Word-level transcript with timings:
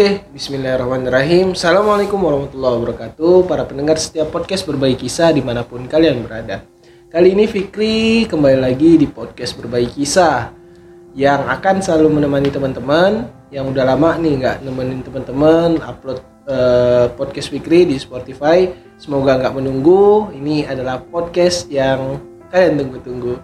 Oke, 0.00 0.32
bismillahirrahmanirrahim. 0.32 1.52
Assalamualaikum 1.52 2.16
warahmatullahi 2.16 2.72
wabarakatuh. 2.80 3.44
Para 3.44 3.68
pendengar 3.68 4.00
setiap 4.00 4.32
podcast 4.32 4.64
berbagi 4.64 4.96
kisah 5.04 5.28
di 5.28 5.44
mana 5.44 5.60
pun 5.60 5.84
kalian 5.84 6.24
berada. 6.24 6.64
Kali 7.12 7.36
ini 7.36 7.44
Fikri 7.44 8.24
kembali 8.24 8.64
lagi 8.64 8.96
di 8.96 9.04
podcast 9.04 9.60
berbagi 9.60 10.00
kisah 10.00 10.56
yang 11.12 11.44
akan 11.44 11.84
selalu 11.84 12.16
menemani 12.16 12.48
teman-teman 12.48 13.28
yang 13.52 13.68
udah 13.68 13.92
lama 13.92 14.16
nih 14.16 14.40
nggak 14.40 14.56
nemenin 14.64 15.04
teman-teman 15.04 15.76
upload 15.84 16.24
eh, 16.48 17.12
podcast 17.20 17.52
Fikri 17.52 17.84
di 17.84 18.00
Spotify. 18.00 18.72
Semoga 18.96 19.36
nggak 19.36 19.52
menunggu. 19.52 20.32
Ini 20.32 20.64
adalah 20.64 21.04
podcast 21.04 21.68
yang 21.68 22.16
kalian 22.48 22.88
tunggu-tunggu. 22.88 23.36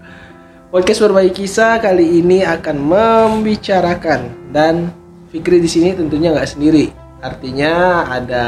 Podcast 0.73 1.04
berbagi 1.04 1.36
kisah 1.36 1.84
kali 1.84 2.25
ini 2.25 2.48
akan 2.48 2.80
membicarakan 2.80 4.49
dan 4.57 5.04
Fikri 5.36 5.61
di 5.61 5.68
sini 5.68 5.93
tentunya 5.93 6.32
nggak 6.32 6.49
sendiri. 6.49 6.89
Artinya 7.21 8.08
ada 8.08 8.45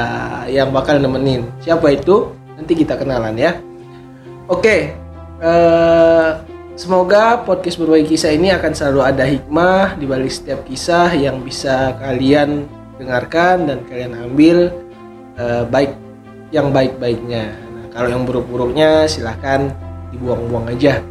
yang 0.49 0.73
bakal 0.73 0.97
nemenin. 0.97 1.45
Siapa 1.61 1.93
itu? 1.93 2.33
Nanti 2.57 2.73
kita 2.73 2.97
kenalan 2.97 3.37
ya. 3.37 3.61
Oke, 4.49 4.97
eh, 5.45 6.29
semoga 6.81 7.45
podcast 7.45 7.77
berbagi 7.77 8.17
kisah 8.17 8.33
ini 8.33 8.49
akan 8.57 8.73
selalu 8.73 9.01
ada 9.05 9.29
hikmah 9.29 10.01
di 10.01 10.09
balik 10.09 10.33
setiap 10.33 10.65
kisah 10.65 11.13
yang 11.13 11.45
bisa 11.45 11.93
kalian 12.01 12.65
dengarkan 12.97 13.69
dan 13.69 13.85
kalian 13.85 14.17
ambil 14.25 14.73
eh, 15.37 15.69
baik 15.69 15.93
yang 16.57 16.73
baik-baiknya. 16.73 17.53
Nah, 17.53 17.85
kalau 17.93 18.09
yang 18.09 18.25
buruk-buruknya 18.25 19.05
silahkan 19.05 19.69
dibuang-buang 20.09 20.73
aja. 20.73 21.05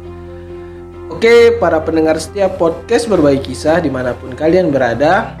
Oke, 1.06 1.54
para 1.62 1.78
pendengar 1.78 2.18
setiap 2.18 2.58
podcast 2.58 3.06
berbagi 3.06 3.54
kisah 3.54 3.78
di 3.78 3.94
mana 3.94 4.18
pun 4.18 4.34
kalian 4.34 4.74
berada, 4.74 5.38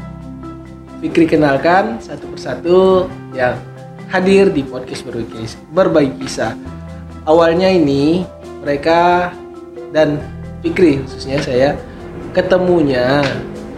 Fikri 0.98 1.30
kenalkan 1.30 2.02
satu 2.02 2.26
persatu 2.34 3.06
yang 3.30 3.54
hadir 4.10 4.50
di 4.50 4.66
podcast 4.66 5.06
berbagi 5.70 6.10
kisah. 6.18 6.58
Awalnya 7.22 7.70
ini 7.70 8.26
mereka 8.66 9.30
dan 9.94 10.18
Fikri 10.58 10.98
khususnya 10.98 11.38
saya 11.38 11.78
ketemunya 12.34 13.22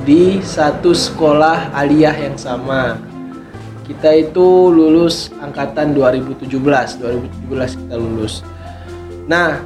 di 0.08 0.40
satu 0.40 0.96
sekolah 0.96 1.76
aliyah 1.76 2.16
yang 2.16 2.40
sama. 2.40 2.96
Kita 3.84 4.16
itu 4.16 4.72
lulus 4.72 5.28
angkatan 5.44 5.92
2017, 5.92 6.48
2017 6.48 7.80
kita 7.84 7.94
lulus. 8.00 8.40
Nah, 9.28 9.60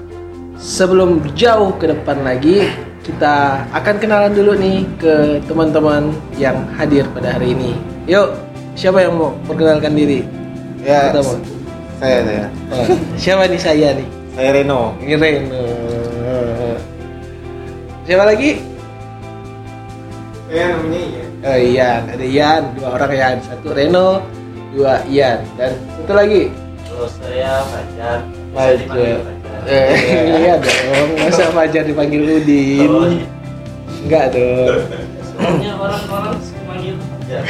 sebelum 0.58 1.22
jauh 1.38 1.76
ke 1.78 1.86
depan 1.92 2.24
lagi, 2.26 2.66
kita 3.04 3.60
akan 3.76 3.94
kenalan 4.00 4.32
dulu 4.32 4.56
nih 4.56 4.80
ke 4.96 5.38
teman-teman 5.44 6.08
yang 6.40 6.56
hadir 6.74 7.04
pada 7.12 7.36
hari 7.36 7.52
ini. 7.52 7.76
Yuk, 8.08 8.32
siapa 8.72 9.04
yang 9.04 9.20
mau 9.20 9.36
perkenalkan 9.44 9.92
diri? 9.92 10.24
Ya, 10.80 11.12
Pertama. 11.12 11.36
saya 12.00 12.18
saya. 12.24 12.46
Oh, 12.72 12.86
siapa 13.20 13.44
nih 13.44 13.60
saya 13.60 13.88
nih? 13.92 14.08
Saya 14.32 14.48
Reno. 14.56 14.96
Ini 15.04 15.14
Reno. 15.20 15.64
Siapa 18.04 18.24
lagi? 18.24 18.50
Saya 20.48 20.64
namanya 20.76 21.00
Iya. 21.04 21.24
Oh, 21.44 21.58
Ian, 21.60 22.02
ada 22.08 22.24
Ian, 22.24 22.62
dua 22.72 22.88
orang 22.96 23.12
Ian, 23.12 23.36
satu 23.44 23.68
Reno, 23.76 24.08
dua 24.72 25.04
Ian, 25.12 25.44
dan 25.60 25.76
satu 25.92 26.12
lagi. 26.16 26.48
Terus 26.88 27.12
saya 27.20 27.60
Fajar. 27.68 28.18
Fajar. 28.56 29.43
Eh, 29.64 30.44
iya 30.44 30.60
dong, 30.60 31.16
masa 31.16 31.48
Fajar 31.48 31.84
dipanggil 31.88 32.20
Udin? 32.20 32.88
Oh, 32.88 33.08
iya. 33.08 33.24
Enggak 34.04 34.24
dong. 34.36 34.76
Sebenarnya 35.24 35.72
orang-orang 35.80 36.36
panggil 36.68 36.94
Fajar. 37.00 37.42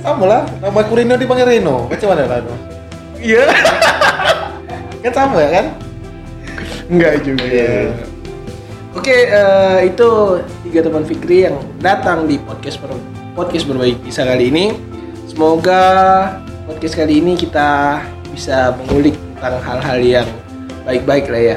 Sama 0.00 0.24
lah, 0.24 0.42
nama 0.58 0.78
aku 0.80 0.92
Reno 0.96 1.14
dipanggil 1.20 1.46
Reno. 1.46 1.86
Macam 1.92 2.08
mana 2.16 2.24
Reno? 2.24 2.54
Iya. 3.20 3.44
Kan 5.04 5.12
sama 5.12 5.36
ya 5.42 5.50
kan? 5.60 5.66
Enggak 6.88 7.14
juga. 7.26 7.44
Iya. 7.44 7.76
Oke, 8.92 9.16
eh, 9.28 9.78
itu 9.88 10.08
tiga 10.68 10.80
teman 10.84 11.04
Fikri 11.04 11.48
yang 11.48 11.56
datang 11.80 12.28
di 12.28 12.36
podcast 12.40 12.76
ber- 12.80 13.04
podcast 13.32 13.64
berbagi 13.64 13.96
kisah 14.04 14.28
kali 14.28 14.48
ini. 14.52 14.76
Semoga 15.28 15.84
podcast 16.68 16.96
kali 16.96 17.20
ini 17.20 17.36
kita 17.36 18.00
bisa 18.32 18.76
mengulik 18.80 19.16
tentang 19.36 19.60
hal-hal 19.64 19.98
yang 20.00 20.28
baik-baik 20.84 21.26
lah 21.30 21.42
ya. 21.42 21.56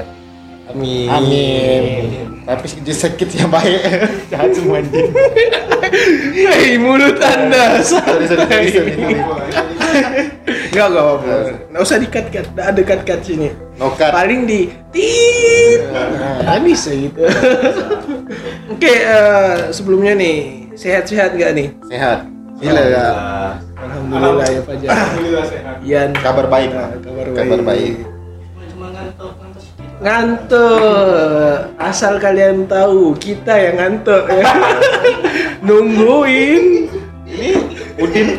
Amin. 0.74 1.08
Amin. 1.10 2.06
Tapi 2.46 2.66
sedikit 2.70 2.98
sakit 2.98 3.30
ya 3.38 3.46
baik. 3.50 3.82
Jahat 4.34 4.52
semua 4.54 4.82
anjing. 4.82 5.10
Hei, 6.34 6.78
mulut 6.78 7.18
Anda. 7.22 7.82
Sorry, 7.82 8.26
sorry, 8.30 8.70
sorry. 8.70 8.94
Enggak, 10.74 10.88
enggak 10.90 11.04
apa-apa. 11.06 11.34
Enggak 11.70 11.82
usah 11.82 11.98
di-cut-cut. 12.02 12.46
Enggak 12.54 12.68
ada 12.70 12.82
cut-cut 12.82 13.20
sini. 13.26 13.50
No 13.78 13.94
cut. 13.94 14.14
Paling 14.14 14.46
di 14.46 14.70
tit. 14.94 15.82
Nah, 16.46 16.62
bisa 16.62 16.94
gitu. 16.94 17.26
Oke, 18.70 18.94
eh, 18.94 19.74
sebelumnya 19.74 20.14
nih, 20.14 20.70
sehat-sehat 20.78 21.34
nggak 21.34 21.52
nih? 21.58 21.68
Sehat. 21.90 22.20
Gila 22.62 22.84
ya. 22.86 23.08
Alhamdulillah 23.76 24.48
ya 24.48 24.62
Fajar. 24.62 24.90
Alhamdulillah 24.94 25.46
sehat. 25.50 25.76
Ian. 25.82 26.10
Kabar 26.14 26.46
baik. 26.46 26.70
Kabar 26.70 27.02
baik. 27.02 27.34
Kabar 27.34 27.62
baik. 27.66 28.15
Ngantuk. 30.06 31.74
Asal 31.82 32.22
kalian 32.22 32.70
tahu, 32.70 33.18
kita 33.18 33.58
yang 33.58 33.82
ngantuk 33.82 34.30
ya. 34.30 34.46
Nungguin. 35.66 36.94
Ini 37.26 37.50
Udin. 37.98 38.38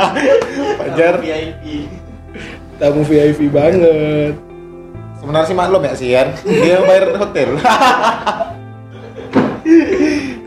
Fajar. 0.82 1.22
VIP. 1.22 1.86
Tamu 2.82 3.06
VIP 3.06 3.46
banget. 3.46 4.34
Sebenarnya 5.22 5.46
sih 5.46 5.54
maklum 5.54 5.86
ya 5.86 5.94
sih 5.94 6.10
kan. 6.18 6.34
Dia 6.42 6.82
bayar 6.82 7.14
hotel. 7.14 7.54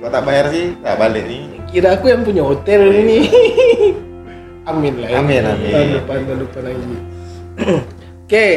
Kalau 0.03 0.11
tak 0.11 0.23
bayar 0.27 0.51
sih 0.51 0.75
tak 0.83 0.99
balik 0.99 1.31
nih. 1.31 1.47
Kira 1.71 1.95
aku 1.95 2.11
yang 2.11 2.27
punya 2.27 2.43
hotel 2.43 2.91
ini. 2.91 3.31
amin 4.67 4.99
lah 4.99 5.15
ya. 5.15 5.23
Amin, 5.23 5.43
amin. 5.47 5.71
Tahun 5.71 5.91
depan, 5.95 6.19
tahun 6.27 6.39
depan 6.43 6.61
lagi. 6.67 6.95
Oke, 8.27 8.47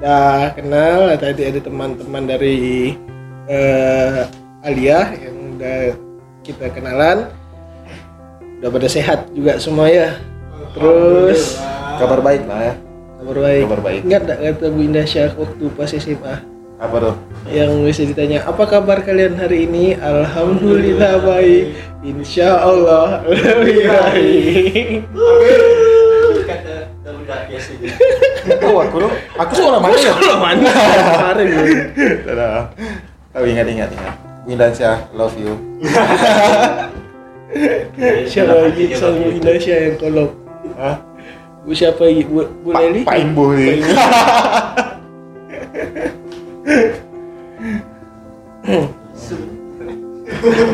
dah 0.00 0.54
kenal. 0.54 1.12
Tadi 1.18 1.42
ada 1.44 1.60
teman-teman 1.60 2.22
dari 2.24 2.94
eh, 3.50 4.22
Alia 4.64 5.12
yang 5.18 5.36
udah 5.58 5.80
kita 6.46 6.66
kenalan. 6.72 7.28
Udah 8.62 8.70
pada 8.72 8.88
sehat 8.88 9.28
juga 9.34 9.60
semua 9.60 9.90
ya. 9.90 10.16
Terus 10.74 11.58
Kabar 11.94 12.18
baik 12.18 12.42
lah 12.50 12.60
ya. 12.60 12.74
kabar 13.22 13.36
baik. 13.38 13.62
Kabar 13.70 13.80
baik. 13.80 14.00
Ingat 14.02 14.22
tak 14.26 14.38
kata 14.42 14.66
Bu 14.74 14.80
Indah 14.82 15.06
Syah 15.06 15.30
waktu 15.38 15.64
pas 15.78 15.90
SMA? 15.94 16.34
Apa 16.74 16.96
tuh? 16.98 17.14
yang 17.52 17.84
bisa 17.84 18.08
ditanya 18.08 18.40
apa 18.48 18.64
kabar 18.64 19.04
kalian 19.04 19.36
hari 19.36 19.68
ini 19.68 20.00
alhamdulillah 20.00 21.20
baik 21.20 21.76
insya 22.00 22.56
Allah 22.56 23.20
lebih 23.28 23.84
baik 23.84 25.04
Oh, 28.64 28.80
aku 28.80 28.96
dong. 29.00 29.14
Aku 29.40 29.52
sekolah 29.56 29.80
mana 29.80 29.96
ya? 29.96 30.12
Sekolah 30.12 30.36
mana 30.40 30.68
kemarin 30.68 31.46
Dadah. 32.24 32.68
Tahu 33.32 33.44
ingat 33.48 33.66
ingat 33.68 33.88
ingat. 33.92 34.14
Windansyah, 34.44 34.96
love 35.16 35.36
you. 35.40 35.56
siapa 38.26 38.54
lagi 38.66 38.90
sama 38.98 39.30
Indonesia 39.30 39.74
yang 39.78 39.94
kolom 39.98 40.30
Hah? 40.74 40.98
bu 41.64 41.70
siapa 41.72 42.02
lagi 42.02 42.26
bu, 42.26 42.42
bu 42.60 42.70
Pak, 42.74 42.82
Leli 42.82 43.00
Pak 43.06 43.16
Imbu 43.22 43.44
nih. 43.56 43.78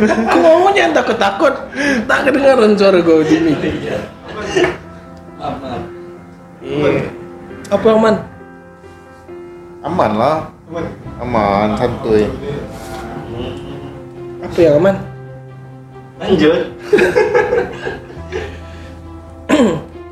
aku 0.01 0.37
ngomongnya 0.41 0.91
takut 0.97 1.19
takut 1.21 1.55
tak 2.09 2.21
kedengaran 2.27 2.73
suara 2.75 2.99
gue 2.99 3.23
di 3.29 3.37
meeting 3.39 3.77
Aman. 5.41 5.90
Iya 6.65 7.09
apa 7.71 7.89
aman 7.95 8.17
Aman 9.81 10.13
lah. 10.13 10.53
Aman, 11.25 11.73
santuy. 11.81 12.29
apa 14.45 14.59
yang 14.61 14.77
aman 14.77 14.97
Lanjut. 16.21 16.61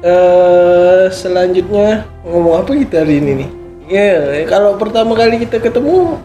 eh 0.09 1.05
selanjutnya 1.13 2.09
ngomong 2.25 2.65
apa 2.65 2.71
kita 2.81 3.05
hari 3.05 3.21
ini 3.21 3.45
nih? 3.45 3.51
Ya, 3.93 4.41
kalau 4.49 4.81
pertama 4.81 5.13
kali 5.13 5.45
kita 5.45 5.61
ketemu 5.61 6.17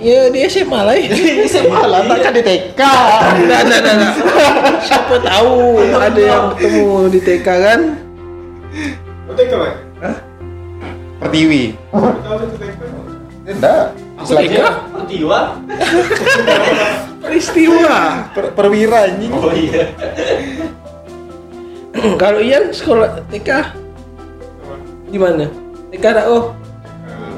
ya 0.00 0.32
di 0.32 0.40
SMA 0.48 0.80
lah 0.88 0.96
ya. 0.96 1.12
SMA 1.44 1.84
lah, 1.84 2.00
tak 2.08 2.18
kan 2.24 2.32
di 2.32 2.40
TK. 2.40 2.80
Nah, 3.44 3.60
nah, 3.60 3.80
nah, 3.84 3.92
nah. 3.92 4.12
Siapa 4.80 5.20
tahu 5.20 5.84
ada 5.84 6.16
yang 6.16 6.56
ketemu 6.56 7.12
di 7.12 7.20
TK 7.20 7.44
kan? 7.44 7.80
Pertiwi. 11.18 11.76
Enggak. 13.48 13.84
Selanjutnya 14.24 14.66
Pertiwa. 14.90 15.40
Peristiwa. 17.20 17.96
per 18.32 18.44
perwira 18.56 18.98
anjing. 19.04 19.32
Oh 19.36 19.52
iya. 19.52 19.92
Kalau 22.16 22.40
Ian 22.40 22.72
sekolah 22.72 23.20
TK 23.28 23.50
di 25.08 25.18
mana? 25.20 25.44
TK 25.92 26.04
tak 26.04 26.26
oh? 26.28 26.56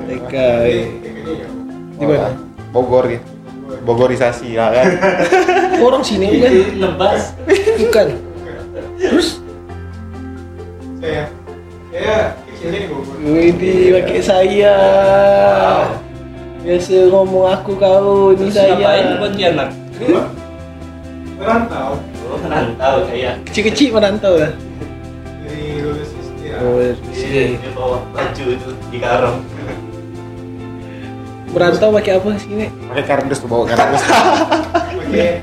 TK. 0.06 0.34
iya. 0.66 0.86
Di 1.98 2.04
mana? 2.06 2.30
Bogor 2.70 3.10
gitu. 3.10 3.26
Bogorisasi 3.82 4.54
ya 4.54 4.70
kan. 4.70 4.86
Orang 5.80 6.02
sini 6.04 6.38
kan? 6.38 6.52
Lebas. 6.78 7.34
Bukan. 7.80 8.06
Terus 9.00 9.40
saya 11.00 11.32
saya 11.90 12.38
kecilnya 12.46 12.78
di 12.78 12.88
Bogor 12.88 13.16
Widi 13.20 13.76
pakai 13.90 14.20
saya. 14.22 14.76
Biasa 16.60 17.08
ngomong 17.08 17.44
aku 17.48 17.72
kau 17.74 18.30
ini 18.30 18.46
Terus 18.46 18.54
ngapain 18.54 18.76
di 18.76 18.84
saya. 18.84 19.18
Pontianak? 19.18 19.68
merantau 21.40 21.90
Oh, 22.30 22.38
rantau 22.46 22.96
kayak. 23.08 23.34
Kecil-kecil 23.48 23.88
merantau 23.90 24.38
lah. 24.38 24.52
dari 25.42 25.82
lulus 25.82 26.14
SD 26.14 26.40
ya 26.46 26.56
Oh, 26.62 26.78
Iya, 26.78 26.92
sini. 27.10 27.58
dia 27.58 27.70
bawa 27.74 27.98
baju 28.12 28.44
itu 28.44 28.70
di 28.92 28.98
karung. 29.00 29.40
Merantau 31.50 31.88
pakai 31.90 32.12
apa 32.20 32.28
sini? 32.38 32.66
Pakai 32.86 33.04
kardus 33.08 33.40
bawa 33.42 33.64
kardus. 33.66 34.02
pakai 35.00 35.42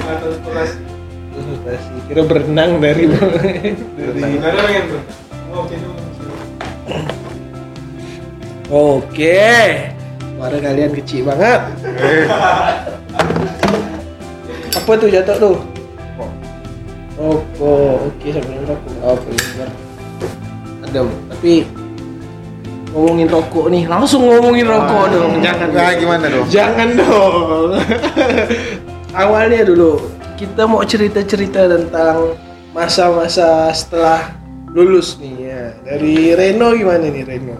atau 0.00 0.30
Konsultasi. 1.32 1.92
Kira 2.08 2.22
berenang 2.24 2.70
dari 2.78 3.04
dari. 3.08 3.72
tuh 3.72 4.16
mau 4.16 4.68
gitu 4.68 4.96
Oke. 8.72 9.36
Suara 10.32 10.56
kalian 10.58 10.92
kecil 10.96 11.28
banget. 11.28 11.60
Apa 14.72 14.90
tuh 14.96 15.08
jatuh 15.12 15.36
tuh? 15.36 15.56
Rokok. 17.20 18.10
Oke, 18.10 18.32
sambil 18.32 18.64
rokok. 18.64 18.94
Apa 19.04 19.28
ini? 19.28 19.64
Ada, 20.88 21.00
tapi 21.30 21.54
ngomongin 22.90 23.28
rokok 23.28 23.66
nih, 23.70 23.84
langsung 23.86 24.26
ngomongin 24.26 24.66
rokok 24.66 25.04
dong. 25.12 25.32
Jangan. 25.44 25.68
Nah, 25.70 25.92
gimana 25.94 26.24
dong? 26.26 26.46
Jangan 26.48 26.88
dong. 26.96 27.76
Awalnya 29.22 29.68
dulu 29.68 30.00
kita 30.40 30.64
mau 30.64 30.82
cerita-cerita 30.82 31.68
tentang 31.68 32.34
masa-masa 32.72 33.68
setelah 33.70 34.41
lulus 34.72 35.20
nih 35.20 35.34
ya. 35.52 35.62
Dari 35.84 36.32
Reno 36.32 36.72
gimana 36.72 37.04
nih 37.08 37.24
Reno? 37.24 37.56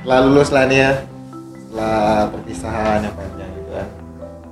Setelah 0.00 0.18
lulus 0.24 0.48
lah 0.48 0.64
nih 0.64 0.78
ya. 0.80 0.92
Setelah 1.68 2.04
perpisahan 2.32 2.98
yang 3.04 3.14
panjang 3.14 3.50
gitu 3.52 3.70
kan. 3.72 3.88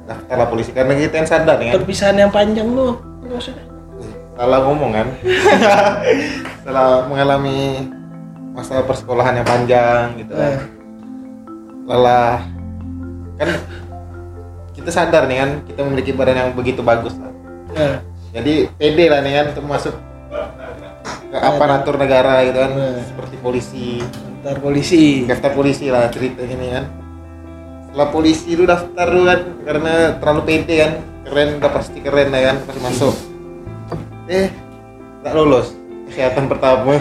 Daftar 0.07 0.37
lah 0.39 0.49
polisi 0.53 0.71
karena 0.71 0.93
kita 0.95 1.15
yang 1.19 1.29
sadar 1.29 1.57
nih 1.59 1.67
kan. 1.73 1.75
Perpisahan 1.81 2.17
yang 2.21 2.31
panjang 2.33 2.67
usah. 2.71 3.55
Salah 4.37 4.61
ngomong 4.69 4.91
kan. 4.93 5.09
Setelah 6.61 7.09
mengalami 7.09 7.89
masa 8.53 8.85
persekolahan 8.85 9.41
yang 9.41 9.49
panjang 9.49 10.05
gitu 10.21 10.33
kan. 10.37 10.53
Eh, 10.53 10.59
lelah 11.87 12.43
kan 13.39 13.51
kita 14.75 14.91
sadar 14.91 15.31
nih 15.31 15.39
kan 15.39 15.51
kita 15.71 15.81
memiliki 15.87 16.11
badan 16.11 16.37
yang 16.37 16.51
begitu 16.53 16.83
bagus 16.83 17.15
lah 17.21 17.31
eh, 17.79 17.97
jadi 18.35 18.55
pede 18.75 19.07
lah 19.07 19.21
nih 19.23 19.33
kan 19.39 19.45
untuk 19.55 19.65
masuk 19.71 19.95
ke 21.37 21.45
aparatur 21.45 21.95
negara 22.01 22.41
gitu 22.49 22.59
kan? 22.65 22.73
Hmm. 22.73 22.99
seperti 23.05 23.37
polisi. 23.45 23.89
Antar 24.41 24.57
polisi. 24.65 25.05
daftar 25.29 25.53
polisi 25.53 25.87
lah 25.93 26.09
cerita 26.09 26.41
gini 26.49 26.73
kan. 26.73 26.85
Setelah 27.93 28.09
polisi 28.09 28.51
lu 28.57 28.65
daftar 28.65 29.07
lu 29.13 29.23
kan 29.29 29.41
karena 29.69 29.93
terlalu 30.17 30.43
pede 30.49 30.75
kan. 30.81 30.93
Keren 31.27 31.49
udah 31.59 31.71
pasti 31.75 31.99
keren 32.01 32.29
lah 32.33 32.43
kan 32.53 32.57
pasti 32.65 32.81
masuk. 32.81 33.15
Eh 34.31 34.49
tak 35.21 35.33
lolos. 35.37 35.75
Kesehatan 36.07 36.47
pertama. 36.47 36.97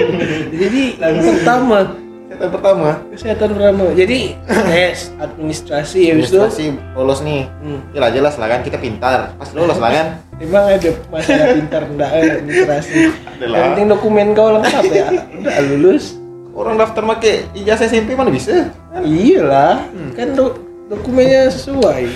Jadi 0.60 0.82
pertama. 0.98 1.78
Kesehatan 2.26 2.48
pertama. 2.50 2.88
Kesehatan 3.14 3.48
pertama. 3.54 3.84
Jadi 3.94 4.18
tes 4.66 5.14
administrasi 5.22 6.00
itu. 6.02 6.12
administrasi 6.18 6.64
lolos 6.98 7.22
nih. 7.22 7.46
Hmm. 7.62 7.80
Jelas 7.94 8.10
jelas 8.10 8.34
lah 8.36 8.48
kan 8.50 8.60
kita 8.66 8.76
pintar. 8.82 9.32
Pasti 9.38 9.54
lolos 9.54 9.78
lah 9.78 9.90
kan 9.94 10.08
Emang 10.40 10.64
ada 10.66 10.90
masalah 11.06 11.46
pintar 11.56 11.82
enggak 11.84 12.10
eh, 12.10 12.22
administrasi. 12.34 12.92
Ada 13.28 13.44
lah. 13.44 13.56
Yang 13.56 13.66
penting 13.68 13.86
dokumen 13.88 14.26
kau 14.32 14.48
lengkap 14.50 14.84
ya. 14.88 15.06
Udah 15.36 15.56
lulus. 15.68 16.04
orang 16.50 16.76
daftar 16.76 17.06
make 17.06 17.46
ijazah 17.54 17.86
SMP 17.86 18.12
mana 18.12 18.26
bisa 18.28 18.74
Iyalah, 18.92 19.86
kan 20.12 20.34
do- 20.34 20.58
dokumennya 20.88 21.46
sesuai. 21.46 22.10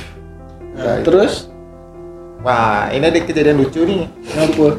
Nah, 0.74 0.82
Nah, 0.82 0.94
itu 0.98 1.06
terus 1.06 1.46
wah 2.42 2.90
ini 2.90 3.04
ada 3.04 3.20
kejadian 3.20 3.56
lucu 3.56 3.86
nih 3.86 4.04
apa? 4.34 4.74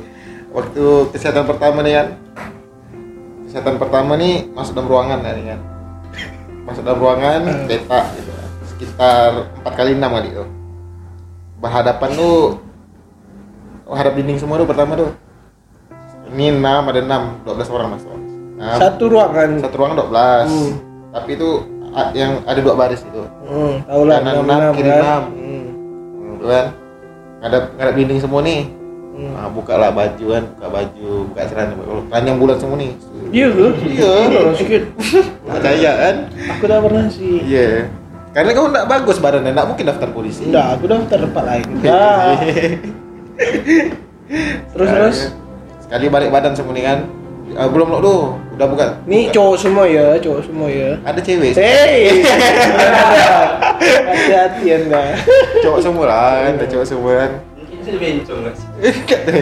waktu 0.52 0.84
kesehatan 1.10 1.48
pertama 1.48 1.82
nih 1.82 1.94
kan 1.96 2.08
kesehatan 3.46 3.76
pertama 3.76 4.14
nih 4.16 4.52
masuk 4.52 4.76
dalam 4.76 4.86
ruangan 4.86 5.20
ya 5.20 5.32
nih 5.34 5.46
kan 5.50 5.60
masuk 6.62 6.84
dalam 6.84 7.00
ruangan 7.00 7.42
peta 7.66 8.00
gitu 8.14 8.32
sekitar 8.68 9.30
4 9.64 9.72
kali 9.72 9.92
6 9.94 10.04
kali 10.06 10.30
tuh 10.32 10.48
berhadapan 11.58 12.10
tuh 12.14 12.38
hadap 13.88 14.14
dinding 14.14 14.36
semua 14.36 14.58
tuh 14.58 14.66
pertama 14.66 14.96
tuh 14.96 15.10
ini 16.28 16.50
6 16.52 16.62
ada 16.64 17.00
6 17.00 17.46
12 17.46 17.70
orang 17.72 17.88
masuk 17.92 18.10
nah, 18.56 18.76
Satu 18.76 19.04
ruangan. 19.08 19.50
satu 19.58 19.76
ruangan 19.76 19.98
12 20.02 20.48
Hmm. 20.48 20.72
tapi 21.12 21.30
itu 21.34 21.50
yang 22.12 22.44
ada 22.44 22.60
dua 22.60 22.76
baris 22.76 23.00
itu 23.02 23.24
Hmm, 23.46 23.80
tahu 23.84 24.04
lah 24.04 24.20
Kanan 24.20 24.34
enam 24.34 24.44
enam, 24.44 24.60
enam 24.60 24.74
kiri 24.74 24.90
kan. 24.90 25.00
enam. 25.00 25.24
Hmm. 25.32 25.64
gitu 26.34 26.46
kan 26.46 26.66
ngadap 27.38 27.64
ngadap 27.74 27.94
dinding 27.96 28.20
semua 28.20 28.42
nih 28.42 28.62
Hmm. 29.16 29.32
nah, 29.32 29.48
buka 29.48 29.74
lah 29.74 29.90
baju 29.90 30.26
kan 30.28 30.44
buka 30.52 30.68
baju 30.68 31.08
buka 31.26 31.42
celana 31.46 31.74
panjang 32.10 32.36
bulan 32.36 32.58
semua 32.58 32.76
nih 32.76 32.92
Iya 33.28 33.48
ke? 33.48 33.68
Iya. 33.86 34.12
Sedikit. 34.54 34.84
nggak 35.40 35.56
percaya 35.56 35.92
kan 35.96 36.16
Aku 36.52 36.64
tak 36.66 36.80
pernah 36.80 37.06
sih. 37.08 37.36
iya 37.42 37.88
karena 38.32 38.52
kamu 38.52 38.68
nggak 38.68 38.88
bagus 38.90 39.18
badannya 39.18 39.52
nggak 39.52 39.68
mungkin 39.68 39.86
daftar 39.86 40.10
polisi 40.10 40.44
Enggak, 40.46 40.68
aku 40.76 40.84
daftar 40.86 41.18
tempat 41.22 41.44
lain. 41.46 41.66
Iya. 43.36 43.84
Nah, 44.26 44.42
terus 44.74 44.90
Sekali- 44.90 44.98
terus. 44.98 45.18
sekali 45.80 46.06
balik 46.08 46.30
badan 46.30 46.52
semua 46.52 46.74
nih 46.74 46.82
kan 46.84 47.00
Ah, 47.54 47.70
belum 47.70 47.88
lo 47.88 47.98
tuh 48.00 48.20
udah 48.52 48.68
buka 48.68 48.86
Nih 49.06 49.30
buka. 49.30 49.38
cowok 49.38 49.56
semua 49.56 49.86
ya, 49.86 50.18
cowok 50.18 50.42
semua 50.44 50.66
ya. 50.68 50.98
ada 51.00 51.20
cewek 51.20 51.54
Hei, 51.54 52.26
hati-hati 54.10 54.66
anda. 54.74 55.14
cowok 55.62 55.80
semua 55.80 56.06
lah 56.06 56.32
kan 56.42 56.54
ada 56.56 56.66
cowok 56.66 56.86
semua 56.86 57.12
kan 57.16 57.32
Mungkin 57.56 57.96
bencong 57.96 58.40
sih? 58.50 58.68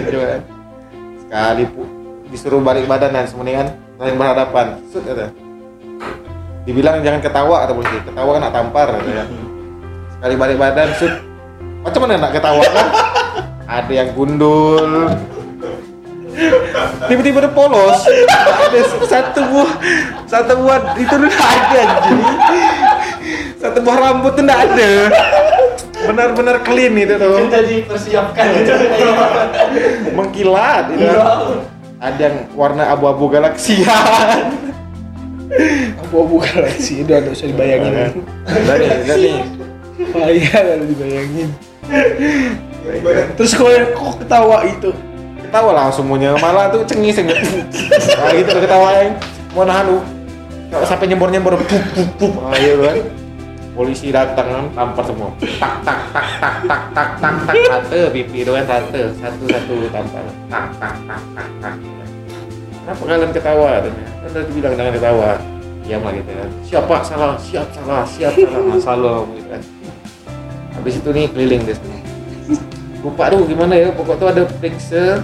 Coba 0.03 0.25
kan. 0.27 0.41
sekali 1.17 1.63
pu 1.65 1.81
disuruh 2.27 2.59
balik 2.59 2.83
badan 2.85 3.09
kan 3.09 3.23
semua 3.23 3.47
nih 3.47 3.55
kan 3.55 3.67
saling 3.95 4.17
berhadapan 4.17 4.65
sud 4.85 5.03
kata 5.03 5.31
dibilang 6.63 6.99
jangan 6.99 7.19
ketawa 7.19 7.63
kata 7.63 7.71
polisi 7.71 7.97
ketawa 8.03 8.29
kan 8.31 8.41
nak 8.41 8.53
tampar 8.53 8.87
ya. 9.01 9.23
sekali 10.11 10.35
balik 10.35 10.57
badan 10.57 10.89
sud 10.93 11.13
macam 11.79 11.99
mana 12.03 12.19
nak 12.19 12.31
ketawa 12.31 12.61
kan 12.61 12.87
ada 13.67 13.91
yang 13.91 14.09
gundul 14.11 15.09
tiba-tiba 17.07 17.45
ada 17.45 17.51
polos 17.53 17.99
ada 18.33 18.79
satu 19.05 19.41
buah 19.53 19.71
satu 20.25 20.53
buah 20.65 20.97
itu 20.97 21.13
nggak 21.13 21.37
ada 21.37 21.77
anjing 21.85 22.21
satu 23.61 23.77
buah 23.85 23.97
rambut 24.01 24.33
tuh 24.33 24.43
nggak 24.43 24.61
ada 24.73 24.91
benar-benar 26.03 26.57
clean 26.67 26.93
itu 26.99 27.15
tuh 27.15 27.47
Kita 27.47 27.59
dipersiapkan 27.63 28.45
gitu. 28.59 28.73
mengkilat 30.11 30.91
itu 30.91 31.05
kan. 31.07 31.63
ada 32.03 32.19
yang 32.19 32.37
warna 32.59 32.91
abu-abu 32.91 33.31
galaksian 33.31 34.51
Abu-abu 36.01 36.41
galaksi 36.41 37.05
udah 37.05 37.21
nggak 37.21 37.35
usah 37.37 37.45
dibayangin. 37.45 37.93
udah 38.41 38.75
nih 38.81 38.89
udah 39.05 39.17
nih 39.21 39.37
kalau 40.09 40.85
dibayangin. 40.89 41.49
Terus 43.39 43.51
gue 43.55 43.73
kok 43.95 44.13
ketawa 44.19 44.67
itu? 44.67 44.91
Ketawa 45.39 45.71
lah 45.71 45.87
semuanya. 45.87 46.35
Malah 46.35 46.67
tuh 46.67 46.83
cengis 46.83 47.15
yang 47.15 47.31
nah, 47.31 48.31
gitu 48.35 48.57
yang 48.59 49.15
Mau 49.55 49.63
nahan 49.63 49.85
uh. 49.87 49.91
lu. 49.95 49.97
Kalau 50.73 50.85
Sampai 50.89 51.05
nyembor-nyembor 51.07 51.55
pup 51.63 51.83
pup 51.93 52.09
pup. 52.17 52.33
Ah 52.43 52.57
iya 52.57 52.73
kan. 52.75 52.97
Polisi 53.73 54.13
datang 54.13 54.69
tampar 54.73 55.05
semua. 55.05 55.29
Tak 55.57 55.75
tak 55.85 55.99
tak 56.13 56.27
tak 56.37 56.55
tak 56.65 56.81
tak 56.93 57.09
tak 57.21 57.33
tak 57.45 57.55
satu 57.69 57.99
pipi 58.13 58.45
doang 58.45 58.65
satu 58.65 59.01
satu 59.17 59.43
satu 59.49 59.75
tampar. 59.89 60.25
Tak 60.49 60.65
tak 60.81 60.93
tak 61.07 61.21
tak 61.33 61.47
tak. 61.61 61.73
Kenapa 62.83 63.01
kalian 63.07 63.31
ketawa? 63.31 63.69
Tanya. 63.79 64.05
Kan 64.25 64.29
tadi 64.33 64.51
bilang 64.51 64.73
jangan 64.75 64.93
ketawa. 64.97 65.29
Diam 65.83 66.01
lah 66.03 66.13
gitu 66.15 66.31
kan. 66.31 66.49
Siapa 66.65 66.95
salah? 67.05 67.33
Siap 67.39 67.67
salah. 67.71 68.03
Siap 68.09 68.33
salah. 68.33 68.61
masalah 68.73 69.17
gitu 69.37 69.47
kan. 69.47 69.61
Habis 70.73 70.93
itu 70.99 71.09
nih 71.13 71.25
keliling 71.31 71.61
deh 71.69 71.77
semua 71.77 72.02
lupa 73.03 73.27
tuh 73.27 73.43
gimana 73.43 73.73
ya 73.75 73.87
pokok 73.91 74.15
tuh 74.15 74.27
ada 74.31 74.41
periksa. 74.47 75.19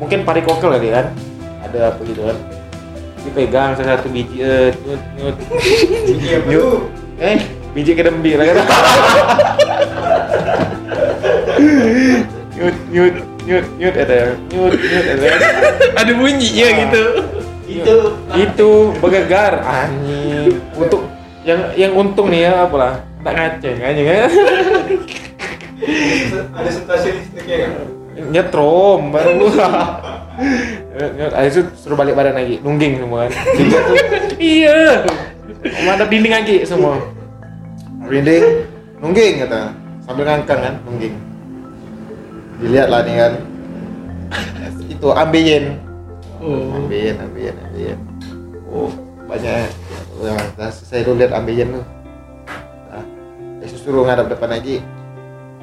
Mungkin 0.00 0.24
parikokel 0.24 0.72
kali 0.74 0.88
kan? 0.90 1.06
Ada 1.62 1.92
apa 1.92 2.00
gitu 2.04 2.22
kan? 2.26 2.36
Dipegang 3.24 3.72
salah 3.72 3.96
satu 3.96 4.08
biji 4.08 4.40
eh 4.40 4.72
nyut 4.84 5.00
nyut. 5.16 5.36
Iya, 6.04 6.36
nyut. 6.44 6.44
betul. 6.44 6.76
eh 7.20 7.38
biji 7.72 7.92
kedembi 7.94 8.36
lah 8.36 8.44
kan? 8.46 8.56
Nyut 12.54 12.76
nyut 12.90 13.14
nyut 13.44 13.66
nyut 13.76 13.94
ada 13.96 14.16
nyut 14.48 14.72
nyut 14.72 15.04
ada 15.08 15.26
Ada 15.94 16.12
bunyinya 16.12 16.66
Ah. 16.66 16.74
gitu. 16.84 17.04
Itu. 17.64 17.96
Itu 18.36 18.70
bergegar 19.00 19.60
anjing. 19.60 20.60
Untuk 20.76 21.08
yang 21.44 21.60
yang 21.76 21.92
untung 21.92 22.28
nih 22.28 22.48
ya 22.48 22.64
apalah. 22.64 23.00
Tak 23.24 23.32
ngaceng 23.32 23.78
anjing 23.80 24.04
ya 24.06 24.28
Ada 26.54 26.70
sensasi 26.70 27.08
listriknya 27.18 27.56
kan? 27.66 27.70
nyetrom 28.14 29.10
baru. 29.10 29.50
Habis 31.34 31.54
itu 31.58 31.62
suruh 31.74 31.98
balik 31.98 32.14
badan 32.14 32.38
lagi. 32.38 32.62
Nungging 32.62 33.02
semua 33.02 33.26
kan. 33.26 33.32
Tuh. 33.34 33.82
Iya. 34.38 35.02
Madep 35.86 36.08
dinding 36.10 36.34
lagi 36.34 36.56
semua. 36.62 36.98
Dinding 38.06 38.44
nungging 39.02 39.34
kata. 39.46 39.74
Sambil 40.06 40.24
ngangkang 40.28 40.60
kan 40.62 40.74
nungging. 40.86 41.14
Dilihat 42.62 42.88
lah 42.90 43.02
nih 43.02 43.14
kan. 43.18 43.32
Itu 44.86 45.08
ambeien. 45.10 45.78
Oh. 46.38 46.76
ambeien 46.76 47.16
ambeien 47.18 47.54
ambeien. 47.56 47.98
Oh 48.70 48.90
banyak. 49.26 49.70
Ya 50.22 50.30
udah 50.30 50.70
selesai 50.70 51.10
lu 51.10 51.18
lihat 51.18 51.34
ambeien 51.34 51.74
lu 51.74 51.82
nah, 52.86 53.04
Yesus 53.58 53.82
suruh 53.82 54.06
ngadap 54.06 54.30
depan 54.30 54.46
lagi 54.46 54.78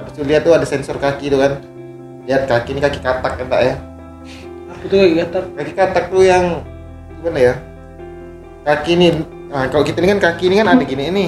habis 0.01 0.17
itu 0.17 0.23
lihat 0.25 0.41
tuh 0.41 0.57
ada 0.57 0.65
sensor 0.65 0.97
kaki 0.97 1.29
tuh 1.29 1.37
kan. 1.37 1.61
Lihat 2.25 2.49
kaki 2.49 2.73
ini 2.73 2.81
kaki 2.81 2.99
katak 3.05 3.33
kan 3.37 3.45
tak 3.45 3.61
ya? 3.61 3.73
Itu 4.81 4.93
kayak 4.97 5.29
kata 5.29 5.39
kaki 5.53 5.73
katak 5.77 6.05
tuh 6.09 6.21
yang 6.25 6.65
gimana 7.21 7.39
ya? 7.39 7.53
Kaki 8.65 8.91
ini 8.97 9.07
nah 9.51 9.67
kalau 9.67 9.83
kita 9.83 9.99
ini 10.01 10.17
kan 10.17 10.19
kaki 10.19 10.49
ini 10.49 10.55
kan 10.57 10.67
ada 10.73 10.83
gini 10.83 11.03
ini. 11.13 11.25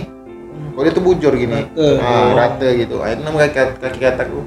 Kalau 0.73 0.83
dia 0.89 0.93
tuh 0.93 1.05
bujur 1.05 1.33
gini. 1.37 1.69
Rata. 1.69 2.01
nah, 2.01 2.29
rata 2.33 2.67
gitu. 2.73 2.97
Nah, 2.97 3.13
itu 3.13 3.21
namanya 3.21 3.49
kaki, 3.53 3.73
kaki 3.77 3.99
katak 4.01 4.27
tuh. 4.33 4.45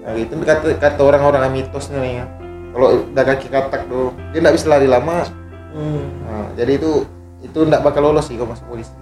Nah, 0.00 0.12
itu 0.16 0.32
kata 0.40 0.66
kata 0.80 1.00
orang-orang 1.04 1.52
mitosnya 1.52 2.00
nih 2.00 2.12
ya. 2.16 2.24
Kalau 2.72 2.88
udah 3.12 3.24
kaki 3.28 3.46
katak 3.52 3.82
tuh 3.92 4.16
dia 4.32 4.40
nggak 4.40 4.56
bisa 4.56 4.66
lari 4.72 4.88
lama. 4.88 5.28
Hmm. 5.76 6.08
nah, 6.24 6.48
jadi 6.56 6.80
itu 6.80 7.04
itu 7.44 7.58
nggak 7.60 7.84
bakal 7.84 8.08
lolos 8.08 8.24
sih 8.24 8.40
kalau 8.40 8.56
masuk 8.56 8.64
polisi. 8.64 8.96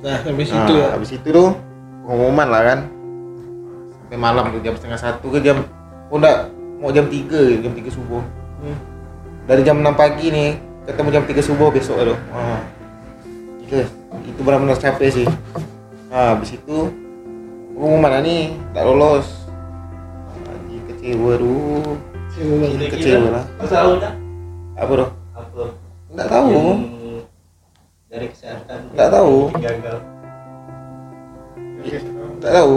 Nah, 0.00 0.24
sampai 0.24 0.46
nah, 0.46 0.48
situ 0.48 0.72
ya. 0.80 0.86
habis 0.96 1.10
itu 1.12 1.28
tuh 1.28 1.52
pengumuman 2.08 2.48
lah 2.48 2.62
kan 2.64 2.78
sampai 4.08 4.16
malam 4.16 4.48
tuh 4.48 4.64
jam 4.64 4.72
setengah 4.72 4.96
satu 4.96 5.28
ke 5.28 5.44
jam 5.44 5.60
oh 6.08 6.16
enggak 6.16 6.48
mau 6.80 6.88
jam 6.88 7.04
tiga 7.12 7.60
jam 7.60 7.76
tiga 7.76 7.92
subuh 7.92 8.24
Hmm. 8.58 8.74
dari 9.46 9.62
jam 9.62 9.78
6 9.78 9.94
pagi 9.94 10.34
nih 10.34 10.58
ketemu 10.82 11.08
jam 11.14 11.24
3 11.28 11.46
subuh 11.46 11.68
besok 11.70 12.00
aduh 12.00 12.18
ah. 12.34 12.58
itu 13.62 13.86
itu 14.26 14.40
benar-benar 14.42 14.74
capek 14.74 15.12
sih 15.12 15.26
nah 16.08 16.34
habis 16.34 16.56
itu 16.58 16.90
pengumuman 17.76 18.18
nih 18.24 18.56
tak 18.74 18.82
lolos 18.82 19.46
Anjing 20.42 20.82
kecewa 20.90 21.38
Simulan. 22.34 22.68
Ini 22.80 22.84
kecewa 22.90 23.28
lah 23.30 23.44
apa 24.74 24.90
bro 24.90 25.06
Apa? 25.36 25.62
nggak 26.16 26.28
tahu 26.32 26.50
Yang 26.50 26.80
dari 28.08 28.26
kesehatan. 28.32 28.78
Nggak 28.96 29.10
tahu. 29.12 29.36
Gagal. 29.54 29.98
nggak 32.40 32.54
tahu 32.56 32.76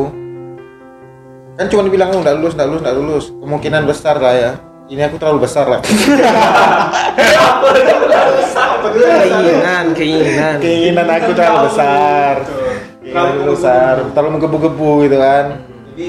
kan 1.62 1.70
cuma 1.70 1.86
dibilang 1.86 2.10
oh, 2.10 2.25
nggak 2.25 2.41
lulus 2.41 2.58
nggak 2.58 2.70
lulus 2.74 2.82
nggak 2.82 2.98
lulus. 2.98 3.25
Kemungkinan 3.38 3.86
besar 3.86 4.18
lah 4.18 4.34
ya. 4.34 4.51
Ini 4.89 5.06
aku 5.06 5.22
terlalu 5.22 5.46
besar 5.46 5.70
lah. 5.70 5.77
Keinginan, 9.22 9.86
keinginan. 9.94 10.58
keinginan 10.58 11.06
aku 11.06 11.32
terlalu 11.38 11.70
besar. 11.70 12.36
Aku 13.06 13.41
besar. 13.53 13.94
Terlalu 14.10 14.30
menggebu-gebu 14.41 15.06
gitu 15.06 15.18
kan. 15.22 15.46
Jadi 15.94 16.08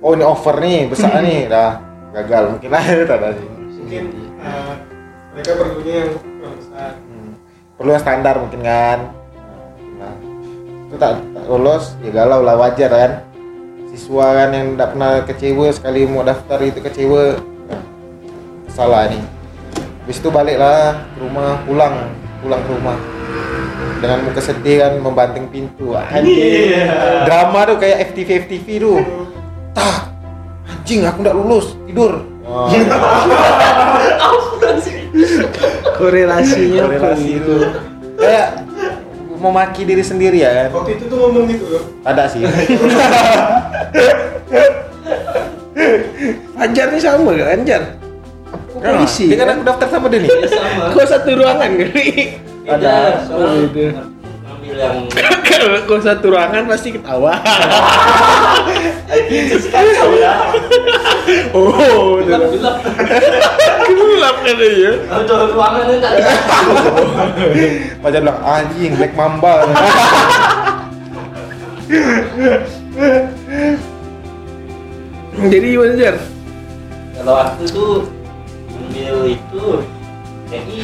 oh 0.00 0.10
ini 0.16 0.24
over 0.24 0.56
nih 0.64 0.88
besar 0.88 1.20
nih. 1.28 1.52
Dah 1.52 1.76
gagal 2.16 2.56
mungkin 2.56 2.72
lah. 2.72 2.82
Itu 3.04 3.12
sih. 3.36 3.48
Mungkin 3.84 4.04
eh, 4.40 4.74
mereka 5.36 5.50
perlunya 5.60 5.94
yang 6.08 6.10
kurang 6.16 6.54
besar. 6.56 6.90
Hmm. 7.04 7.30
perlu 7.76 7.90
yang 7.92 8.00
standar 8.02 8.34
mungkin 8.40 8.60
kan. 8.64 8.98
Nah, 10.00 10.14
itu 10.88 10.96
tak, 10.96 11.20
tak 11.20 11.44
lolos 11.44 11.94
ya 12.00 12.10
galau 12.10 12.40
lah 12.40 12.56
wajar 12.56 12.88
kan 12.88 13.12
siswa 13.96 14.28
kan 14.36 14.52
yang 14.52 14.76
tidak 14.76 14.88
pernah 14.92 15.24
kecewa 15.24 15.66
sekali 15.72 16.04
mau 16.04 16.20
daftar 16.20 16.60
itu 16.60 16.84
kecewa. 16.84 17.40
Salah 18.68 19.08
nih 19.08 19.24
habis 20.04 20.20
itu 20.20 20.28
baliklah 20.28 21.00
ke 21.16 21.18
rumah 21.24 21.64
pulang 21.64 22.12
pulang 22.44 22.60
ke 22.60 22.70
rumah. 22.76 22.98
Dengan 23.96 24.28
muka 24.28 24.44
sedih 24.44 24.84
kan 24.84 24.92
membanting 25.00 25.48
pintu. 25.48 25.96
Anjing. 25.96 26.76
Drama 27.24 27.64
tuh 27.72 27.80
kayak 27.80 28.12
FTV 28.12 28.44
FTV 28.44 28.66
tuh 28.84 29.00
tah 29.72 30.12
anjing 30.68 31.08
aku 31.08 31.24
nggak 31.24 31.36
lulus. 31.40 31.72
Tidur. 31.88 32.20
Oh. 32.44 32.68
Korelasinya 35.96 36.84
korelasi 36.92 37.40
itu 37.40 37.56
kayak 38.20 38.65
mau 39.46 39.54
maki 39.54 39.86
diri 39.86 40.02
sendiri 40.02 40.42
ya 40.42 40.50
kan 40.66 40.74
Waktu 40.74 40.98
itu 40.98 41.04
tuh 41.06 41.16
ngomong 41.16 41.46
gitu 41.46 41.64
loh. 41.70 41.82
ada 42.02 42.26
sih 42.26 42.42
Anjar 46.56 46.86
nih 46.88 46.98
sama 46.98 47.30
gak 47.30 47.50
Anjar? 47.52 47.82
Kok 48.46 48.80
polisi? 48.82 49.28
dia 49.28 49.38
kan 49.38 49.54
aku 49.54 49.62
daftar 49.62 49.88
sama 49.88 50.06
dia 50.08 50.20
nih 50.20 50.30
Ya 50.32 50.48
sama. 50.48 50.84
Kok 50.90 51.06
satu 51.06 51.30
ruangan 51.32 51.70
kali? 51.76 52.08
Ada. 52.66 53.22
soalnya 53.22 53.46
Oh, 53.46 53.54
gitu. 53.62 53.82
Yang 54.76 54.96
Kalau 55.48 55.88
kok 55.88 56.00
satu 56.04 56.30
ruangan 56.30 56.68
pasti 56.68 56.92
ketawa. 56.94 57.40
ya. 60.16 60.32
Oh, 61.50 62.22
Gelap-gelap. 62.22 62.76
gelap 63.82 64.36
kan 64.46 64.56
ya. 64.62 64.92
Udah 65.10 65.38
ruangan 65.50 65.84
enggak. 65.90 66.12
Pacar 67.98 68.20
bilang 68.22 68.38
anjing 68.46 68.94
black 68.94 69.12
mamba 69.18 69.66
Jadi 75.36 75.66
gimana 75.68 75.94
Jar? 75.94 76.16
Kalau 77.16 77.34
aku 77.36 77.62
tuh 77.68 77.92
ambil 78.72 79.16
itu 79.28 79.64
TI, 80.48 80.80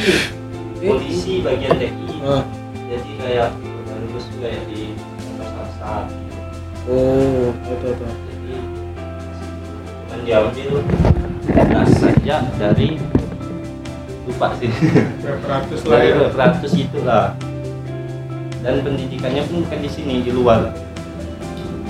polisi 0.77 1.33
bagian 1.41 1.73
TI. 1.77 2.15
Ah. 2.21 2.43
Jadi 2.89 3.09
kayak 3.17 3.49
juga 4.43 4.59
ya 4.59 4.61
di 4.67 4.91
Samsat. 5.39 6.05
Oh, 6.91 7.55
tahu 7.63 7.75
tahu 7.79 7.93
tahu. 7.95 8.11
Jadi 10.11 10.63
kelas 11.47 11.91
saja 11.95 12.35
dari 12.59 12.99
lupa 14.27 14.47
sih 14.59 14.67
Berapa 15.23 15.45
ratus 15.47 15.79
lah 15.87 15.95
dari 15.99 16.11
ya. 16.11 16.27
ratus 16.31 16.71
itulah 16.75 17.25
dan 18.63 18.79
pendidikannya 18.83 19.43
pun 19.47 19.63
bukan 19.63 19.79
di 19.79 19.89
sini 19.91 20.23
di 20.23 20.31
luar 20.31 20.71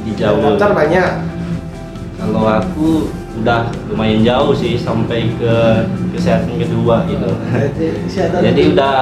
di 0.01 0.11
jauh 0.17 0.41
Daftar 0.57 0.73
banyak. 0.73 1.11
kalau 2.17 2.43
aku 2.49 2.87
udah 3.41 3.69
lumayan 3.85 4.25
jauh 4.25 4.53
sih 4.57 4.77
sampai 4.77 5.29
ke 5.37 5.53
kesehatan 6.17 6.57
kedua 6.57 7.05
gitu 7.05 7.29
Kesehatan. 8.09 8.39
jadi 8.41 8.61
udah 8.73 8.97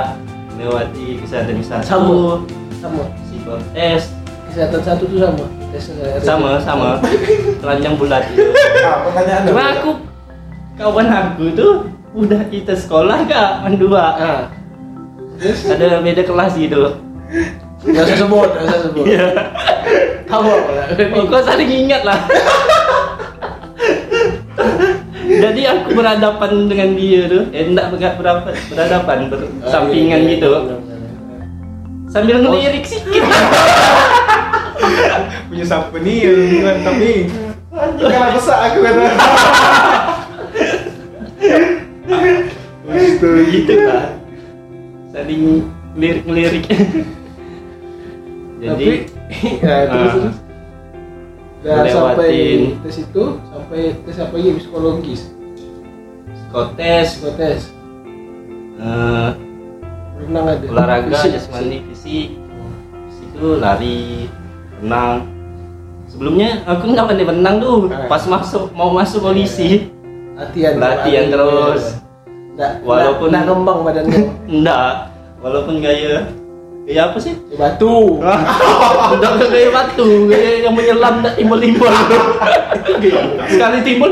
melewati 0.55 1.19
kesehatan 1.23 1.63
satu 1.63 2.43
Sama. 2.83 3.20
Psikotes 3.59 4.03
Kesehatan 4.51 4.81
satu 4.83 5.03
tuh 5.07 5.19
sama. 5.23 5.45
Tes 5.71 5.83
sama 6.27 6.49
sama 6.59 6.89
telanjang 7.63 7.95
bulat 7.95 8.27
itu 8.35 8.43
ah, 8.83 9.07
pertanyaan 9.07 9.47
cuma 9.47 9.63
aku 9.71 9.91
kawan 10.75 11.07
aku 11.07 11.45
tuh 11.55 11.73
udah 12.11 12.43
kita 12.51 12.75
sekolah 12.75 13.23
kak 13.31 13.63
mendua 13.63 14.03
Ah. 14.19 14.41
Terus 15.39 15.71
ada 15.71 16.03
beda 16.03 16.27
kelas 16.27 16.59
gitu 16.59 16.99
nggak 17.81 18.03
usah 18.05 18.17
sebut, 18.27 18.49
nggak 18.53 18.65
usah 18.69 18.79
sebut. 18.85 19.05
iya 19.09 19.23
lah. 19.33 19.47
Oh, 21.17 21.25
kau 21.27 21.41
saling 21.41 21.67
ingat 21.67 22.05
lah. 22.05 22.19
Jadi 25.31 25.61
aku 25.65 25.95
berhadapan 25.97 26.51
dengan 26.69 26.89
dia 26.93 27.25
tuh, 27.25 27.43
eh 27.49 27.65
enggak 27.65 27.89
berhadapan 28.19 29.31
bersampingan 29.31 30.21
Ah, 30.21 30.23
iya, 30.23 30.27
iya, 30.27 30.37
gitu. 30.37 30.51
Sambil 32.11 32.43
ngelirik 32.43 32.83
sedikit. 32.83 33.23
Punya 35.47 35.63
siapa 35.63 35.95
nih 35.95 36.27
bilang 36.27 36.83
tapi 36.83 37.31
anjing 37.71 38.11
kalah 38.11 38.31
besar 38.35 38.57
aku 38.67 38.83
kata 38.83 39.03
gitu 43.51 43.73
kan. 43.87 44.11
Saling 45.15 45.63
ngelirik-ngelirik. 45.95 46.63
Jadi 48.61 48.69
Tapi 48.69 48.87
ya 49.63 49.75
terus 49.91 50.13
terus. 50.19 50.37
Dan 51.61 51.85
sampai 51.93 52.33
tes 52.81 53.05
itu 53.05 53.23
sampai 53.53 53.93
tes 54.01 54.17
apa 54.17 54.33
lagi 54.33 54.57
psikologis, 54.57 55.29
psikotes, 56.33 57.21
psikotes, 57.21 57.69
eh, 58.81 59.29
renang 60.21 60.45
ada. 60.47 60.65
olahraga, 60.67 61.09
Fisik, 61.11 61.31
jasmani, 61.35 61.77
fisik, 61.87 62.27
fisik. 63.07 63.27
Itu 63.31 63.47
lari, 63.57 64.27
renang, 64.77 65.25
sebelumnya 66.05 66.49
aku 66.63 66.83
nggak 66.87 67.05
pandai 67.05 67.25
berenang 67.25 67.55
tuh 67.57 67.77
Ah. 67.87 68.05
pas 68.05 68.23
masuk 68.23 68.69
mau 68.71 68.89
masuk 68.89 69.23
polisi. 69.23 69.89
Latihan. 70.33 70.73
Latihan 70.75 71.25
terus. 71.27 71.83
nggak 72.51 72.71
Walaupun- 72.83 73.29
nggak 73.31 73.43
ngembang 73.45 73.79
badannya. 73.81 74.21
Enggak 74.51 74.93
walaupun 75.39 75.79
gaya 75.79 76.27
gaya 76.83 77.01
apa 77.07 77.17
sih? 77.17 77.33
Di 77.47 77.55
batu. 77.55 78.19
Udah 79.13 79.31
gaya 79.39 79.69
batu. 79.71 80.27
Gaya 80.27 80.65
yang 80.65 80.73
menyelam 80.73 81.21
dan 81.21 81.33
timbul-timbul 81.33 81.87
sekali 83.51 83.79
timbul 83.81 84.11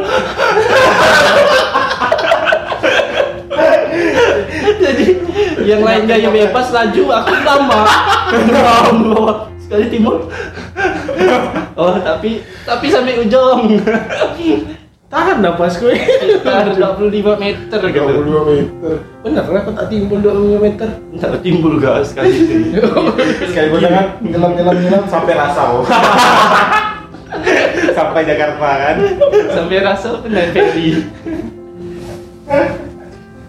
jadi 4.77 5.05
yang 5.65 5.81
lain 5.81 6.03
gaya 6.05 6.29
bebas 6.29 6.67
laju 6.69 7.03
aku 7.09 7.33
lama. 7.41 7.81
Lama 8.29 9.25
sekali 9.63 9.85
timbul 9.89 10.25
oh 11.77 11.95
tapi 12.01 12.41
tapi 12.67 12.85
sampai 12.91 13.21
ujung. 13.21 13.79
Tahan 15.09 15.41
napas 15.41 15.81
gue. 15.81 15.97
Sekitar 15.97 16.77
25 16.77 17.41
meter 17.41 17.79
gitu. 17.81 18.05
22 18.21 18.45
meter. 18.45 18.93
Bener 19.25 19.45
lah 19.49 19.61
kok 19.65 19.73
tak 19.73 19.89
timbul 19.89 20.21
25 20.21 20.61
meter? 20.61 20.89
Nggak 21.17 21.41
timbul 21.41 21.73
gas 21.81 22.13
sekali 22.13 22.29
Sekali 23.49 23.67
gue 23.73 23.81
dengan 23.81 24.05
nyelam 24.21 24.51
nyelam 24.53 24.77
nyelam 24.77 25.03
sampai 25.09 25.33
rasau. 25.33 25.81
sampai 27.97 28.21
Jakarta 28.21 28.69
kan. 28.69 28.95
sampai 29.49 29.81
rasa 29.81 30.09
naik 30.29 30.53
ferry. 30.53 30.89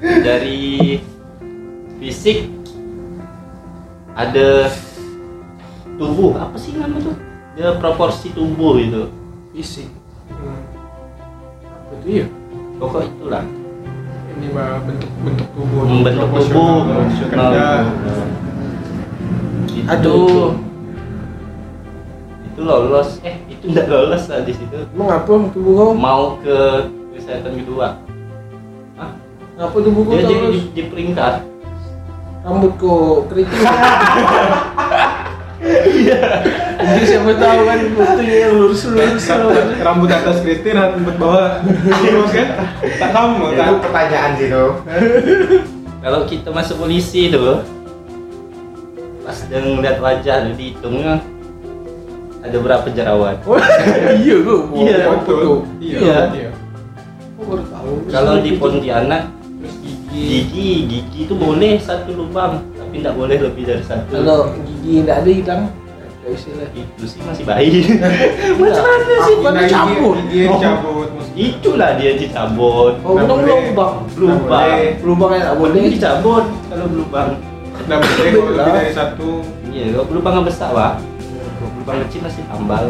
Dari 0.00 0.96
fisik 2.00 2.48
ada 4.16 4.72
tubuh 6.00 6.32
apa 6.40 6.56
sih 6.56 6.72
nama 6.80 6.96
tuh? 6.96 7.12
Dia 7.54 7.76
proporsi 7.76 8.32
tubuh 8.32 8.80
itu 8.80 9.12
fisik. 9.52 9.92
Hmm. 10.32 10.64
ya 12.08 12.24
pokok 12.80 13.04
itulah. 13.04 13.44
Ini 14.32 14.46
mah 14.56 14.80
bentuk 14.88 15.12
bentuk 15.20 15.48
tubuh. 15.52 15.84
Membentuk 15.84 16.28
tubuh. 16.32 16.88
Proporsional. 16.88 17.36
Nah, 17.36 17.52
Kerja. 17.52 17.68
itu. 19.68 19.84
Aduh. 19.84 20.56
Itu 22.48 22.60
lolos. 22.64 23.20
Eh 23.20 23.36
itu 23.52 23.64
nggak 23.68 23.86
lolos 23.92 24.24
lah 24.32 24.40
di 24.40 24.56
situ. 24.56 24.76
Apa 24.96 25.32
tubuh 25.52 25.72
kau? 25.76 25.92
Mau 25.92 26.40
ke 26.40 26.88
kesehatan 27.12 27.60
kedua. 27.60 28.00
Hah? 28.96 29.12
apa 29.60 29.76
tubuh 29.76 30.08
kau 30.08 30.16
dia 30.16 30.24
jadi 30.24 30.34
terus 30.40 30.56
di, 30.56 30.60
di 30.72 30.82
peringkat 30.88 31.34
rambut 32.40 32.72
kau 32.76 33.28
keriting 33.28 33.60
jadi 36.80 37.04
siapa 37.04 37.30
tahu 37.36 37.60
kan 37.62 37.78
fotonya 37.92 38.48
lurus 38.50 38.82
lurus 38.88 39.24
rambut 39.78 40.08
atas 40.08 40.40
kritik 40.40 40.72
rambut 40.72 41.14
bawah. 41.20 41.60
Lurus 42.00 42.32
kan 42.32 42.48
tak 42.80 43.10
sama 43.12 43.46
Itu 43.46 43.60
kan 43.60 43.76
pertanyaan 43.78 44.30
sih 44.34 44.46
tuh. 44.48 44.72
kalau 46.00 46.24
kita 46.24 46.48
masuk 46.48 46.80
polisi 46.80 47.28
tuh 47.28 47.60
pas 49.20 49.36
dia 49.46 49.60
ngeliat 49.60 50.00
wajah 50.00 50.48
lu 50.48 50.56
dihitungnya 50.56 51.20
ada 52.40 52.56
berapa 52.56 52.86
jerawat? 52.88 53.36
Iya 54.24 54.36
kok 54.40 54.60
Iya, 54.72 54.96
betul 55.20 55.56
Iya. 55.76 55.98
iya. 56.00 56.18
Iya. 56.32 56.50
Kok 57.36 57.44
baru 57.44 57.64
tahu. 57.68 57.92
Kalau 58.08 58.34
di 58.40 58.56
Pontianak 58.56 59.28
gigi. 60.10 60.70
Gigi 60.90 61.18
itu 61.24 61.34
boleh 61.34 61.78
satu 61.78 62.10
lubang 62.12 62.60
tapi 62.76 62.98
tidak 62.98 63.14
boleh 63.14 63.36
lebih 63.38 63.62
dari 63.64 63.84
satu. 63.86 64.10
Kalau 64.10 64.50
gigi 64.66 65.06
nggak 65.06 65.18
ada 65.22 65.30
hilang 65.30 65.62
itu 66.30 67.04
sih 67.08 67.20
masih 67.26 67.42
baik 67.42 67.96
macam 68.60 68.84
mana 68.86 69.14
sih? 69.24 69.34
kan 69.40 69.54
cabut 69.66 70.16
gigi 70.28 70.46
gigi 70.46 70.46
dicabut 70.46 71.08
maksudnya. 71.16 71.42
itulah 71.42 71.90
dia 71.98 72.10
dicabut. 72.14 72.94
Oh 73.02 73.14
boleh. 73.16 73.72
lubang. 73.72 73.94
Lubang 74.14 74.68
lubang 75.02 75.30
yang 75.34 75.42
nggak 75.42 75.58
boleh. 75.58 75.82
dicabut 75.90 76.44
kalau 76.70 76.86
lubang. 76.92 77.30
Nggak 77.88 77.98
boleh 77.98 78.28
lebih 78.30 78.72
dari 78.76 78.92
satu. 78.94 79.30
Iya 79.72 79.84
kalau 79.96 80.12
lubang 80.14 80.34
yang 80.38 80.46
besar 80.46 80.70
pak. 80.70 80.92
Kalau 81.00 81.70
lubang 81.82 81.96
kecil 82.06 82.20
masih 82.22 82.42
tambal. 82.46 82.84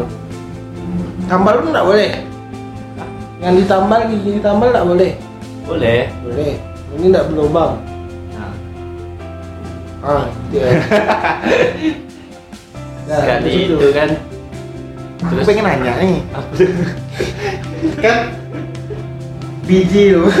Tambal 1.25 1.53
pun 1.63 1.69
nggak 1.71 1.87
boleh. 1.87 2.11
Yang 3.41 3.53
ditambal 3.65 3.99
gigi 4.11 4.29
ditambal 4.37 4.67
nggak 4.69 4.85
boleh. 4.85 5.11
Boleh. 5.65 5.99
Boleh 6.21 6.70
ini 6.97 7.05
nggak 7.11 7.27
berlubang 7.31 7.73
nah 8.35 8.53
ah 10.01 10.25
gitu 10.49 10.57
ya 10.59 10.71
Nah, 13.01 13.17
sekali 13.27 13.67
gitu. 13.67 13.75
itu 13.75 13.87
kan 13.91 14.09
Aku 15.21 15.43
pengen 15.43 15.67
nanya 15.67 15.99
nih. 15.99 16.17
Kan 18.03 18.31
biji 19.67 20.15
lu. 20.15 20.31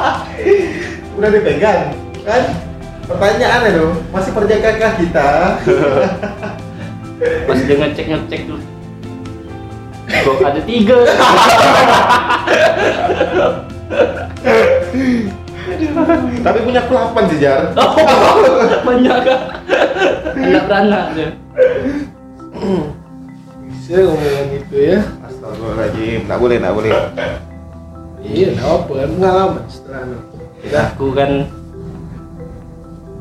Udah 1.18 1.28
dipegang 1.34 1.92
kan? 2.22 2.42
Pertanyaan 3.10 3.60
itu 3.74 3.86
masih 4.14 4.30
perjakakah 4.32 4.92
kita? 5.02 5.28
pas 7.48 7.58
dia 7.64 7.76
ngecek 7.80 8.06
ngecek 8.12 8.40
tuh 8.44 8.60
kok 10.06 10.44
ada 10.44 10.60
tiga 10.62 10.98
Tapi 16.46 16.58
punya 16.62 16.80
aku 16.86 16.92
8 16.94 17.30
sih 17.32 17.38
Jar. 17.42 17.74
oh, 17.74 17.94
banyak. 18.88 19.18
Kan 19.26 19.40
anak 20.36 20.64
beranak 20.68 21.04
dia 21.16 21.28
bisa 23.86 24.02
ngomongin 24.02 24.44
gitu 24.58 24.76
ya. 24.82 24.98
Astagfirullahaladzim, 25.22 26.18
nggak 26.26 26.40
boleh, 26.42 26.56
nggak 26.58 26.74
boleh. 26.74 26.92
iya 28.26 28.50
nggak 28.58 28.66
apa 28.66 28.92
kan 28.98 29.10
pengalaman 29.14 29.64
setelah 29.70 30.02
itu 30.58 30.74
aku 30.74 31.06
kan 31.14 31.30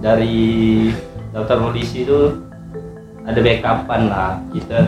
dari 0.02 0.42
daftar 1.30 1.62
polisi 1.62 2.02
itu 2.02 2.42
ada 3.30 3.40
backupan 3.46 4.02
lah 4.10 4.34
kita. 4.50 4.80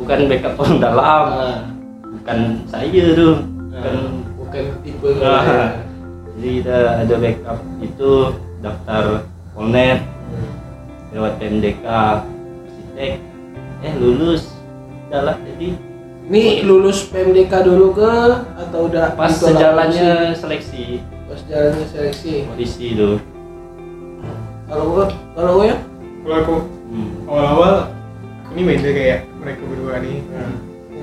Bukan 0.00 0.18
backup 0.32 0.56
orang 0.64 0.76
dalam 0.80 1.04
Ah, 1.28 1.58
bukan 2.08 2.38
saya 2.72 3.04
tuh. 3.12 3.44
Bukan 3.68 3.94
ah, 4.00 4.08
bukan 4.40 4.64
tipe 4.80 5.08
Ah. 5.20 5.68
Jadi 6.38 6.50
kita 6.62 6.76
ada 7.02 7.14
backup 7.18 7.58
itu 7.82 8.12
daftar 8.62 9.26
polnet 9.58 10.06
lewat 11.10 11.34
PMDK 11.42 11.86
Sitek 12.70 13.12
eh 13.82 13.92
lulus. 13.98 14.54
Udah 15.10 15.20
lah 15.26 15.36
jadi. 15.42 15.74
Nih 16.30 16.62
lulus 16.62 17.10
PMDK 17.10 17.50
dulu 17.66 17.90
ke 17.90 18.14
atau 18.54 18.86
udah 18.86 19.18
pas 19.18 19.34
sejalannya 19.34 20.38
seleksi. 20.38 21.02
Pas 21.26 21.42
jalannya 21.50 21.86
seleksi. 21.90 22.46
polisi 22.54 22.94
itu. 22.94 23.18
Kalau 24.70 24.84
gua 24.94 25.04
kalau 25.34 25.50
gua 25.58 25.66
ya? 25.74 25.76
Kalau 26.22 26.36
aku 26.38 26.56
hmm. 26.94 27.10
awal-awal 27.26 27.74
aku 28.46 28.50
ini 28.54 28.62
beda 28.62 28.90
kayak 28.94 29.20
mereka 29.42 29.62
berdua 29.66 29.94
nih 30.06 30.22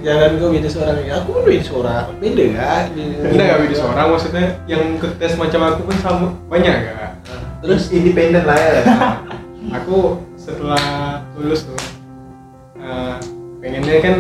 jalan 0.06 0.38
gua 0.38 0.50
beda 0.52 0.70
seorang 0.70 0.98
ya. 1.02 1.14
Aku 1.18 1.30
pun 1.32 1.44
beda 1.44 1.64
seorang. 1.64 2.04
Beda 2.16 2.44
kan? 2.54 2.84
enggak 2.94 3.34
nggak 3.44 3.60
beda 3.60 3.76
seorang 3.76 4.08
maksudnya 4.08 4.46
yang 4.66 4.84
ke 4.96 5.08
tes 5.18 5.34
macam 5.34 5.62
aku 5.66 5.82
kan 5.84 5.98
sama 6.00 6.28
banyak 6.46 6.76
kan 6.88 7.12
Terus 7.60 7.90
independen 7.90 8.46
lah 8.46 8.54
ya. 8.56 8.82
aku 9.74 9.98
setelah 10.36 10.86
lulus 11.34 11.66
tuh 11.66 11.74
eh, 12.78 13.16
pengennya 13.58 13.98
kan 13.98 14.16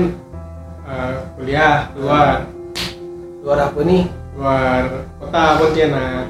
eh, 0.84 1.13
kuliah 1.36 1.93
luar 1.93 2.50
luar 3.39 3.60
apa 3.63 3.80
nih? 3.80 4.10
luar 4.34 4.82
kota 5.15 5.43
Pontianak 5.56 6.26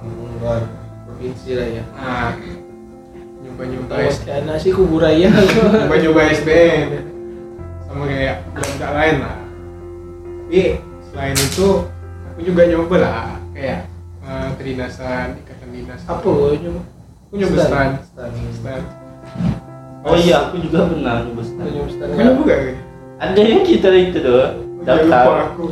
Hmm, 0.00 0.40
luar 0.40 0.64
provinsi 1.04 1.50
lah 1.52 1.68
ya. 1.68 1.84
nah 1.92 2.32
nyoba 3.38 3.62
nyoba 3.62 3.92
Tahu 3.92 4.10
karena 4.24 4.54
sih 4.56 4.72
kubur 4.72 5.04
raya. 5.04 5.28
nyoba 5.28 5.96
nyoba 5.98 6.20
SBM 6.32 6.88
kayak 8.04 8.36
budak 8.52 8.90
lain 8.92 9.16
lah 9.18 9.36
tapi 10.40 10.60
selain 11.04 11.36
itu 11.36 11.68
aku 12.26 12.40
juga 12.40 12.62
nyoba 12.64 12.96
lah 12.98 13.26
kayak 13.50 13.80
eh, 14.20 14.48
kedinasan 14.54 15.26
ikatan 15.38 15.68
dinas 15.70 16.00
Apa 16.04 16.20
gua 16.20 16.52
nyoba? 16.54 16.80
aku 17.24 17.34
nyoba 17.36 17.56
stan 17.60 17.88
Stan. 18.02 18.30
stan 18.52 18.80
oh 20.00 20.14
iya 20.14 20.36
aku 20.46 20.56
juga 20.60 20.86
pernah 20.86 21.14
nyoba 21.22 21.42
stand. 21.42 21.68
nyoba 21.68 21.88
stan. 21.90 22.06
Aku 22.08 22.20
nyoba 22.20 22.42
gak? 22.44 22.60
ada 23.18 23.40
yang 23.40 23.62
kita 23.62 23.88
itu 23.92 24.18
tuh 24.18 24.46
Oh, 24.78 24.94
iya, 24.94 24.94
lupa 24.94 25.10
daftar 25.10 25.38
aku 25.44 25.64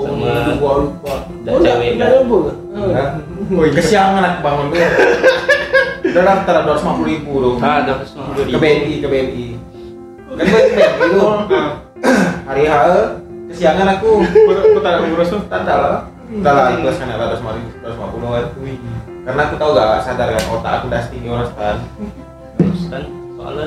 Sama- 0.00 0.56
gua 0.56 0.72
lupa. 0.80 1.14
Dan 1.42 1.50
Oh, 1.50 1.60
cewek 1.60 1.90
kan? 1.92 2.08
nyoba 2.16 2.36
nggak? 2.40 2.56
Oh, 2.70 2.86
Oh, 3.52 3.62
iya. 3.62 3.74
Kesiangan 3.74 4.22
aku 4.24 4.38
bangun 4.40 4.66
tuh. 4.70 4.78
Udah 6.10 6.22
daftar 6.24 6.54
250 6.64 7.04
ribu 7.04 7.30
tuh. 7.36 7.54
ah 7.60 7.78
daftar 7.84 8.06
semua 8.08 8.32
Ke 8.32 8.56
BNI, 8.56 8.92
ke 8.96 9.06
BNI. 9.06 9.46
Kan 10.40 11.08
gue 11.12 11.34
tuh. 11.46 11.66
Nah, 12.00 12.24
Hari 12.48 12.64
H, 12.66 12.74
kesiangan 13.52 13.88
aku. 13.98 14.10
tak 14.80 14.94
ngurus 15.04 15.28
tuh 15.30 15.40
Tanda 15.46 15.74
lah. 15.76 15.98
Udah 16.30 16.52
lah, 16.54 16.66
gue 16.72 16.92
kan 16.94 17.08
ada 17.10 17.36
250 17.36 17.84
kan. 18.30 18.46
Karena 19.20 19.40
aku 19.46 19.54
tahu 19.60 19.70
gak 19.76 20.00
sadar 20.00 20.28
kan 20.32 20.44
otak 20.48 20.72
aku 20.80 20.84
udah 20.88 21.00
setinggi 21.04 21.28
orang 21.28 21.50
kan. 21.54 21.76
terus 22.56 22.82
kan 22.92 23.02
soalnya 23.36 23.66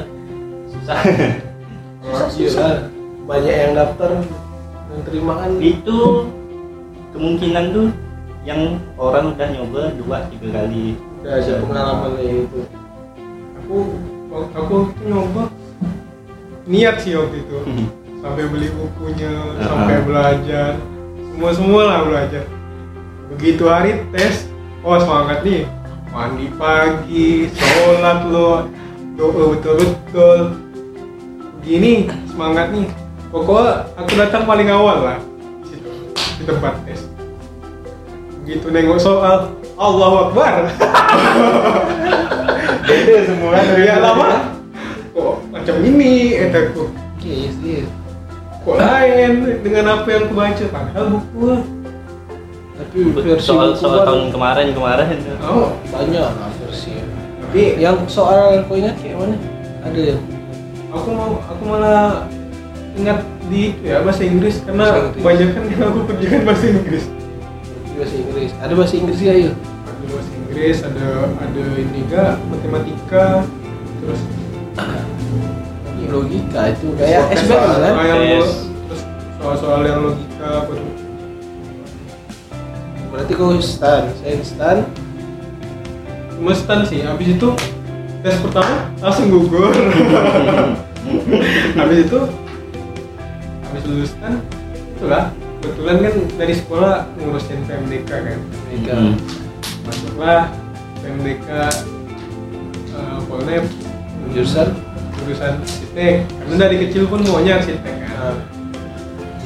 susah 0.69 0.97
Susah, 2.03 2.27
susah. 2.29 2.71
banyak 3.25 3.55
yang 3.55 3.73
daftar 3.73 4.11
dan 4.91 4.99
terima 5.07 5.33
kan 5.39 5.51
itu 5.57 6.27
kemungkinan 7.15 7.65
tuh 7.71 7.87
yang 8.43 8.61
orang 8.99 9.33
udah 9.33 9.47
nyoba 9.49 9.81
dua 9.95 10.17
tiga 10.29 10.47
kali 10.61 10.99
udah 11.23 11.31
ada 11.39 11.53
pengalaman 11.63 12.09
kayak 12.19 12.31
gitu 12.43 12.59
aku 13.55 13.77
aku 14.51 14.75
itu 14.91 15.03
nyoba 15.07 15.43
niat 16.63 16.95
sih 16.99 17.13
waktu 17.13 17.43
itu. 17.43 17.57
Sampai 18.23 18.47
beli 18.47 18.71
bukunya 18.71 19.31
Ah. 19.59 19.67
sampai 19.67 19.97
belajar. 20.01 20.79
Semua 21.33 21.51
semua 21.51 21.81
lah 21.83 21.99
belajar. 22.07 22.45
Begitu 23.33 23.63
hari 23.67 23.99
tes 24.13 24.47
oh 24.79 24.95
semangat 24.95 25.43
nih. 25.43 25.67
Mandi 26.13 26.47
pagi 26.55 27.49
sholat 27.51 28.29
lo 28.29 28.69
doa 29.17 29.57
betul 29.57 29.75
betul 29.81 30.39
begini 31.59 32.07
semangat 32.29 32.69
nih. 32.69 32.87
Pokoknya 33.33 33.89
aku 33.97 34.11
datang 34.13 34.45
paling 34.45 34.69
awal 34.69 34.97
lah. 35.01 35.17
Di 35.65 35.73
situ 35.73 35.89
di 36.13 36.43
tempat 36.45 36.77
tes. 36.85 37.09
Begitu 38.45 38.69
nengok 38.69 39.01
soal 39.01 39.57
Allahu 39.73 40.29
Akbar. 40.29 40.69
Beda 42.87 43.15
semua. 43.25 43.57
Ya 43.73 43.97
lama 43.97 44.52
macam 45.63 45.79
ini 45.79 46.35
kataku 46.35 46.91
oke 46.91 47.35
sih 47.63 47.87
kok 48.67 48.75
lain 48.75 49.31
dengan 49.63 49.85
apa 49.95 50.07
yang 50.11 50.27
aku 50.27 50.35
baca. 50.35 50.65
Padahal 50.67 51.05
buku 51.07 51.47
tapi 52.73 52.99
versi 53.15 53.47
soal 53.47 53.71
buku 53.71 53.79
soal 53.79 54.03
kan 54.03 54.07
tahun 54.11 54.23
kemarin 54.35 54.67
kemarin. 54.75 55.07
Oh. 55.39 55.71
Banyak 55.87 56.19
lah 56.35 56.51
versi. 56.67 56.99
Tapi 57.47 57.79
yang 57.79 58.03
soal 58.11 58.59
kau 58.67 58.75
ingat 58.75 58.99
kayak 58.99 59.23
mana? 59.23 59.39
Ada 59.87 59.99
yang? 60.03 60.21
Aku 60.91 61.07
mau 61.15 61.39
aku 61.47 61.63
malah 61.63 62.27
ingat 62.99 63.23
di 63.47 63.71
itu 63.71 63.87
ya 63.87 64.03
bahasa 64.03 64.27
Inggris 64.27 64.59
karena 64.67 65.11
kebanyakan 65.15 65.63
kan 65.71 65.79
aku 65.87 65.99
kerjakan 66.11 66.41
bahasa 66.43 66.65
Inggris 66.71 67.03
bahasa 67.95 68.15
Inggris 68.15 68.51
ada 68.59 68.73
bahasa 68.75 68.93
Inggris 68.99 69.19
ya? 69.19 69.33
Yuk 69.35 69.55
ada 69.87 70.03
bahasa 70.11 70.31
Inggris 70.37 70.77
ada 70.85 71.07
ada 71.39 71.63
ini 71.79 71.99
juga 72.03 72.23
matematika. 72.51 73.25
Terus 74.03 74.21
logika 76.13 76.61
itu. 76.69 76.87
Kayak 76.93 77.33
SBM 77.33 77.49
soal- 77.49 77.81
kan 77.81 78.17
soal-soal 79.35 79.81
yang 79.81 79.99
logika 80.03 80.47
apa 80.61 80.71
tuh? 80.71 80.91
Berarti 83.09 83.31
kau 83.33 83.53
stan 83.57 84.09
saya 84.17 84.37
stan 84.41 84.77
cuma 86.33 86.53
stan 86.53 86.81
sih. 86.83 87.01
Habis 87.01 87.33
itu 87.33 87.49
tes 88.21 88.37
pertama 88.39 88.89
langsung 88.97 89.29
gugur. 89.29 89.69
Habis 91.75 92.07
itu 92.07 92.19
habis 93.63 93.83
lulus 93.83 94.09
stan 94.15 94.39
itulah 94.95 95.35
kebetulan 95.59 95.97
kan 95.99 96.13
dari 96.39 96.53
sekolah 96.55 96.95
ngurusin 97.17 97.59
PMDK 97.67 98.09
kan. 98.09 98.39
Mega 98.65 98.95
Hmm. 98.95 99.15
masuklah 99.83 100.41
PMDK 101.03 101.47
uh, 102.95 103.19
Polnep. 103.27 103.67
Jurusan 104.31 104.71
jurusan 105.23 105.63
arsitek 105.63 106.27
karena 106.27 106.55
dari 106.59 106.77
kecil 106.87 107.03
pun 107.07 107.23
maunya 107.23 107.57
arsitek 107.57 107.95
kan. 108.03 108.35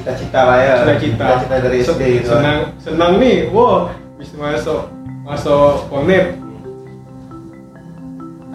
Cita-cita 0.02 0.42
lah 0.42 0.58
ya. 0.60 0.74
cita-cita. 0.82 1.26
Cita-cita 1.46 1.56
dari 1.62 1.78
SD 1.86 2.02
gitu. 2.20 2.30
senang 2.34 2.60
senang 2.82 3.12
nih 3.22 3.54
wow 3.54 3.94
bisa 4.18 4.34
masuk 4.36 4.82
masuk 5.22 5.86
Polnep 5.94 6.26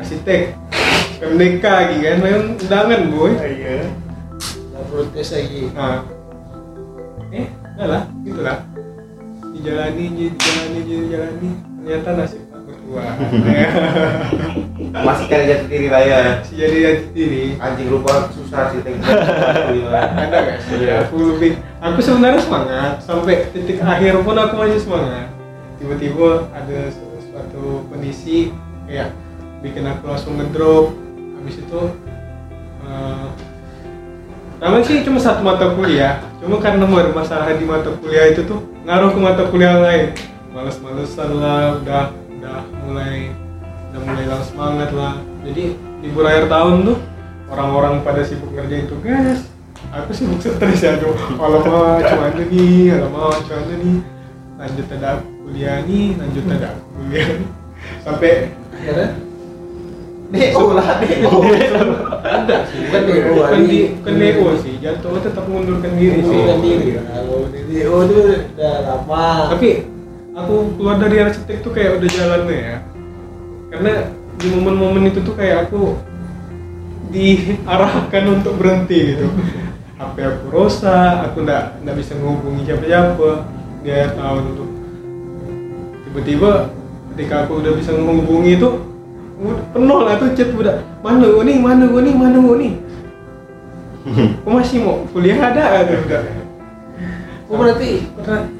arsitek 0.02 0.58
PMDK 1.22 1.64
lagi 1.64 1.96
kan. 2.02 2.16
Main 2.18 2.58
undangan 2.58 3.02
boy. 3.14 3.32
Iya. 3.38 3.86
nggak 4.72 4.82
perlu 4.90 5.04
tes 5.14 5.30
lagi. 5.30 5.62
Nah 5.70 6.02
eh 7.30 7.46
enggak 7.48 7.88
lah 7.88 8.02
gitu 8.26 8.40
lah. 8.42 8.58
Dijalani 9.54 10.04
dijalani 10.18 10.80
dijalani. 10.82 11.50
Ternyata 11.82 12.08
nasib 12.18 12.51
bertuah 12.92 13.14
Masih 14.92 15.24
cari 15.24 15.44
jati 15.48 15.66
diri 15.72 15.88
lah 15.88 16.02
ya. 16.04 16.20
si 16.44 16.52
jadi 16.60 16.76
jati 16.84 17.04
diri. 17.16 17.44
Anjing 17.56 17.88
lupa 17.88 18.28
susah 18.28 18.68
sih 18.68 18.84
ada 18.84 18.92
gak 20.44 20.58
sih? 20.68 20.84
Iya. 20.84 21.08
aku 21.08 21.16
lebih 21.32 21.52
aku 21.80 21.98
sebenarnya 22.04 22.40
semangat. 22.44 22.92
Sampai 23.00 23.48
titik 23.56 23.80
akhir 23.80 24.20
pun 24.20 24.36
aku 24.36 24.54
masih 24.60 24.80
semangat. 24.84 25.32
Tiba-tiba 25.80 26.52
ada 26.52 26.78
su- 26.92 27.24
suatu 27.24 27.88
kondisi 27.88 28.52
kayak 28.84 29.16
bikin 29.64 29.88
aku 29.88 30.12
langsung 30.12 30.36
ngedrop. 30.36 30.92
Habis 31.40 31.56
itu 31.64 31.80
eh, 32.84 33.26
Namanya 34.62 34.86
sih 34.86 35.02
cuma 35.02 35.18
satu 35.18 35.42
mata 35.42 35.74
kuliah, 35.74 36.22
cuma 36.38 36.62
karena 36.62 36.86
masalah 36.86 37.50
di 37.50 37.66
mata 37.66 37.90
kuliah 37.98 38.30
itu 38.30 38.46
tuh 38.46 38.62
ngaruh 38.86 39.10
ke 39.10 39.18
mata 39.18 39.42
kuliah 39.50 39.74
lain. 39.82 40.14
Males-malesan 40.54 41.34
lah, 41.34 41.82
udah 41.82 42.14
mulai 42.92 43.32
udah 43.88 44.00
mulai 44.04 44.22
hilang 44.28 44.44
semangat 44.44 44.90
lah. 44.92 45.14
Jadi 45.48 45.64
libur 46.04 46.28
akhir 46.28 46.52
tahun 46.52 46.74
tuh 46.84 46.98
orang-orang 47.48 47.94
pada 48.04 48.20
sibuk 48.20 48.52
ngerjain 48.52 48.84
tugas, 48.84 49.48
aku 49.88 50.10
sibuk 50.12 50.38
stres 50.44 50.84
ya 50.84 51.00
tuh. 51.00 51.16
Alamak, 51.40 52.04
cuma 52.04 52.24
ada 52.28 52.44
nih, 52.44 52.92
alamak, 52.92 53.40
cuma 53.48 53.56
ada 53.64 53.74
nih. 53.80 53.98
Lanjut 54.60 54.86
ada 54.92 55.10
kuliah 55.24 55.76
nih, 55.88 56.06
lanjut 56.20 56.44
ada 56.52 56.70
kuliah 56.92 57.26
nih. 57.40 57.48
Sampai 58.04 58.32
akhirnya 58.76 59.08
DO 60.32 60.64
lah, 60.72 60.88
DO. 61.00 61.32
ada 62.40 62.56
sih 62.70 62.78
bukan 62.88 63.02
DO 63.04 63.32
bukan 63.36 63.60
di 63.68 63.80
bukan 64.00 64.14
DO 64.16 64.46
sih, 64.60 64.74
jatuh 64.80 65.20
tetap 65.20 65.44
mengundurkan 65.44 65.92
diri 65.96 66.20
sih. 66.20 66.28
mengundurkan 66.28 66.58
diri 66.60 66.88
kalau 66.96 67.40
DO 67.52 67.96
itu 68.04 68.14
udah 68.56 68.74
lama 68.84 69.26
tapi 69.52 69.91
aku 70.32 70.76
keluar 70.80 70.96
dari 70.96 71.16
arsitek 71.20 71.56
tuh 71.60 71.72
kayak 71.72 72.00
udah 72.00 72.08
jalannya 72.08 72.58
ya. 72.58 72.76
Karena 73.72 73.92
di 74.40 74.46
momen-momen 74.48 75.12
itu 75.12 75.20
tuh 75.20 75.36
kayak 75.36 75.68
aku 75.68 75.96
diarahkan 77.12 78.24
untuk 78.40 78.56
berhenti 78.56 79.16
gitu. 79.16 79.28
HP 80.00 80.16
aku 80.18 80.44
rusak 80.50 81.30
aku 81.30 81.44
nggak 81.44 81.84
nggak 81.84 81.96
bisa 81.96 82.12
menghubungi 82.16 82.62
siapa-siapa. 82.64 83.30
Di 83.82 83.88
akhir 83.92 84.10
tahun 84.16 84.44
tuh. 84.56 84.68
Tiba-tiba 86.08 86.50
ketika 87.12 87.34
aku 87.44 87.52
udah 87.60 87.72
bisa 87.76 87.90
menghubungi 87.92 88.56
itu 88.56 88.68
penuh 89.72 90.00
lah 90.04 90.16
tuh 90.16 90.32
chat 90.32 90.48
udah. 90.52 90.80
Mana 91.04 91.28
gua 91.28 91.44
nih 91.44 91.58
mana 91.60 91.84
gua 91.88 92.00
nih 92.00 92.14
mana 92.16 92.38
gua 92.40 92.56
nih 92.56 92.74
aku 94.42 94.50
masih 94.50 94.82
mau 94.82 95.06
kuliah 95.14 95.38
ada 95.38 95.86
ada 95.86 95.94
udah. 95.94 96.22
Oh 97.46 97.54
berarti 97.54 98.02
pernah 98.18 98.50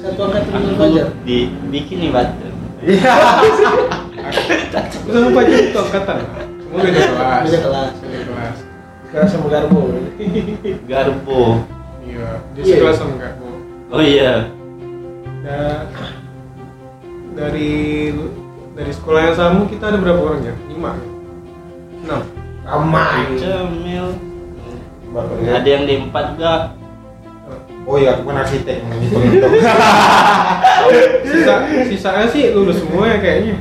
satu 0.00 0.20
angkatan 0.32 0.52
dengan 0.56 0.74
Fajar 0.80 1.06
Aku 1.12 1.24
dibikin 1.28 1.96
nih 2.00 2.10
batu. 2.10 2.48
Iya. 2.80 3.12
Aku 4.72 5.08
sama 5.12 5.28
Fajar 5.36 5.58
itu 5.60 5.78
angkatan 5.78 6.16
Semua 6.64 6.78
beda 6.80 7.00
kelas 7.04 7.40
Beda 7.44 7.58
kelas. 7.60 7.90
Beda 8.00 8.20
kelas 8.24 8.56
sekarang 9.10 9.26
sama 9.26 9.46
Garbo 9.50 9.80
Garbo. 10.86 11.42
Iya 12.06 12.28
Dia 12.54 12.62
Iya. 12.62 12.74
sekelas 12.78 12.96
sama 12.96 13.14
Kak 13.18 13.32
Bo 13.42 13.48
Oh 13.90 14.02
iya. 14.02 14.46
Dan 15.42 15.90
Dari 17.34 17.72
Dari 18.70 18.92
sekolah 18.94 19.20
yang 19.28 19.36
sama 19.36 19.60
kita 19.66 19.90
ada 19.90 19.98
berapa 19.98 20.20
orang 20.22 20.46
ya? 20.46 20.54
Lima 20.70 20.94
Enam 22.00 22.22
ramai 22.64 23.34
Cemil. 23.34 24.06
Bapaknya. 25.10 25.58
Ada 25.58 25.68
yang 25.68 25.84
di 25.90 25.94
empat 26.06 26.24
juga. 26.38 26.54
Oh 27.90 27.98
iya, 27.98 28.14
aku 28.14 28.22
kan 28.22 28.38
arsitek. 28.38 28.78
Sisa, 31.26 31.54
Sisanya 31.90 32.26
sih 32.30 32.54
lulus 32.54 32.78
semua 32.78 33.10
ya 33.10 33.18
kayaknya. 33.18 33.56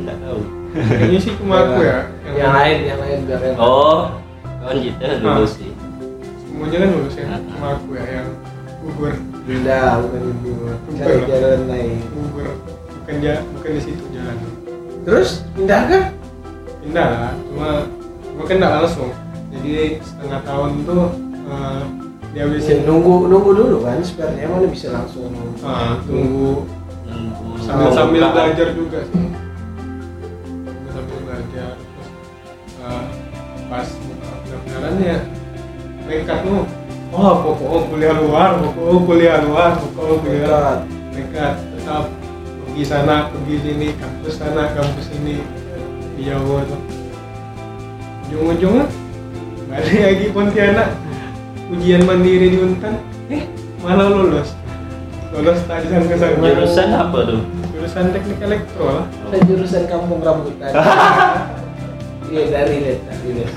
Nggak 0.00 0.16
tahu. 0.20 0.40
Kayaknya 0.70 1.18
sih 1.18 1.32
cuma 1.40 1.56
aku 1.64 1.80
ya 1.82 1.98
yang 2.30 2.52
lain 2.54 2.76
yang 2.86 3.00
lain 3.00 3.18
biar 3.26 3.40
yang 3.42 3.56
Oh, 3.58 4.20
kawan 4.60 4.78
kita 4.78 5.16
dulu 5.18 5.44
sih. 5.48 5.72
Semuanya 6.44 6.76
kan 6.78 6.88
lulus 6.92 7.14
ya 7.16 7.26
Cuma 7.40 7.66
aku 7.74 7.88
ya 7.96 8.04
yang 8.20 8.28
gugur 8.80 9.12
pindah 9.44 9.98
bukan 10.04 10.20
ibu 10.30 10.50
cari 10.94 11.14
Bukan. 11.16 11.26
jalan 11.26 11.60
lain. 11.66 11.96
Gugur 12.12 12.48
Bukan, 13.00 13.14
ja, 13.24 13.34
bukan 13.56 13.70
di 13.74 13.80
situ 13.82 14.04
jalan. 14.12 14.36
Terus 15.02 15.28
pindah 15.56 15.80
kan 15.88 16.02
pindah 16.84 17.06
lah 17.08 17.32
cuma 17.48 17.68
cuma 18.22 18.42
kan 18.44 18.56
nggak 18.60 18.72
langsung. 18.78 19.10
Jadi 19.50 19.98
setengah 20.04 20.40
tahun 20.44 20.70
tuh 20.86 21.04
eh, 21.50 21.82
dihabisin 22.30 22.86
nunggu 22.86 23.26
nunggu 23.26 23.50
dulu 23.50 23.76
kan 23.82 23.98
sebenarnya 24.06 24.46
mana 24.46 24.66
bisa 24.70 24.94
langsung 24.94 25.34
ah, 25.66 25.98
tunggu 26.06 26.62
sambil 27.58 27.86
Oh, 27.86 27.92
sambil 27.94 28.22
belajar 28.30 28.68
juga 28.74 28.98
sih. 29.10 29.26
Sambil 30.90 31.18
belajar. 31.26 31.74
Terus 31.74 32.10
eh, 32.86 33.04
pas 33.66 33.86
pendaftaran 33.86 34.94
ya 35.02 35.18
nekat 36.06 36.38
tuh 36.42 36.62
oh 37.10 37.34
pokoknya 37.42 37.78
kuliah 37.90 38.14
luar 38.18 38.50
pokoknya 38.62 38.98
kuliah 39.06 39.38
luar 39.46 39.70
pokoknya 39.78 40.14
kuliah 40.22 40.48
Dekat. 40.50 40.78
nekat. 41.14 41.54
Tetap 41.78 42.04
pergi 42.62 42.82
sana 42.86 43.16
pergi 43.34 43.54
sini 43.62 43.88
kampus 43.98 44.34
sana 44.38 44.62
kampus 44.74 45.06
ini. 45.18 45.42
Di 46.14 46.22
Jawa 46.30 46.62
tuh. 46.66 46.80
Ujung-ujungnya 48.30 48.86
ada 49.70 49.90
lagi 49.90 50.26
Pontianak 50.30 50.88
ujian 51.70 52.02
mandiri 52.02 52.50
di 52.50 52.58
Untan 52.58 52.98
eh 53.30 53.46
malah 53.80 54.10
lolos 54.10 54.58
lolos 55.30 55.58
tak 55.70 55.86
disangka-sangka 55.86 56.42
Jurusan 56.42 56.90
apa 56.90 57.18
tuh? 57.22 57.40
jurusan 57.70 58.04
teknik 58.12 58.38
elektro 58.42 58.86
lah 58.90 59.06
Saya 59.30 59.40
jurusan 59.46 59.82
kampung 59.88 60.20
rambutan. 60.20 60.72
Iya 62.30 62.46
dari 62.46 62.78
deh, 62.78 62.96
dari 63.02 63.42
deh. 63.42 63.48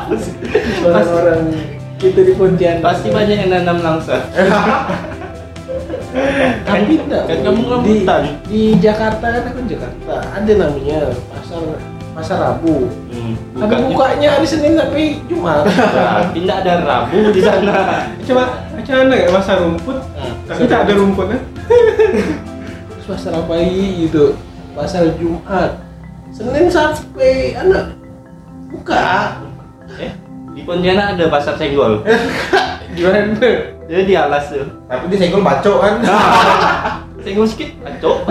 Orang-orang 0.88 1.52
kita 2.00 2.24
di 2.24 2.32
Pontianak. 2.40 2.80
Pasti 2.80 3.12
banyak 3.12 3.36
yang 3.36 3.52
nanam 3.52 3.84
langsa. 3.84 4.24
Tapi 6.64 7.04
enggak. 7.04 7.28
kan 7.28 7.38
kamu 7.44 7.60
di, 7.60 7.68
rambutan. 7.68 8.22
di 8.48 8.62
Jakarta 8.80 9.28
kan 9.28 9.44
aku 9.44 9.60
di 9.68 9.76
Jakarta 9.76 10.24
ada 10.24 10.52
namanya 10.56 11.12
pasar 11.28 11.60
pasar 12.18 12.38
Rabu. 12.42 12.90
Hmm, 13.14 13.34
Tapi 13.54 13.74
bukanya 13.94 14.28
hari 14.34 14.46
Senin 14.46 14.74
sampai 14.74 15.22
Jumat. 15.30 15.62
Berarti 15.62 16.38
tidak 16.42 16.56
ada 16.66 16.72
Rabu 16.82 17.18
di 17.30 17.40
sana. 17.40 17.76
cuma 18.26 18.42
macam 18.74 18.94
mana 18.98 19.14
ya 19.14 19.28
masa 19.30 19.52
rumput 19.62 19.98
Nah, 20.18 20.32
tapi 20.50 20.64
tak 20.66 20.80
ada 20.86 20.92
rumput 20.98 21.26
kan 21.30 21.40
Terus 22.90 23.06
pasar 23.14 23.32
apa 23.38 23.54
gitu? 23.62 24.34
Pasar 24.74 25.02
Jumat. 25.14 25.70
Senin 26.34 26.66
sampai 26.66 27.54
anak 27.54 27.94
buka. 28.68 29.38
Eh, 29.96 30.12
di 30.52 30.60
Pontianak 30.66 31.14
ada 31.16 31.24
pasar 31.30 31.54
senggol. 31.54 32.02
Gimana? 32.98 33.38
Jadi 33.88 34.02
di 34.04 34.14
alas 34.18 34.50
tuh. 34.50 34.66
Tapi 34.90 35.06
dia 35.08 35.18
senggol 35.22 35.46
bacok 35.46 35.78
kan. 35.80 35.94
Senggol 37.22 37.46
sedikit, 37.46 37.78
acok. 37.86 38.26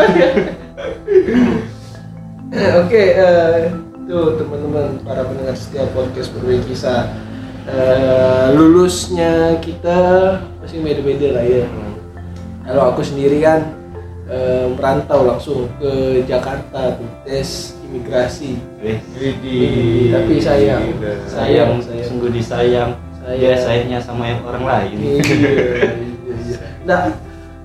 Eh, 2.48 2.72
Oke, 2.80 3.04
eh, 3.12 3.68
tuh 4.08 4.40
teman-teman 4.40 5.04
para 5.04 5.28
pendengar 5.28 5.52
setiap 5.52 5.92
podcast 5.92 6.32
berbagi 6.32 6.72
kisah 6.72 7.12
eh, 7.68 8.56
lulusnya 8.56 9.60
kita 9.60 10.00
masih 10.64 10.80
beda-beda 10.80 11.28
lah 11.36 11.44
ya. 11.44 11.68
Kalau 12.64 12.96
aku 12.96 13.04
sendiri 13.04 13.44
kan 13.44 13.68
eh, 14.32 14.64
merantau 14.72 15.28
langsung 15.28 15.68
ke 15.76 16.24
Jakarta 16.24 16.96
tuh 16.96 17.10
tes 17.28 17.76
imigrasi. 17.84 18.56
Eh, 18.80 19.04
Widih. 19.20 20.16
Tapi 20.16 20.34
sayang, 20.40 20.88
sayang, 21.28 21.84
sayang. 21.84 22.08
sungguh 22.08 22.32
disayang. 22.32 22.96
Sayang. 23.28 23.40
Dia 23.44 23.54
sayangnya 23.60 24.00
sama 24.00 24.24
yang 24.24 24.40
orang 24.48 24.64
lain. 24.64 24.96
Iya, 24.96 25.16
iya, 25.20 25.52
iya. 26.48 26.58
Nah, 26.88 27.12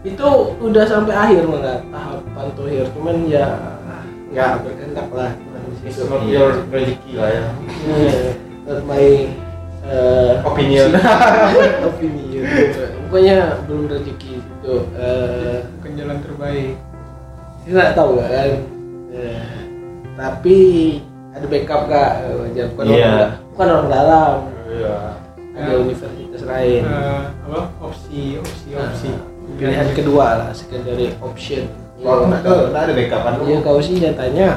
itu 0.03 0.27
udah 0.59 0.85
sampai 0.91 1.15
akhir 1.15 1.47
malah 1.47 1.79
tahapan 1.87 2.47
tohir, 2.59 2.87
cuman 2.99 3.31
ya 3.31 3.72
nggak 4.33 4.53
berkehendak 4.65 5.09
lah. 5.13 5.31
It's 5.83 5.99
not 5.99 6.25
your 6.27 6.65
rezeki 6.71 7.13
lah 7.19 7.29
ya. 7.31 7.45
Iya, 7.85 8.21
not 8.67 8.81
my 8.87 9.07
uh, 9.85 10.33
Opinion. 10.47 10.89
opinion. 11.91 12.45
Pokoknya 13.09 13.37
belum 13.67 13.91
rezeki 13.91 14.41
itu. 14.41 14.75
Uh, 14.97 15.67
bukan 15.79 15.91
jalan 15.99 16.19
terbaik 16.23 16.75
kita 17.63 17.75
nggak 17.79 17.95
tahu 17.95 18.13
kan. 18.19 18.51
Eh, 19.13 19.45
tapi 20.19 20.59
ada 21.33 21.47
backup 21.47 21.83
kak, 21.87 22.11
Eh, 22.27 22.35
wajar 22.43 22.67
bukan 22.75 22.85
Iya. 22.89 23.07
orang 23.07 23.31
bukan 23.53 23.67
orang 23.69 23.89
dalam, 23.89 24.35
Iya. 24.67 24.97
ada 25.53 25.73
universitas 25.79 26.43
lain. 26.43 26.83
Eh, 26.83 27.23
apa 27.47 27.61
opsi 27.79 28.41
opsi 28.41 28.69
opsi 28.73 29.09
Nah, 29.13 29.55
pilihan 29.59 29.89
kedua 29.93 30.27
lah 30.43 30.51
secondary 30.55 31.13
option. 31.21 31.67
Kalau 32.03 32.27
nggak 32.27 32.43
ada, 32.43 32.53
nggak 32.69 32.83
ada 32.83 32.93
backupan 32.99 33.33
lu. 33.39 33.43
Iya 33.47 33.59
kau 33.63 33.79
sih 33.79 33.95
nyatanya. 34.03 34.49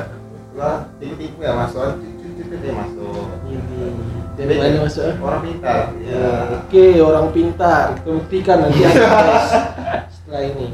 Lah, 0.57 0.77
tiba-tiba 0.97 1.41
ya 1.45 1.53
masuk, 1.53 1.99
cucu-cucu 2.01 2.55
dia 2.57 2.73
masuk. 2.73 3.25
Ini 3.45 3.61
dari 4.35 4.55
mana 4.59 4.77
masuk? 4.83 5.13
Orang 5.21 5.41
pintar. 5.45 5.79
Ya. 6.03 6.27
Oke, 6.59 6.85
orang 6.99 7.27
pintar. 7.31 7.85
Kita 8.01 8.09
buktikan 8.11 8.57
nanti 8.65 8.81
setelah 10.11 10.41
ini. 10.41 10.67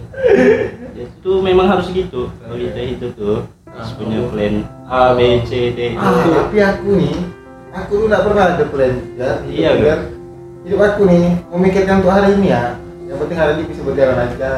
Ya, 0.95 1.03
itu 1.05 1.31
memang 1.43 1.67
harus 1.69 1.91
gitu. 1.91 2.31
Kalau 2.31 2.55
kita 2.55 2.81
itu 2.81 3.07
tuh 3.13 3.45
harus 3.69 3.89
Ah, 3.91 3.95
punya 3.97 4.19
plan 4.31 4.55
A, 4.87 5.13
B, 5.13 5.19
C, 5.45 5.51
D. 5.75 5.79
Ah, 5.99 6.11
tapi 6.23 6.57
aku 6.61 6.89
nih, 6.97 7.15
aku 7.75 7.91
tuh 7.99 8.07
nggak 8.09 8.23
pernah 8.25 8.43
ada 8.55 8.65
plan 8.65 8.93
ya. 9.19 9.31
Iya, 9.45 9.69
biar 9.81 9.99
hidup 10.61 10.81
aku 10.81 11.01
nih 11.09 11.25
memikirkan 11.51 11.99
untuk 11.99 12.13
hari 12.13 12.37
ini 12.37 12.47
ya. 12.53 12.77
Yang 13.09 13.17
penting 13.25 13.37
hari 13.37 13.51
ini 13.59 13.63
bisa 13.67 13.81
berjalan 13.83 14.17
aja. 14.29 14.51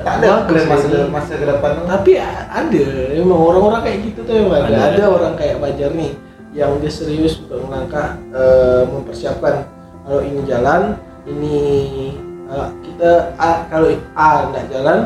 Tak 0.00 0.14
ada 0.20 0.28
bagus 0.44 0.62
masa 0.66 0.86
ini. 0.88 1.10
masa 1.10 1.32
ke 1.36 1.44
depan. 1.46 1.70
Tapi 1.84 2.12
a- 2.16 2.48
ada, 2.50 2.84
emang 3.14 3.40
orang-orang 3.40 3.80
kayak 3.84 3.98
gitu 4.10 4.20
tuh 4.24 4.34
emang 4.36 4.64
ada. 4.64 4.68
Ada. 4.68 4.80
Ada 4.96 5.04
orang 5.08 5.32
kayak 5.36 5.56
Bajar 5.60 5.90
nih 5.94 6.12
yang 6.50 6.82
dia 6.82 6.90
serius 6.90 7.38
untuk 7.46 7.62
melangkah 7.68 8.18
eh, 8.34 8.82
mempersiapkan 8.90 9.68
kalau 10.02 10.20
ini 10.26 10.40
jalan, 10.48 10.98
ini 11.28 11.56
eh, 12.50 12.68
kita 12.82 13.36
A, 13.38 13.70
kalau 13.70 13.88
A 14.18 14.50
nggak 14.50 14.66
jalan 14.74 14.98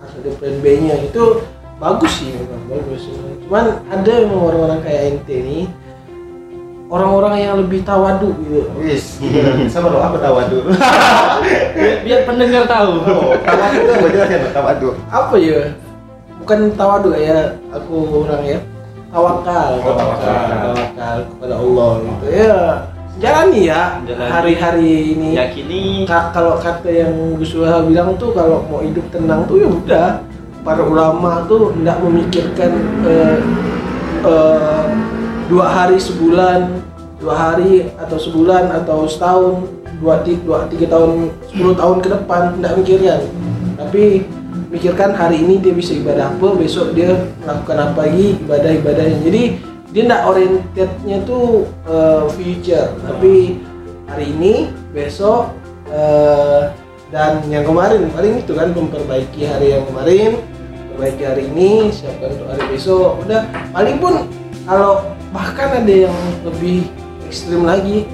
harus 0.00 0.14
ada 0.20 0.30
plan 0.40 0.56
B-nya 0.64 0.96
itu 1.00 1.44
bagus 1.76 2.12
sih 2.22 2.32
memang 2.32 2.62
bagus. 2.70 3.02
Cuman 3.44 3.64
ada 3.92 4.12
emang 4.14 4.40
orang-orang 4.40 4.80
kayak 4.80 5.02
ente 5.16 5.36
nih 5.36 5.64
orang-orang 6.94 7.34
yang 7.36 7.54
lebih 7.58 7.82
tawadu 7.82 8.30
gitu. 8.38 8.62
Wis, 8.78 9.18
sama 9.66 9.90
lo 9.90 9.98
apa 9.98 10.14
tawadu? 10.16 10.62
Biar, 11.74 11.96
biar 12.06 12.20
pendengar 12.22 12.64
tahu. 12.64 12.92
Oh, 13.02 13.34
tawadu 13.36 13.76
itu 13.76 13.90
apa 13.92 14.06
jelasnya 14.08 14.38
lo 14.38 14.50
tawadu? 14.52 14.88
apa 15.10 15.34
ya 15.36 15.60
bukan 16.38 16.58
tawadu 16.72 17.08
ya 17.14 17.38
aku 17.68 17.94
orang 18.22 18.42
ya 18.44 18.58
tawakal 19.08 19.70
Oh, 19.80 19.92
tawakal. 19.92 20.34
tawakal 20.60 21.16
kepada 21.26 21.54
Allah 21.56 21.90
gitu 21.98 22.26
ya 22.28 22.56
jalani 23.14 23.60
ya 23.64 23.82
Jalani. 24.04 24.28
hari-hari 24.28 24.90
ini 25.10 25.28
Yakini 25.32 25.82
Ka- 26.04 26.30
kalau 26.30 26.58
kata 26.58 26.84
yang 26.86 27.14
Gus 27.34 27.54
Wahab 27.54 27.88
bilang 27.88 28.12
tuh 28.14 28.30
kalau 28.30 28.60
mau 28.66 28.78
hidup 28.78 29.06
tenang 29.08 29.46
tuh 29.46 29.56
ya 29.56 29.68
udah 29.68 30.08
para 30.60 30.82
ulama 30.82 31.46
tuh 31.46 31.72
tidak 31.74 31.96
memikirkan 32.00 32.70
eh, 33.06 33.38
eh, 34.20 34.84
dua 35.50 35.66
hari 35.68 35.96
sebulan 36.00 36.80
dua 37.20 37.34
hari 37.34 37.88
atau 37.96 38.18
sebulan 38.20 38.72
atau 38.82 39.08
setahun 39.08 39.68
dua 40.02 40.20
tiga, 40.26 40.40
dua 40.44 40.58
tiga 40.68 40.86
tahun 40.90 41.32
sepuluh 41.48 41.74
tahun 41.78 41.96
ke 42.02 42.08
depan 42.10 42.42
tidak 42.58 42.72
mikirkan 42.80 43.20
tapi 43.74 44.04
mikirkan 44.68 45.10
hari 45.14 45.42
ini 45.42 45.62
dia 45.62 45.72
bisa 45.74 45.94
ibadah 45.94 46.34
apa 46.34 46.48
besok 46.58 46.92
dia 46.98 47.14
melakukan 47.46 47.78
apa 47.78 47.98
lagi 48.06 48.26
ibadah 48.42 48.70
ibadahnya 48.74 49.18
jadi 49.22 49.42
dia 49.94 50.10
tidak 50.10 50.22
orientednya 50.26 51.22
tuh 51.22 51.70
eh, 51.86 52.26
future. 52.34 52.90
Tapi 52.98 53.62
hari 54.10 54.26
ini 54.34 54.74
besok 54.90 55.54
eh, 55.86 56.74
dan 57.14 57.46
yang 57.46 57.62
kemarin 57.62 58.10
paling 58.10 58.42
itu 58.42 58.58
kan 58.58 58.74
memperbaiki 58.74 59.46
hari 59.46 59.78
yang 59.78 59.86
kemarin 59.86 60.42
perbaiki 60.90 61.22
hari 61.22 61.46
ini 61.46 61.94
siapkan 61.94 62.34
untuk 62.34 62.50
hari 62.50 62.64
besok. 62.74 63.22
Udah 63.22 63.46
paling 63.70 64.02
pun 64.02 64.26
kalau 64.66 65.13
bahkan 65.34 65.82
ada 65.82 65.94
yang 66.06 66.14
lebih 66.46 66.86
ekstrim 67.26 67.66
lagi. 67.66 68.06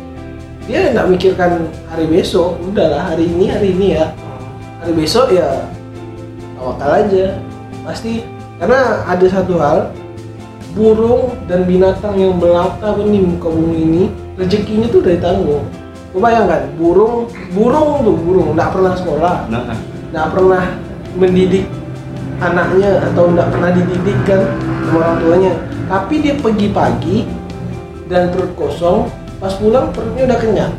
Dia 0.64 0.88
nggak 0.96 1.12
mikirkan 1.12 1.68
hari 1.92 2.09
besok. 2.09 2.56
Udahlah 2.64 3.12
hari 3.12 3.28
ini 3.28 3.52
hari 3.52 3.76
ini 3.76 3.87
ya. 4.00 4.16
Hari 4.80 4.96
besok 4.96 5.28
ya 5.37 5.68
tawakal 6.56 7.04
aja. 7.04 7.37
Pasti. 7.85 8.24
Karena 8.56 9.04
ada 9.09 9.26
satu 9.28 9.56
hal 9.61 9.92
burung 10.76 11.33
dan 11.48 11.64
binatang 11.64 12.16
yang 12.16 12.37
melata 12.37 12.92
di 12.96 13.20
muka 13.24 13.48
bumi 13.48 13.78
ini 13.88 14.02
rezekinya 14.38 14.87
tuh 14.87 15.02
dari 15.02 15.18
tanggung 15.18 15.66
Kau 16.12 16.20
bayangkan 16.22 16.68
burung 16.78 17.26
burung 17.56 18.04
tuh 18.04 18.14
burung 18.20 18.48
nggak 18.59 18.70
pernah 18.74 18.92
sekolah. 18.98 19.46
Nah, 19.46 19.74
nggak 20.11 20.26
pernah 20.35 20.62
mendidik 21.14 21.64
anaknya 22.42 22.98
atau 23.11 23.30
nggak 23.30 23.48
pernah 23.48 23.70
dididik 23.70 24.18
kan 24.26 24.42
sama 24.85 24.96
orang 24.98 25.16
tuanya 25.22 25.52
tapi 25.90 26.14
dia 26.22 26.38
pergi 26.38 26.68
pagi 26.70 27.26
dan 28.07 28.31
perut 28.31 28.55
kosong 28.55 29.11
pas 29.42 29.50
pulang 29.59 29.90
perutnya 29.90 30.31
udah 30.31 30.38
kenyang 30.38 30.74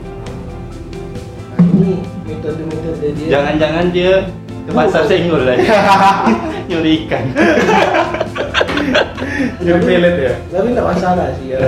nah 1.52 1.60
ini 1.60 2.00
metode-metode 2.24 3.08
dia 3.20 3.28
jangan-jangan 3.28 3.86
dia 3.92 4.32
ke 4.62 4.72
pasar 4.78 5.04
senggol 5.10 5.42
lagi. 5.42 5.66
Nyuri 6.70 6.92
ikan. 7.06 7.26
Jadi 9.62 9.82
pelet 9.82 10.16
ya. 10.18 10.34
tapi 10.50 10.68
nggak 10.74 10.88
masalah 10.90 11.28
sih 11.38 11.54
ya 11.54 11.60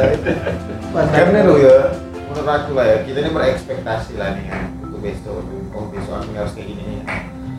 Karena 0.93 1.45
lo 1.45 1.58
ya, 1.58 1.93
menurut 2.29 2.49
aku 2.49 2.71
lah 2.77 2.86
ya, 2.86 2.97
kita 3.06 3.17
ini 3.21 3.32
berekspektasi 3.34 4.13
lah 4.17 4.38
nih 4.38 4.45
kan 4.49 4.62
untuk 4.86 5.01
besok. 5.01 5.41
Oh 5.73 5.89
besok 5.89 6.21
aku 6.21 6.29
harus 6.38 6.53
kayak 6.53 6.67
gini. 6.69 7.01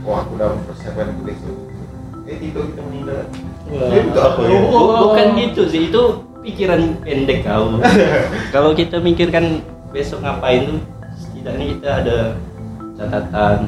Oh 0.06 0.14
aku 0.18 0.38
udah 0.38 0.54
mempersiapkan 0.54 1.14
untuk 1.18 1.34
besok. 1.34 1.56
Eh 2.30 2.36
tidur 2.38 2.70
kita 2.70 2.82
meninggal. 2.86 3.26
Wah. 3.66 3.90
Itu 3.90 4.18
apa 4.18 4.40
ya? 4.42 4.58
Bu- 4.62 4.98
Bukan 5.04 5.26
gitu 5.36 5.62
sih, 5.64 5.88
itu 5.88 6.02
pikiran 6.40 6.80
pendek 7.00 7.42
kau. 7.42 7.80
Kalau 8.54 8.70
kita 8.72 8.98
mikirkan 8.98 9.60
besok 9.88 10.20
ngapain 10.20 10.66
tuh, 10.66 10.78
setidaknya 11.14 11.64
kita 11.72 11.88
ada 12.00 12.16
catatan. 12.94 13.58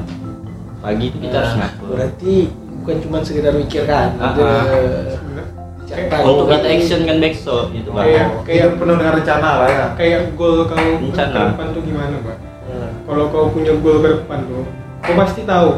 Pagi 0.77 1.09
itu 1.09 1.17
kita 1.19 1.35
harus 1.35 1.53
Nah, 1.53 1.61
ngatur. 1.67 1.87
berarti 1.91 2.33
bukan 2.77 2.95
cuma 3.01 3.17
sekedar 3.19 3.49
mikir 3.51 3.83
kan 3.83 4.13
Ah, 4.15 4.29
ada 4.29 4.45
ah. 4.45 6.21
Untuk 6.21 6.47
kita 6.47 6.67
action 6.69 7.01
kan 7.01 7.17
besok 7.17 7.71
gitu 7.71 7.89
bang 7.89 8.05
Kayak- 8.05 8.29
Oh, 8.29 8.41
hidup 8.45 8.73
penuh 8.77 8.95
dengan 8.95 9.13
rencana 9.15 9.49
lah 9.57 9.67
ya 9.67 9.85
kayak 9.95 10.21
goal 10.35 10.61
kau 10.61 10.77
ke 10.77 11.01
Rencana. 11.01 11.51
depan 11.51 11.67
tuh 11.71 11.81
gimana 11.81 12.15
pak 12.21 12.37
Hmm. 12.61 12.89
kalau 13.03 13.25
kau 13.27 13.45
punya 13.49 13.73
goal 13.73 13.97
ke 13.97 14.09
depan 14.13 14.39
tuh 14.45 14.63
kau 15.01 15.15
pasti 15.15 15.41
tahu 15.43 15.69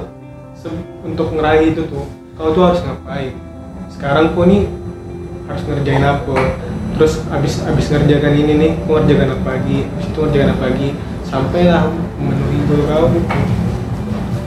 untuk 1.01 1.27
ngeraih 1.31 1.71
itu 1.71 1.81
tuh 1.85 2.03
kau 2.33 2.49
tuh 2.51 2.63
harus 2.65 2.81
ngapain 2.81 3.33
sekarang 3.99 4.31
kau 4.31 4.47
nih 4.47 4.63
harus 5.51 5.63
ngerjain 5.67 6.07
apa? 6.07 6.35
Terus 6.95 7.19
abis 7.35 7.67
abis 7.67 7.85
ngerjakan 7.91 8.31
ini 8.31 8.53
nih 8.55 8.71
kau 8.87 8.95
ngerjakan 8.95 9.35
apa 9.35 9.59
lagi? 9.59 9.91
Abis 9.91 10.05
itu 10.07 10.19
ngerjakan 10.23 10.49
apa 10.55 10.63
lagi? 10.71 10.89
Sampailah 11.27 11.83
memenuhi 12.15 12.57
goal 12.63 12.81
kau 12.87 13.05
gitu. 13.11 13.27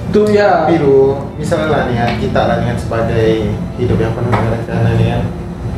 Itu 0.09 0.23
ya. 0.33 0.73
lu 0.81 1.21
misalnya 1.37 1.69
lah 1.69 1.81
nih 1.85 1.97
ya 2.01 2.07
kita 2.17 2.41
lah 2.49 2.57
nih 2.65 2.67
kan 2.73 2.79
sebagai 2.81 3.29
hidup 3.77 3.99
yang 4.01 4.13
penuh 4.17 4.33
dengan 4.33 4.53
rencana 4.57 4.89
nih 4.97 5.07
kan. 5.13 5.23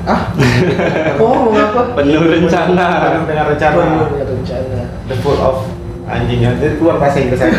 Ah. 0.05 0.23
Kau 1.19 1.27
ngomong 1.27 1.59
apa? 1.59 1.81
penuh 1.99 2.23
rencana. 2.31 2.87
Penuh 3.11 3.27
dengan 3.27 3.45
rencana. 3.51 3.75
Penuh 3.75 4.07
dengan 4.15 4.27
rencana. 4.39 4.83
the 5.11 5.17
full 5.19 5.39
of 5.43 5.67
anjingnya 6.07 6.55
itu 6.63 6.79
keluar 6.79 7.03
bahasa 7.03 7.19
Inggris 7.19 7.43
aja. 7.43 7.59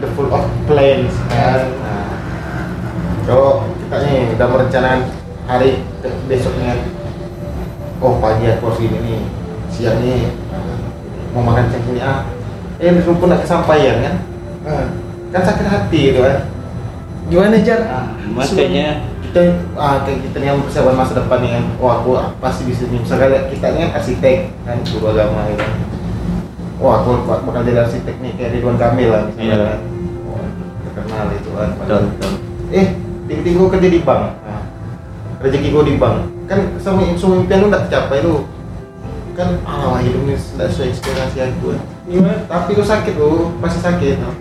The 0.00 0.08
full 0.16 0.32
of 0.32 0.48
plans 0.64 1.12
kan 1.28 1.68
kalau 3.30 3.62
kita 3.78 3.96
nih 4.02 4.34
udah 4.34 4.46
merencanakan 4.50 5.00
hari 5.46 5.70
besoknya. 6.26 6.74
Oh 8.00 8.18
pagi 8.18 8.48
aku 8.48 8.64
harus 8.66 8.80
gini 8.80 8.98
nih 8.98 9.20
siang 9.68 10.00
nih 10.00 10.32
mau 11.30 11.44
makan 11.44 11.68
cek 11.68 11.84
ini 11.86 12.00
ah. 12.00 12.26
Eh 12.80 12.90
belum 12.90 13.20
pun 13.20 13.28
nggak 13.28 13.44
kesampaian 13.44 14.00
kan? 14.00 14.14
Ah. 14.64 14.86
kan 15.30 15.46
sakit 15.46 15.62
hati 15.62 16.00
gitu 16.10 16.20
kan 16.20 16.42
Gimana 17.30 17.62
Jar? 17.62 17.86
nah, 17.86 18.10
makanya 18.34 19.06
kita 19.22 19.40
ah 19.78 20.02
kayak 20.02 20.26
kita 20.26 20.36
nih 20.42 20.48
yang 20.50 20.58
persiapan 20.58 20.96
masa 20.96 21.12
depan 21.14 21.38
nih 21.38 21.50
kan. 21.54 21.64
Oh 21.78 21.90
aku 21.92 22.10
pasti 22.40 22.66
bisa 22.66 22.88
nih. 22.88 22.98
Misalnya 22.98 23.46
kita 23.46 23.66
ini 23.70 23.78
kan 23.84 23.90
arsitek 23.94 24.36
kan 24.66 24.76
guru 24.90 25.06
agama 25.14 25.46
gitu. 25.46 25.62
Kan 25.62 25.78
wah 26.80 27.04
aku 27.04 27.10
bak- 27.28 27.44
bakal 27.46 27.62
jadi 27.62 27.84
arsitek 27.84 28.16
nih 28.18 28.32
kayak 28.34 28.50
Ridwan 28.58 28.80
Kamil 28.80 29.08
lah 29.12 29.22
misalnya 29.28 29.54
Iya. 29.54 29.60
kan. 29.60 29.78
Wah, 30.24 30.46
terkenal 30.82 31.26
itu 31.30 31.50
kan 31.52 31.68
betul 31.78 32.00
betul. 32.10 32.32
Eh 32.72 32.86
tiba-tiba 33.30 33.56
gue 33.62 33.68
kerja 33.78 33.88
di 33.94 34.00
bank. 34.02 34.22
Nah, 34.42 34.62
rezeki 35.38 35.68
gue 35.70 35.84
di 35.86 35.94
bank. 35.94 36.16
Kan 36.50 36.58
semua 36.82 37.14
semua 37.14 37.38
impian 37.38 37.62
lu 37.62 37.66
udah 37.70 37.82
tercapai 37.86 38.18
lu. 38.26 38.42
Kan 39.38 39.62
ah. 39.62 40.02
hidup 40.02 40.26
ini 40.26 40.34
tidak 40.34 40.74
sesuai 40.74 40.90
ekspektasi 40.90 41.38
aku 41.46 41.78
gimana? 42.10 42.42
Tapi 42.50 42.70
lu 42.74 42.82
sakit 42.82 43.14
lu 43.14 43.54
pasti 43.62 43.78
sakit 43.78 44.18
nah. 44.18 44.34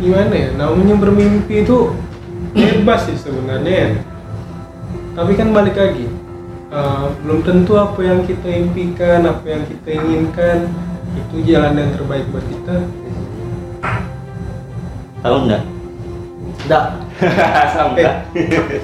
gimana 0.00 0.32
ya? 0.32 0.48
Namanya 0.56 0.96
bermimpi 0.96 1.68
itu 1.68 1.92
bebas 2.56 3.04
sih 3.04 3.16
sebenarnya. 3.20 3.76
Ya. 3.76 3.88
tapi 5.12 5.36
kan 5.36 5.52
balik 5.52 5.76
lagi 5.76 6.08
eh, 6.72 7.06
belum 7.20 7.44
tentu 7.44 7.76
apa 7.76 8.00
yang 8.00 8.24
kita 8.24 8.48
impikan 8.48 9.28
apa 9.28 9.44
yang 9.44 9.60
kita 9.68 9.92
inginkan 9.92 10.72
itu 11.12 11.52
jalan 11.52 11.76
yang 11.76 11.92
terbaik 11.92 12.24
buat 12.32 12.44
kita. 12.48 12.76
Tahu 15.20 15.36
enggak 15.44 15.81
Enggak. 16.66 16.84
sampai 17.74 18.02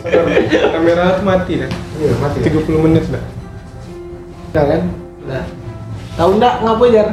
Sabar, 0.03 0.39
kamera 0.75 1.07
mati 1.27 1.53
dah 1.63 1.71
iya 1.99 2.13
mati 2.23 2.39
30 2.43 2.85
menit 2.87 3.05
dah 3.11 3.25
Udah 4.49 4.65
kan? 4.65 4.83
Udah. 5.27 5.45
Tahu 6.17 6.31
enggak 6.39 6.55
ngapa 6.65 6.85
Jar? 6.91 7.09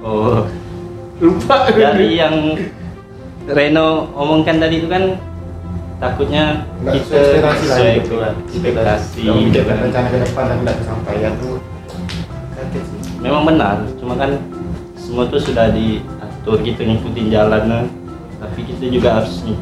oh 0.00 0.42
Lupa. 1.20 1.68
dari 1.68 2.16
yang 2.16 2.56
Reno 3.44 4.08
omongkan 4.16 4.56
tadi 4.56 4.80
itu 4.80 4.88
kan 4.88 5.20
takutnya 6.00 6.64
Nggak 6.80 6.94
kita 6.96 7.04
sesuai 7.04 7.20
ekspektasi 7.20 7.64
lah 7.68 7.78
gitu 8.00 8.14
kan 8.16 8.32
ekspektasi 8.48 9.22
gitu 9.52 9.60
kan. 9.68 9.76
rencana 9.84 10.06
ke 10.08 10.18
depan 10.24 10.44
dan 10.48 10.56
tidak 10.64 10.76
kesampaian 10.80 11.32
tuh 11.36 11.56
sih 12.72 13.00
memang 13.20 13.42
benar 13.44 13.76
cuma 14.00 14.14
kan 14.16 14.40
semua 14.96 15.28
tuh 15.28 15.40
sudah 15.42 15.68
diatur 15.76 16.56
kita 16.64 16.88
ngikutin 16.88 17.26
jalannya 17.28 17.80
tapi 18.40 18.60
kita 18.64 18.84
juga 18.88 19.20
harus 19.20 19.44
nih 19.44 19.58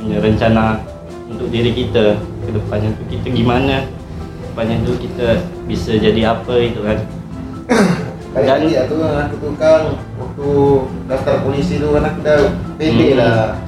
punya 0.00 0.18
rencana 0.18 0.80
untuk 1.26 1.46
diri 1.48 1.70
kita 1.70 2.16
ke 2.16 2.50
depannya 2.50 2.90
tuh 2.92 3.06
kita 3.06 3.26
gimana 3.30 3.84
depannya 4.42 4.76
tuh 4.82 4.96
kita 4.96 5.28
bisa 5.64 5.94
jadi 5.94 6.34
apa 6.34 6.52
itu 6.58 6.80
kan 6.80 6.98
Kayak 8.30 8.62
Dan- 8.62 8.70
ya 8.70 8.82
tuh 8.86 9.02
aku 9.02 9.34
tuh 9.36 9.52
kan 9.56 9.90
waktu 10.14 10.48
daftar 11.04 11.42
polisi 11.42 11.76
tuh 11.76 11.90
kan 11.92 12.06
aku 12.06 12.22
udah 12.22 12.38
pede 12.78 13.06
Hmm. 13.10 13.18
lah. 13.18 13.58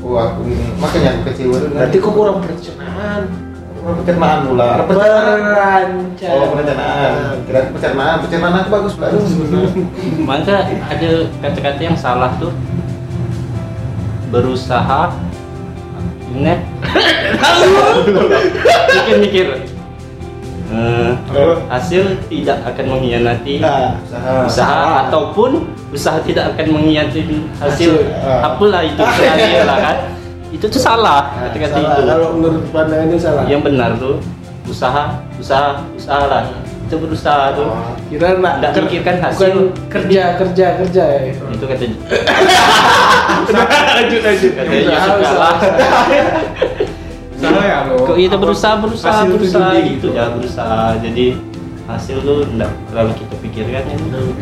Oh 0.00 0.16
aku 0.16 0.48
ini 0.48 0.64
makanya 0.76 1.08
aku 1.12 1.28
kecewa 1.28 1.54
tuh. 1.58 1.68
Berarti 1.68 1.96
kok 1.98 2.12
kurang 2.12 2.36
perencanaan. 2.40 3.22
pencernaan 3.78 4.38
pula. 4.48 4.68
Perencanaan. 4.80 5.86
Oh 6.24 6.44
perencanaan. 6.48 7.12
Kira 7.44 7.60
pencernaan, 7.68 8.16
pencernaan 8.22 8.54
aku 8.58 8.70
bagus 8.72 8.92
pula 8.96 9.06
tuh 9.12 9.20
maka 10.30 10.54
ada 10.88 11.10
kata-kata 11.44 11.80
yang 11.82 11.98
salah 11.98 12.32
tuh 12.36 12.52
berusaha 14.28 15.12
ingat 16.38 16.60
mikir-mikir 18.88 19.48
Eh, 20.68 21.16
Apa? 21.32 21.64
hasil 21.72 22.28
tidak 22.28 22.60
akan 22.60 22.84
mengkhianati 22.92 23.56
Nah, 23.56 23.96
Usaha. 24.04 24.44
usaha 24.44 24.80
ataupun 25.08 25.64
usaha 25.88 26.20
tidak 26.20 26.52
akan 26.52 26.76
mengkhianati 26.76 27.24
hasil 27.56 27.88
Hasil, 27.88 27.92
ah. 28.20 28.52
apalah 28.52 28.84
itu 28.84 29.00
hasil 29.08 29.64
lah 29.64 29.78
kan 29.80 29.96
itu 30.48 30.64
tuh 30.64 30.76
salah 30.78 31.32
kata-kata 31.40 31.72
salah. 31.72 31.88
itu 31.88 32.02
Kalau 32.04 32.28
menurut 32.36 32.62
pandangan 32.68 33.06
ini 33.06 33.16
salah. 33.16 33.44
yang 33.44 33.64
benar 33.64 33.96
tuh 33.96 34.20
usaha 34.64 35.16
usaha 35.40 35.80
usaha 35.94 36.22
lah 36.28 36.42
itu 36.88 36.96
berusaha 36.96 37.52
tuh 37.52 37.68
Oh. 37.68 37.92
Kira 38.08 38.34
enggak 38.34 38.54
Nggak 38.58 38.72
mikirkan 38.82 39.16
hasil. 39.20 39.36
bukan 39.36 39.54
kerja 39.86 40.22
kerja 40.34 40.66
kerja 40.80 41.04
ya. 41.04 41.20
itu 41.28 41.60
kata 41.62 41.84
lanjut 43.94 44.20
lanjut. 44.22 44.50
kata 44.50 44.70
Yusuf 44.72 45.14
kalah 45.20 45.56
salah 47.38 47.62
ya 47.62 47.78
lo 47.86 47.96
kok 48.02 48.16
kita 48.16 48.36
berusaha 48.36 48.74
berusaha 48.80 49.20
berusaha 49.24 49.70
jadi 49.70 49.88
gitu 49.94 50.06
ya 50.10 50.24
berusaha 50.28 50.98
jadi 50.98 51.26
hasil 51.86 52.16
tuh 52.20 52.38
enggak 52.48 52.70
terlalu 52.90 53.12
kita 53.14 53.34
pikirkan 53.38 53.82
ya 53.84 53.96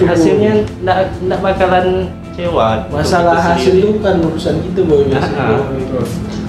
hasilnya 0.06 0.52
enggak 0.80 0.98
enggak 1.20 1.40
bakalan 1.40 1.86
kecewa 2.26 2.68
Masalah 2.88 3.34
kita 3.34 3.46
hasil 3.48 3.64
sendiri. 3.66 3.80
itu 3.82 3.88
bukan 3.96 4.14
urusan 4.24 4.56
kita 4.62 4.80
boy 4.82 5.00
biasanya. 5.04 5.40
Ah, 5.40 5.60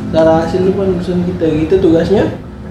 Masalah 0.07 0.35
hasil 0.41 0.59
itu 0.59 0.69
bukan 0.71 0.89
urusan 0.95 1.17
kita. 1.23 1.45
Kita 1.47 1.75
tugasnya 1.79 2.23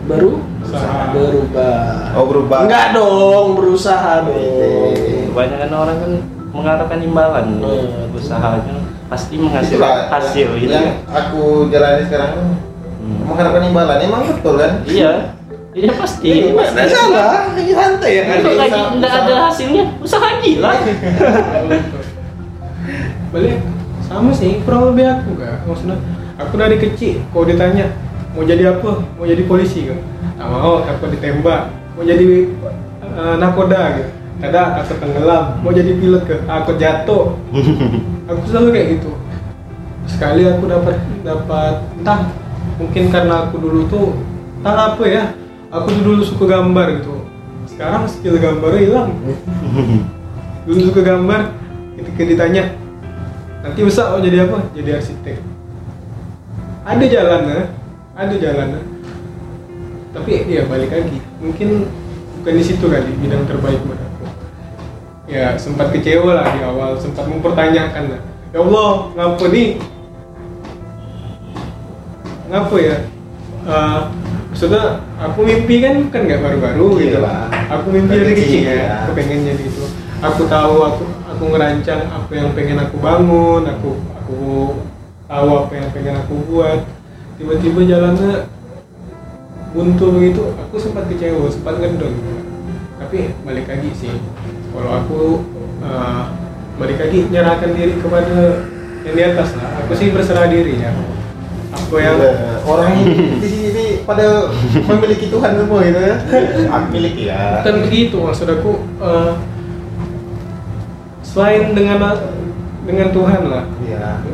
baru 0.06 0.30
Usaha. 0.60 1.10
berubah. 1.10 2.14
Oh 2.14 2.24
berubah. 2.24 2.58
Enggak 2.64 2.86
dong, 2.92 3.46
berusaha 3.54 4.22
dong. 4.22 4.94
kebanyakan 5.28 5.70
orang 5.70 5.96
kan 5.98 6.12
mengharapkan 6.48 6.98
imbalan 6.98 7.46
Hmm. 7.60 8.16
usahanya 8.16 8.76
pasti 9.06 9.36
menghasilkan 9.36 9.76
Itulah 9.76 10.08
hasil 10.08 10.48
gitu 10.56 10.72
yang 10.72 11.04
aku 11.06 11.68
jalani 11.68 12.02
sekarang 12.02 12.32
Hmm. 12.96 13.22
mengharapkan 13.22 13.62
imbalan 13.62 13.98
emang 14.00 14.22
betul 14.26 14.56
kan? 14.56 14.80
iya 14.82 15.36
iya 15.70 15.92
pasti 15.92 16.24
Iya, 16.24 16.56
Enggak 16.56 16.72
ada 16.72 16.88
salah, 16.88 17.30
ini 17.52 17.70
santai 17.70 18.10
ya 18.10 18.22
kan. 18.24 18.36
kalau 18.40 18.56
lagi 18.56 18.80
enggak 18.90 19.12
ada 19.20 19.34
hasilnya 19.44 19.84
usaha 20.00 20.28
gila 20.40 20.72
balik 23.28 23.56
sama 24.00 24.30
sih 24.32 24.62
kurang 24.62 24.82
lebih 24.90 25.04
aku 25.10 25.28
enggak 25.36 25.54
maksudnya 25.66 25.96
aku 26.38 26.54
dari 26.56 26.76
kecil 26.78 27.16
kalau 27.28 27.44
ditanya 27.44 27.86
mau 28.36 28.44
jadi 28.44 28.76
apa? 28.76 28.90
Mau 29.16 29.24
jadi 29.24 29.42
polisi 29.48 29.88
kan 29.88 29.98
tak 30.36 30.46
mau 30.52 30.84
takut 30.84 31.08
ditembak. 31.10 31.72
Mau 31.96 32.04
jadi 32.04 32.52
eh, 33.00 33.34
nakoda 33.40 33.82
gitu 33.96 34.16
tidak 34.40 34.66
takut 34.82 34.96
tenggelam. 35.00 35.44
Mau 35.64 35.72
jadi 35.72 35.92
pilot 35.96 36.22
ke? 36.28 36.36
Aku 36.44 36.76
jatuh. 36.76 37.24
Aku 38.30 38.42
selalu 38.48 38.68
kayak 38.74 38.88
gitu. 39.00 39.10
Sekali 40.06 40.46
aku 40.46 40.70
dapat 40.70 41.02
dapat 41.26 41.82
entah 41.98 42.30
mungkin 42.78 43.10
karena 43.10 43.50
aku 43.50 43.58
dulu 43.58 43.90
tuh 43.90 44.14
entah 44.62 44.94
apa 44.94 45.02
ya 45.02 45.34
aku 45.74 45.90
tuh 45.90 46.02
dulu 46.02 46.22
suka 46.22 46.44
gambar 46.46 47.02
gitu. 47.02 47.26
Sekarang 47.66 48.06
skill 48.06 48.38
gambarnya 48.38 48.80
hilang. 48.86 49.10
Dulu 50.66 50.90
suka 50.90 50.98
gambar 51.02 51.54
ketika 51.94 52.22
ditanya 52.26 52.74
nanti 53.62 53.82
besar 53.82 54.14
mau 54.14 54.22
jadi 54.22 54.46
apa? 54.46 54.58
Jadi 54.74 54.90
arsitek. 54.94 55.38
Ada 56.86 57.04
jalannya 57.06 57.60
ada 58.16 58.34
jalannya 58.34 58.96
tapi 60.16 60.48
ya 60.48 60.64
balik 60.64 60.90
lagi. 60.90 61.18
Mungkin 61.44 61.68
bukan 62.40 62.54
di 62.56 62.64
situ 62.64 62.88
kali 62.88 63.12
bidang 63.20 63.44
terbaik 63.44 63.80
buat 63.84 64.00
aku. 64.00 64.24
Ya 65.28 65.60
sempat 65.60 65.92
kecewa 65.92 66.32
lah 66.32 66.48
di 66.56 66.64
awal 66.64 66.96
sempat 66.96 67.28
mempertanyakan 67.28 68.16
lah. 68.16 68.20
Ya 68.56 68.58
Allah 68.64 68.90
ngapa 69.12 69.44
nih? 69.52 69.68
Ngapa 72.48 72.76
ya? 72.80 72.96
Eh, 73.66 74.00
maksudnya 74.48 75.04
aku 75.20 75.38
mimpi 75.44 75.84
kan 75.84 75.94
kan 76.08 76.20
nggak 76.24 76.40
baru-baru 76.40 76.88
gitu. 77.02 77.08
Iya 77.12 77.20
lah. 77.20 77.40
aku 77.66 77.86
mimpi 77.92 78.14
Dari 78.16 78.32
kecil, 78.32 78.62
ya. 78.62 78.72
Ya. 78.72 78.86
aku 79.04 79.10
pengen 79.18 79.42
jadi 79.42 79.64
itu 79.66 79.84
aku 80.22 80.42
tahu 80.48 80.76
aku 80.86 81.04
aku 81.28 81.44
ngerancang 81.50 82.08
apa 82.08 82.32
yang 82.32 82.48
pengen 82.54 82.78
aku 82.78 82.96
bangun 83.02 83.62
aku 83.68 83.90
aku 84.16 84.38
tahu 85.26 85.48
apa 85.66 85.72
yang 85.74 85.88
pengen 85.90 86.14
aku 86.22 86.34
buat 86.46 86.80
tiba-tiba 87.36 87.80
jalannya 87.84 88.48
buntu 89.76 90.04
begitu 90.16 90.42
aku 90.56 90.76
sempat 90.80 91.04
kecewa 91.12 91.52
sempat 91.52 91.76
ngedown 91.76 92.16
tapi 92.96 93.36
balik 93.44 93.68
lagi 93.68 93.90
sih 93.92 94.12
kalau 94.72 94.90
aku 95.04 95.20
eh, 95.84 96.22
balik 96.80 96.98
lagi 97.00 97.18
nyerahkan 97.28 97.70
diri 97.76 97.94
kepada 98.00 98.64
yang 99.04 99.14
di 99.14 99.22
atas 99.22 99.52
lah 99.56 99.84
aku 99.84 99.92
sih 99.92 100.10
berserah 100.10 100.48
diri 100.48 100.80
ya 100.80 100.92
apa 101.76 101.96
yang 102.00 102.16
Iya, 102.16 102.32
orang 102.64 102.92
di 103.36 103.48
sini 103.52 103.86
pada 104.08 104.48
memiliki 104.88 105.28
Tuhan 105.28 105.60
semua 105.60 105.84
gitu 105.84 106.00
ya. 106.00 106.14
Aku 106.80 106.86
miliki 106.88 107.28
ya. 107.28 107.60
bukan 107.60 107.76
begitu 107.84 108.16
maksud 108.16 108.48
aku 108.48 108.72
eh, 108.96 109.32
selain 111.20 111.76
dengan 111.76 112.00
dengan 112.88 113.08
Tuhan 113.12 113.40
lah 113.44 113.64
Iya. 113.84 114.24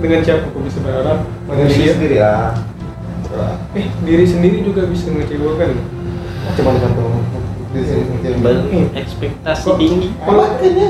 Dengan 0.00 0.20
siapa 0.24 0.48
aku 0.48 0.60
bisa 0.64 0.78
berharap? 0.80 1.22
Diri 1.22 1.46
manusia 1.46 1.92
sendiri 1.94 2.16
ya. 2.18 2.34
eh 3.72 3.86
diri 4.02 4.24
sendiri 4.26 4.56
juga 4.64 4.82
bisa 4.88 5.12
mengecewakan. 5.12 5.70
Sendiri. 7.70 8.42
berekspektasi 8.42 9.62
Kok- 9.62 9.78
tinggi. 9.78 10.08
kalau 10.26 10.44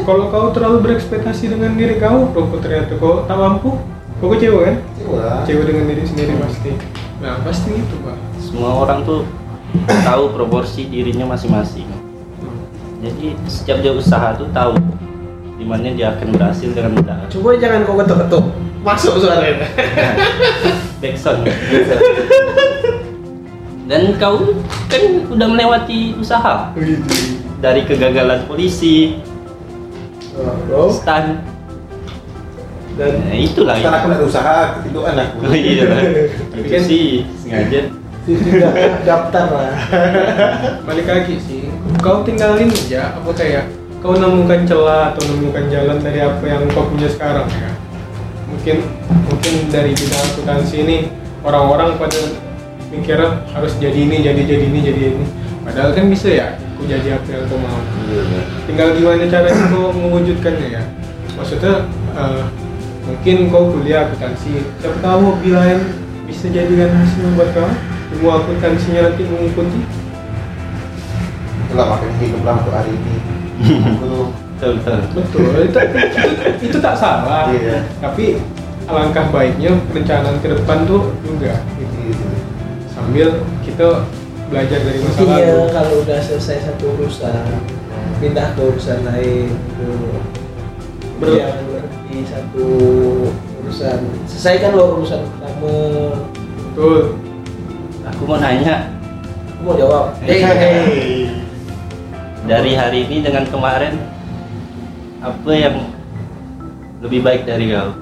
kalau 0.08 0.24
kau 0.32 0.46
terlalu 0.56 0.78
berekspektasi 0.88 1.52
dengan 1.52 1.76
diri 1.76 2.00
kau 2.00 2.32
kau 2.32 2.48
ternyata 2.56 2.96
kau 2.96 3.28
tak 3.28 3.36
mampu. 3.36 3.76
Kau 4.20 4.32
kecewa 4.32 4.64
kan? 4.64 4.76
Kecewa. 5.44 5.62
Dengan 5.68 5.84
diri 5.92 6.04
sendiri 6.08 6.32
pasti. 6.40 6.70
Nah 7.20 7.36
pasti 7.44 7.70
itu 7.76 7.96
pak. 8.00 8.16
Semua 8.40 8.80
orang 8.80 9.04
tuh 9.04 9.28
tahu 9.86 10.32
proporsi 10.32 10.88
dirinya 10.88 11.28
masing-masing. 11.28 11.84
Jadi 13.00 13.36
setiap 13.44 13.84
dia 13.84 13.92
usaha 13.92 14.32
tuh 14.36 14.48
tahu 14.52 14.76
di 15.60 15.64
mana 15.68 15.92
dia 15.92 16.16
akan 16.16 16.32
berhasil 16.32 16.72
dengan 16.72 16.96
mudah. 16.96 17.28
Coba 17.28 17.60
jangan 17.60 17.84
kau 17.84 18.00
ketuk-ketuk. 18.00 18.44
Masuk 18.80 19.20
suaranya. 19.20 19.66
backsound 21.00 21.48
dan 23.90 24.14
kau 24.22 24.54
kan 24.86 25.02
udah 25.26 25.48
melewati 25.50 26.14
usaha 26.14 26.70
dari 27.58 27.82
kegagalan 27.82 28.46
polisi 28.46 29.18
Bro. 30.70 30.94
stan 30.94 31.42
Dan 32.94 33.16
nah, 33.26 33.34
itulah 33.34 33.74
Sekarang 33.80 33.96
aku 33.96 34.06
nak 34.12 34.20
usaha, 34.28 34.56
ketiduran 34.76 35.16
aku. 35.16 35.36
oh, 35.48 35.56
iya 35.56 35.84
lah. 35.88 36.00
Tapi 36.52 36.60
itu 36.60 36.68
kan- 36.68 36.84
sih 36.84 37.04
sengaja. 37.40 37.80
Tidak 38.28 38.72
daftar 39.08 39.46
lah. 39.48 39.72
balik 40.86 41.08
lagi 41.08 41.40
sih. 41.40 41.72
Kau 42.04 42.20
tinggalin 42.28 42.68
aja. 42.68 43.16
Apa 43.16 43.30
kayak 43.32 43.72
kau 44.04 44.20
nemukan 44.20 44.68
celah 44.68 45.16
atau 45.16 45.22
nemukan 45.32 45.72
jalan 45.72 45.96
dari 46.04 46.20
apa 46.20 46.44
yang 46.44 46.60
kau 46.76 46.92
punya 46.92 47.08
sekarang 47.08 47.48
ya 47.48 47.79
mungkin 48.50 48.76
mungkin 49.30 49.54
dari 49.70 49.94
bidang 49.94 50.24
akuntansi 50.34 50.76
ini 50.82 50.96
orang-orang 51.40 51.96
pada 51.96 52.20
mikir 52.90 53.16
harus 53.54 53.72
jadi 53.78 53.94
ini 53.96 54.20
jadi 54.20 54.42
jadi 54.44 54.64
ini 54.66 54.78
jadi 54.82 55.02
ini. 55.14 55.24
Padahal 55.62 55.94
kan 55.94 56.10
bisa 56.10 56.28
ya 56.28 56.46
aku 56.74 56.84
jadi 56.90 57.14
apa 57.14 57.28
yang 57.30 57.44
kau 57.46 57.58
mau 57.60 57.78
Iya. 58.10 58.42
tinggal 58.66 58.88
gimana 58.98 59.24
caranya 59.30 59.64
kau 59.70 59.94
mewujudkannya 59.94 60.68
ya? 60.74 60.82
Maksudnya 61.38 61.86
eh, 62.18 62.42
mungkin 63.06 63.36
kau 63.48 63.70
kuliah 63.70 64.10
akuntansi. 64.10 64.66
Siapa 64.82 64.98
tahu 64.98 65.18
hobi 65.30 65.54
lain 65.54 65.78
bisa 66.26 66.50
jadikan 66.50 66.90
hasil 66.90 67.30
buat 67.38 67.50
kau 67.54 67.70
ilmu 68.10 68.28
akuntansinya 68.34 69.06
nanti 69.06 69.22
mengikuti 69.22 69.80
Itulah 71.70 71.86
makanya 71.94 72.16
hidup 72.18 72.42
lah 72.42 72.54
untuk 72.58 72.74
hari 72.74 72.90
ini. 72.90 73.14
Aku 73.94 74.34
betul 74.60 74.76
betul 74.76 74.98
betul 75.16 75.64
itu, 75.64 75.78
itu, 75.80 76.20
itu 76.68 76.76
tak 76.78 76.92
salah 76.94 77.48
Iya. 77.48 77.80
tapi 77.96 78.36
alangkah 78.84 79.32
baiknya 79.32 79.72
perencanaan 79.88 80.36
ke 80.38 80.52
depan 80.52 80.84
tuh 80.84 81.16
juga 81.24 81.64
gitu. 81.80 82.28
sambil 82.90 83.28
kita 83.64 84.04
belajar 84.50 84.78
dari 84.82 84.98
masa 85.00 85.16
Intinya 85.16 85.36
lalu 85.40 85.64
kalau 85.70 85.94
udah 86.02 86.18
selesai 86.20 86.58
satu 86.60 86.84
urusan, 86.92 87.46
pindah 88.18 88.50
ke 88.50 88.60
urusan 88.60 88.98
lain 89.00 89.48
gitu. 89.48 89.88
Ber- 91.16 91.38
Jangan 91.38 91.64
berhenti 91.70 92.16
satu 92.26 92.66
urusan. 93.62 93.98
Selesaikan 94.26 94.74
lo 94.74 94.98
urusan 94.98 95.22
pertama. 95.22 95.76
betul 96.66 97.14
aku 98.02 98.22
mau 98.26 98.36
nanya 98.36 98.90
Aku 99.54 99.60
mau 99.62 99.74
jawab. 99.78 100.18
Eh, 100.20 100.42
Hey. 100.42 101.30
dari 102.42 102.72
hari 102.74 103.06
ini 103.06 103.22
dengan 103.22 103.46
kemarin 103.46 104.02
apa 105.20 105.50
yang 105.52 105.76
lebih 107.00 107.20
baik 107.20 107.44
dari 107.44 107.72
kau 107.72 107.92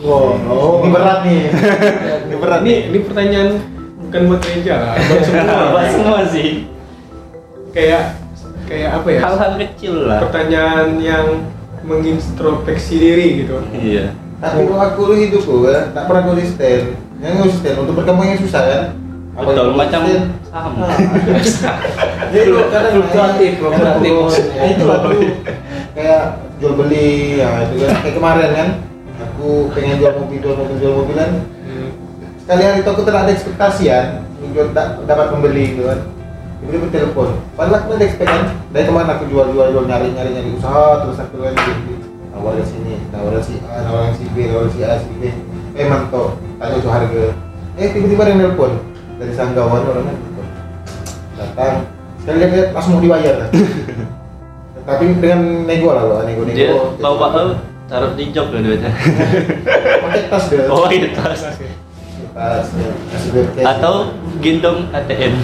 Wow. 0.00 0.80
Ini 0.80 0.88
berat 0.96 1.18
nih. 1.28 1.42
Ini 2.24 2.36
berat 2.40 2.60
ini 2.64 2.74
ini 2.88 2.98
pertanyaan 3.04 3.48
bukan 4.00 4.20
buat 4.32 4.40
Reja 4.48 4.74
lah 4.80 4.94
buat 5.12 5.22
semua 5.28 5.60
Buat 5.76 5.88
semua 5.92 6.18
sih 6.24 6.50
kayak 7.70 8.16
kayak 8.64 8.90
apa 8.96 9.08
ya 9.12 9.18
hal-hal 9.22 9.52
kecil 9.60 9.94
lah 10.08 10.18
pertanyaan 10.24 10.96
yang 10.98 11.26
mengintrospeksi 11.84 12.94
diri 12.96 13.26
gitu 13.44 13.60
iya 13.76 14.16
Tapi 14.40 14.64
kalau 14.64 14.80
aku 14.80 15.00
dulu 15.04 15.14
hidupku 15.20 15.54
kan, 15.68 15.92
tak 15.92 16.08
pernah 16.08 16.24
konsisten. 16.32 16.96
Yang 17.20 17.34
konsisten 17.44 17.74
untuk 17.76 17.92
berkembang 17.92 18.32
yang 18.32 18.40
susah 18.40 18.62
kan. 18.64 18.82
Apa 19.36 19.52
betul 19.52 19.76
macam 19.76 20.00
saham 20.48 20.72
Ah. 20.80 20.96
Jadi 22.32 22.48
kalau 22.48 22.68
kadang 22.72 22.92
Fluktuatif, 22.96 23.50
fluktuatif. 23.60 24.12
Ya 24.56 24.64
itu 24.72 24.84
lah 24.88 24.98
dulu. 25.04 25.28
Kayak 25.92 26.22
jual 26.60 26.76
beli, 26.76 27.40
ya 27.40 27.64
itu 27.64 27.88
kan. 27.88 27.96
Kayak 28.04 28.14
kemarin 28.20 28.50
kan, 28.52 28.68
aku 29.24 29.72
pengen 29.72 29.96
jual 29.98 30.12
mobil, 30.20 30.38
jual 30.44 30.56
mobil, 30.60 30.76
jual 30.76 30.94
mobilan. 31.00 31.30
Hmm. 31.64 31.88
Sekali 32.44 32.62
hari 32.68 32.78
itu 32.84 32.90
aku 32.92 33.02
tidak 33.08 33.20
ada 33.24 33.32
ekspektasi 33.32 33.84
kan, 33.88 34.06
jual 34.52 34.68
da- 34.76 35.00
dapat 35.08 35.26
pembeli 35.32 35.74
gitu 35.74 35.88
kan. 35.88 36.00
Tiba-tiba 36.60 36.86
telepon. 36.92 37.28
Padahal 37.56 37.80
aku 37.80 37.96
ada 37.96 38.04
ekspek 38.04 38.28
kan. 38.28 38.52
Dari 38.76 38.84
kemarin 38.84 39.08
aku 39.16 39.24
jual, 39.32 39.48
jual, 39.56 39.72
jual, 39.72 39.84
nyari, 39.88 40.12
nyari, 40.12 40.30
nyari 40.36 40.50
usaha 40.60 41.00
terus 41.00 41.16
aku 41.16 41.40
kan. 41.40 41.56
Nawarin 42.30 42.64
sini, 42.68 42.94
nawarin 43.10 43.42
si 43.42 43.56
A, 43.64 43.80
nawarin 43.84 44.14
si 44.14 44.24
B, 44.32 44.36
nawarin 44.48 44.70
si 44.72 44.80
A, 44.84 45.00
si 45.00 45.10
B. 45.16 45.32
Eh 45.74 45.84
mantap, 45.88 46.36
tanya 46.60 46.76
itu 46.76 46.88
harga. 46.92 47.24
Eh 47.80 47.88
tiba-tiba 47.96 48.22
ada 48.28 48.36
nelpon 48.36 48.72
dari 49.16 49.32
Sanggawan 49.32 49.84
orang 49.84 50.04
kan 50.08 50.16
datang 51.40 51.74
sekali 52.20 52.36
lihat 52.44 52.68
langsung 52.76 52.92
mau 52.96 53.04
dibayar 53.04 53.34
kan. 53.44 53.50
Tapi 54.86 55.04
dengan 55.18 55.66
nego 55.66 55.90
lah 55.92 56.04
loh 56.06 56.18
nego 56.24 56.42
nego 56.44 56.56
dia 56.56 56.70
bawa 57.00 57.26
kau 57.32 57.48
taruh 57.90 58.12
di 58.14 58.24
jok 58.30 58.54
lah 58.54 58.60
duitnya 58.62 58.90
pakai 60.06 60.22
tas 60.30 60.44
deh 60.48 60.66
oh 60.70 60.86
iya 60.88 61.08
tas. 61.14 61.40
Tas 62.30 62.68
ya. 63.58 63.64
atau 63.66 64.14
gendong 64.38 64.86
ATM 64.94 65.34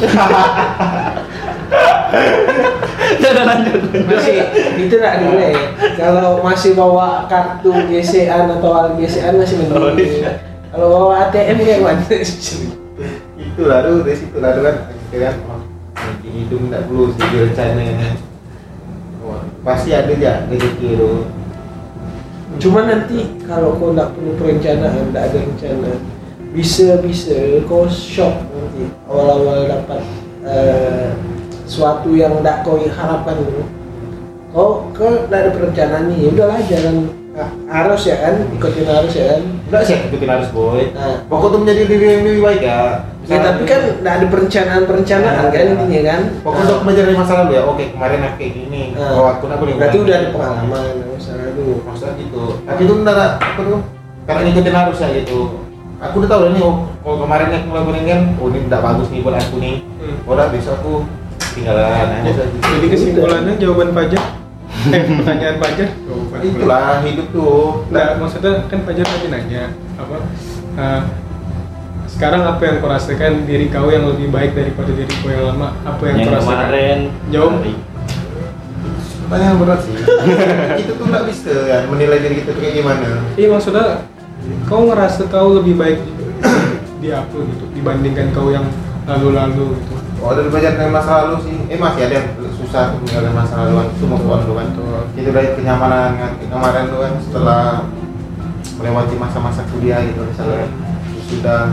jangan 3.20 3.44
lanjut. 3.50 3.80
Masih 4.06 4.36
itu 4.78 4.94
tidak 4.96 5.14
nilai 5.22 5.54
kalau 5.98 6.42
masih 6.42 6.74
bawa 6.74 7.26
kartu 7.26 7.72
GCan 7.90 8.50
atau 8.58 8.70
al 8.74 8.88
GCan 8.98 9.34
masih 9.38 9.56
Oh, 9.66 9.90
mending 9.90 10.22
iya. 10.22 10.32
kalau 10.70 10.86
bawa 10.90 11.28
ATM 11.28 11.56
kayak 11.62 11.80
mana? 11.82 12.02
Itu 13.36 13.62
lah 13.66 13.78
tuh 13.84 14.04
dari 14.04 14.16
situ 14.16 14.36
lah 14.38 14.50
tuh 14.54 14.62
kan. 14.64 14.76
Akhirnya 15.06 15.30
oh, 15.48 15.60
hidung 16.22 16.62
tidak 16.68 16.82
perlu 16.90 17.04
sih 17.14 17.26
rencana. 17.34 17.82
Wah, 17.82 18.14
pasti 19.66 19.90
ada 19.90 20.14
ya 20.14 20.46
rezeki 20.46 20.94
itu 20.94 21.26
cuma 22.62 22.86
nanti 22.86 23.34
kalau 23.42 23.74
kau 23.82 23.90
tidak 23.90 24.14
perlu 24.14 24.32
perencanaan 24.38 25.10
tidak 25.10 25.22
ada 25.26 25.38
rencana 25.42 25.92
bisa 26.54 27.02
bisa 27.02 27.34
kau 27.66 27.90
shock 27.90 28.46
nanti 28.54 28.86
awal-awal 29.10 29.66
dapat 29.66 30.00
eh, 30.46 31.10
suatu 31.66 32.14
yang 32.14 32.38
tidak 32.38 32.62
kau 32.62 32.78
harapkan 32.78 33.42
dulu 33.42 33.66
kau 34.54 34.86
ke 34.94 35.26
tidak 35.26 35.38
ada 35.42 35.50
perencanaan 35.50 36.04
nih 36.14 36.30
udahlah 36.30 36.62
jalan 36.70 36.96
ah, 37.36 37.50
arus 37.84 38.02
ya 38.08 38.16
kan? 38.18 38.34
Ikutin 38.50 38.88
arus 38.88 39.14
ya 39.14 39.24
kan? 39.36 39.42
Enggak 39.68 39.82
sih 39.84 39.96
ikutin 40.08 40.30
harus 40.30 40.48
boy. 40.50 40.82
Nah. 40.96 41.22
Pokok 41.28 41.48
tuh 41.52 41.60
menjadi 41.62 41.82
diri 41.84 42.06
yang 42.08 42.22
lebih 42.24 42.42
baik 42.42 42.62
ya. 42.64 42.80
Ya, 43.26 43.42
tapi 43.42 43.66
kan 43.66 43.82
nggak 44.06 44.14
ada 44.22 44.26
perencanaan-perencanaan 44.30 45.46
kan 45.50 45.64
intinya 45.66 46.00
kan. 46.06 46.20
pokok 46.46 46.60
untuk 46.62 46.78
belajar 46.86 47.02
dari 47.10 47.18
masa 47.18 47.32
lalu 47.42 47.52
ya. 47.58 47.62
Oke 47.66 47.84
kemarin 47.90 48.18
aku 48.22 48.34
kayak 48.38 48.52
gini 48.54 48.82
Nah. 48.96 49.10
oh 49.18 49.26
aku 49.28 49.44
nak 49.50 49.58
boleh 49.60 49.74
Berarti 49.76 49.96
udah 49.98 50.14
ada 50.14 50.28
pengalaman, 50.30 50.94
usah 51.18 51.34
dulu. 51.52 51.74
maksudnya 51.84 52.12
gitu. 52.22 52.42
Tapi 52.62 52.80
itu 52.86 52.94
enggak 52.96 53.42
apa 53.42 53.60
tuh? 53.60 53.80
Karena 54.26 54.40
ngikutin 54.46 54.74
arus 54.74 54.98
ya 55.02 55.08
gitu. 55.12 55.40
Aku 55.96 56.14
udah 56.20 56.30
tahu 56.30 56.40
nih 56.52 56.62
oh 56.62 56.76
kalau 57.00 57.16
kemarin 57.24 57.48
aku 57.56 57.66
ngelakuin 57.72 58.04
kan 58.04 58.20
oh 58.36 58.46
ini 58.52 58.58
tidak 58.68 58.80
bagus 58.84 59.08
nih 59.10 59.20
buat 59.24 59.36
aku 59.36 59.56
nih. 59.58 59.76
Hmm. 60.00 60.16
oh 60.28 60.32
udah 60.36 60.48
besok 60.52 60.74
aku 60.78 60.92
tinggalan 61.56 61.88
aja 61.88 62.32
saja. 62.36 62.56
jadi 62.60 62.86
kesimpulannya 62.92 63.52
jawaban 63.56 63.96
pajak 63.96 64.20
pertanyaan 64.90 65.56
pajak 65.58 65.90
jawaban 66.06 66.40
itulah 66.42 67.00
hidup 67.02 67.26
tuh. 67.32 67.66
Nggak, 67.90 68.08
maksudnya 68.20 68.52
kan 68.68 68.78
Fajar 68.86 69.06
tadi 69.06 69.26
nanya 69.32 69.62
apa 69.96 70.16
eh, 70.76 71.02
sekarang 72.06 72.42
apa 72.48 72.62
yang 72.64 72.76
kau 72.80 72.88
rasakan 72.88 73.32
diri 73.44 73.66
kau 73.68 73.88
yang 73.92 74.08
lebih 74.08 74.32
baik 74.32 74.56
daripada 74.56 74.90
diri 74.94 75.10
kau 75.20 75.28
yang 75.28 75.52
lama? 75.52 75.74
Apa 75.84 76.02
yang, 76.08 76.16
yang 76.16 76.28
kau 76.30 76.36
rasakan? 76.38 76.52
kemarin. 76.54 76.98
Jawab. 77.28 77.52
hari. 77.60 77.74
pertanyaan 79.26 79.56
berat 79.58 79.80
sih. 79.82 79.94
Itu 80.86 80.92
tuh 80.94 81.06
nggak 81.10 81.24
bisa 81.26 81.52
ya 81.66 81.78
menilai 81.90 82.18
diri 82.22 82.34
kita 82.40 82.50
tuh 82.54 82.62
kayak 82.62 82.74
gimana. 82.78 83.08
Iya 83.34 83.48
maksudnya 83.50 83.86
kau 84.70 84.86
ngerasa 84.86 85.22
kau 85.26 85.48
lebih 85.58 85.74
baik 85.74 85.98
di, 87.02 87.08
apa 87.10 87.34
gitu 87.34 87.64
dibandingkan 87.74 88.30
kau 88.30 88.54
yang 88.54 88.64
lalu-lalu 89.04 89.74
gitu. 89.82 89.94
Oh 90.22 90.32
dari 90.32 90.48
belajar 90.48 90.78
dari 90.78 90.90
masa 90.94 91.26
lalu 91.26 91.36
sih. 91.42 91.56
Eh 91.68 91.78
masih 91.78 92.06
ada 92.06 92.14
yang 92.22 92.28
susah 92.56 92.96
meninggalkan 92.96 93.34
masa 93.36 93.54
lalu 93.64 93.72
kan 93.78 93.86
itu 93.92 94.04
mau 94.08 94.40
tuh 94.40 94.54
kan. 94.56 94.68
Itu 95.12 95.30
dari 95.30 95.48
kenyamanan 95.52 96.10
kan. 96.16 96.32
Kemarin 96.40 96.84
tuh 96.88 96.98
kan 97.04 97.12
setelah 97.20 97.62
melewati 98.76 99.14
masa-masa 99.16 99.64
kuliah 99.72 100.04
gitu 100.04 100.20
misalnya 100.20 100.68
sudah 101.26 101.72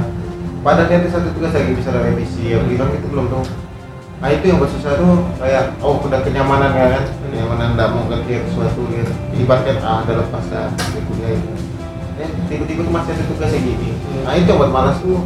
pada 0.64 0.88
dia 0.88 1.04
satu 1.12 1.36
tugas 1.36 1.52
lagi 1.52 1.76
bisa 1.76 1.92
revisi 1.92 2.56
ya 2.56 2.64
bilang 2.64 2.92
itu 2.96 3.08
belum 3.12 3.28
tuh. 3.28 3.44
Nah 4.24 4.32
itu 4.32 4.48
yang 4.48 4.58
buat 4.64 4.72
susah 4.72 4.96
tuh 4.96 5.28
kayak 5.36 5.76
oh 5.84 6.00
udah 6.00 6.24
kenyamanan 6.24 6.72
ya 6.72 6.88
kan? 7.00 7.04
Kenyamanan 7.28 7.68
nggak 7.76 7.90
mau 7.92 8.08
ganti 8.08 8.40
sesuatu 8.48 8.88
gitu. 8.88 9.14
Ibaratkan 9.36 9.84
ah 9.84 10.00
udah 10.08 10.16
lepas 10.24 10.46
dah 10.48 10.68
dari 10.72 11.04
kuliah 11.08 11.32
itu 11.36 11.52
eh 12.14 12.30
tiba-tiba 12.46 12.86
tuh 12.86 12.94
masih 12.94 13.12
ada 13.18 13.24
tugas 13.28 13.50
kayak 13.52 13.64
gini. 13.68 13.90
Nah 14.24 14.34
itu 14.40 14.48
yang 14.48 14.60
buat 14.64 14.72
malas 14.72 14.98
tuh. 15.04 15.20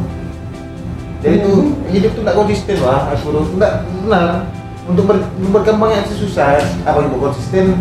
Jadi 1.18 1.36
tuh 1.42 1.58
hidup 1.90 2.10
tuh 2.14 2.22
nggak 2.26 2.36
konsisten 2.38 2.78
lah 2.82 3.10
aku 3.10 3.26
tuh 3.34 3.54
nggak 3.58 3.72
benar 3.86 4.46
untuk 4.88 5.04
ber, 5.04 5.20
berkembang 5.52 5.92
yang 5.92 6.04
susah 6.08 6.56
apa 6.82 6.98
yang 6.98 7.12
konsisten 7.14 7.76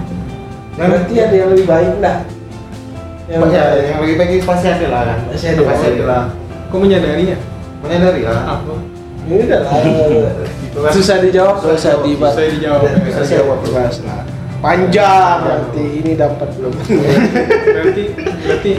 yang 0.75 0.87
Berarti 0.93 1.13
ada 1.17 1.35
yang 1.35 1.49
lebih 1.55 1.65
baik 1.65 1.89
enggak? 1.97 2.17
yang, 3.27 3.41
ya, 3.49 3.63
yang 3.81 3.99
lebih 4.03 4.15
baik 4.19 4.29
itu 4.37 4.45
pasti 4.45 4.67
ada 4.69 4.87
lah 4.87 5.01
kan 5.03 5.19
Pasti 5.31 5.47
ada. 5.51 5.61
pasti 5.65 5.85
ada 5.95 6.03
lah 6.05 6.23
Kau 6.69 6.77
menyadarinya? 6.77 7.37
menyadari 7.81 8.21
lah 8.27 8.39
Apa? 8.45 8.73
Ini 9.27 9.43
udah 9.43 9.59
lah. 9.59 9.71
Susah 10.95 11.17
dijawab, 11.25 11.55
Susah 11.59 11.75
susah 11.75 11.93
dijawab, 11.99 12.31
susah 12.31 12.47
dijawab. 12.47 12.81
Susah 13.11 13.23
dijawab 13.27 13.57
dibahas 13.59 13.97
lah. 14.07 14.23
Panjang 14.57 15.37
nanti 15.45 16.01
ini 16.01 16.17
dapat 16.17 16.49
belum? 16.57 16.73
Berarti 16.73 18.03
berarti 18.41 18.71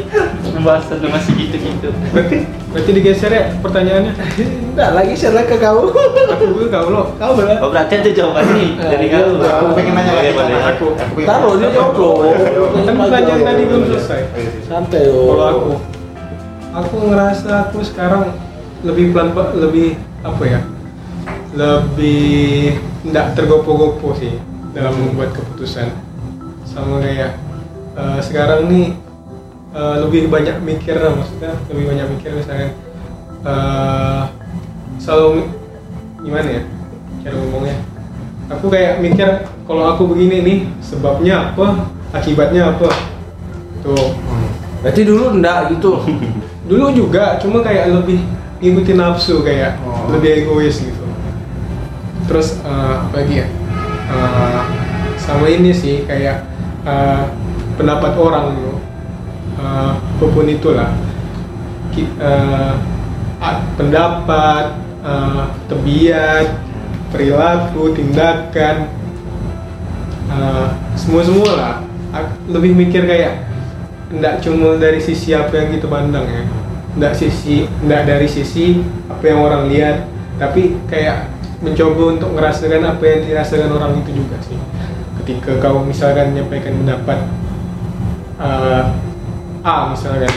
Pembahasan 0.51 0.99
masih 1.07 1.33
gitu-gitu. 1.39 1.95
berarti 2.11 2.37
berarti 2.75 2.91
digeser 2.99 3.31
ya 3.31 3.45
pertanyaannya. 3.63 4.13
Enggak 4.75 4.91
lagi 4.99 5.15
share 5.15 5.39
ke 5.47 5.55
kau. 5.63 5.95
Aku 6.35 6.45
dulu 6.51 6.67
kau 6.67 6.87
lo. 6.91 7.15
Kau 7.15 7.39
lah. 7.39 7.63
Oh 7.63 7.71
berarti 7.71 7.95
ada 8.03 8.11
jawaban 8.11 8.59
nih 8.59 8.69
dari 8.75 9.07
Iya, 9.07 9.23
kamu. 9.23 9.39
iya. 9.39 9.51
aku 9.55 9.67
pengen 9.79 9.93
nanya 9.95 10.13
lagi 10.19 10.33
Aku. 10.75 10.87
Taruh 11.23 11.53
dia 11.63 11.69
jawab 11.71 11.95
loh. 11.95 12.15
Kan 12.75 12.95
pertanyaan 12.99 13.41
tadi 13.47 13.63
belum 13.71 13.83
selesai. 13.87 14.21
Santai 14.67 15.03
loh. 15.07 15.23
Kalau 15.31 15.47
aku, 15.47 15.73
aku 16.75 16.97
ngerasa 17.07 17.51
aku 17.71 17.79
sekarang 17.87 18.35
lebih 18.83 19.15
pelan 19.15 19.31
lebih 19.55 19.95
apa 20.27 20.43
ya? 20.43 20.61
Lebih 21.55 22.75
tidak 23.07 23.27
tergopo-gopo 23.39 24.11
sih 24.19 24.35
dalam 24.73 24.95
membuat 24.97 25.33
keputusan. 25.33 25.89
Sama 26.65 27.01
kayak 27.01 27.37
eh, 27.95 28.19
sekarang 28.21 28.69
nih 28.69 28.97
eh, 29.73 29.97
lebih 30.05 30.29
banyak 30.29 30.61
mikir 30.63 30.97
lah, 30.97 31.13
maksudnya 31.15 31.53
lebih 31.69 31.85
banyak 31.93 32.07
mikir 32.17 32.31
misalnya 32.35 32.71
eh, 33.45 34.23
selalu 34.99 35.47
gimana 36.19 36.49
ya 36.51 36.63
cara 37.23 37.35
ngomongnya 37.39 37.79
aku 38.51 38.67
kayak 38.67 38.99
mikir 38.99 39.29
kalau 39.65 39.95
aku 39.95 40.11
begini 40.11 40.37
nih 40.43 40.59
sebabnya 40.83 41.55
apa 41.55 41.87
akibatnya 42.11 42.75
apa 42.75 42.91
tuh 43.81 44.19
Berarti 44.79 45.03
dulu 45.03 45.35
enggak 45.35 45.75
gitu. 45.75 45.99
dulu 46.71 46.91
juga 46.95 47.39
cuma 47.43 47.63
kayak 47.63 47.91
lebih 47.91 48.23
ngikutin 48.59 48.99
nafsu 48.99 49.41
kayak 49.43 49.79
Oh. 49.83 50.11
lebih 50.13 50.45
egois 50.45 50.83
gitu 50.83 51.05
terus 52.27 52.59
eh, 52.61 52.95
apa 53.07 53.15
lagi 53.23 53.35
ya 53.41 53.47
Eh, 54.09 54.61
sama 55.21 55.47
ini 55.53 55.71
sih 55.77 56.09
kayak 56.09 56.45
eh, 56.89 57.23
pendapat 57.77 58.13
orang 58.17 58.57
gitu 58.57 58.75
Eh, 59.59 59.93
apa 59.99 60.25
pun 60.31 60.47
itulah. 60.47 60.95
A- 63.43 63.63
pendapat 63.75 64.79
eh, 65.03 65.45
tebiat 65.67 66.47
perilaku 67.11 67.91
tindakan 67.97 68.95
semua 70.95 71.23
semua 71.25 71.51
lah 71.57 71.75
lebih 72.53 72.77
mikir 72.77 73.09
kayak 73.09 73.49
nggak 74.13 74.45
cuma 74.45 74.77
dari 74.77 75.01
sisi 75.01 75.33
apa 75.33 75.51
yang 75.57 75.69
kita 75.75 75.89
pandang 75.89 76.27
ya. 76.29 76.45
Nggak 77.01 77.15
sisi 77.17 77.65
nggak 77.83 78.03
dari 78.07 78.29
sisi 78.29 78.85
apa 79.09 79.25
yang 79.25 79.41
orang 79.43 79.73
lihat. 79.73 80.07
Tapi 80.39 80.77
kayak 80.87 81.27
mencoba 81.59 82.03
untuk 82.15 82.31
merasakan 82.35 82.87
apa 82.87 83.03
yang 83.03 83.21
dirasakan 83.27 83.71
orang 83.75 83.93
itu 84.01 84.23
juga 84.23 84.37
sih. 84.45 84.59
Ketika 85.23 85.59
kau 85.59 85.83
misalkan 85.83 86.33
menyampaikan 86.33 86.73
pendapat 86.85 87.19
eh, 88.39 88.85
A 89.67 89.75
misalkan. 89.91 90.33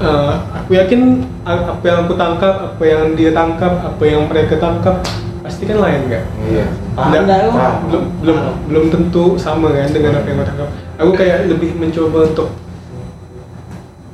Eh, 0.00 0.34
aku 0.56 0.70
yakin 0.80 1.28
apa 1.44 1.84
yang 1.84 2.08
aku 2.08 2.16
tangkap 2.16 2.72
apa 2.72 2.84
yang 2.88 3.12
dia 3.12 3.36
tangkap 3.36 3.84
apa 3.84 4.00
yang 4.00 4.24
mereka 4.32 4.56
tangkap 4.56 5.04
pasti 5.44 5.68
kan 5.68 5.76
lain 5.76 6.08
kan 6.08 6.24
iya. 6.48 6.64
Paham 6.96 7.20
enggak 7.20 7.38
lu? 7.44 7.50
Paham. 7.52 7.74
belum 7.88 8.04
belum 8.24 8.38
belum 8.70 8.84
tentu 8.88 9.24
sama 9.36 9.68
kan 9.76 9.92
dengan 9.92 10.16
apa 10.16 10.26
yang 10.28 10.40
gue 10.40 10.48
tangkap. 10.48 10.68
Aku 11.00 11.10
kayak 11.12 11.52
lebih 11.52 11.76
mencoba 11.76 12.32
untuk 12.32 12.48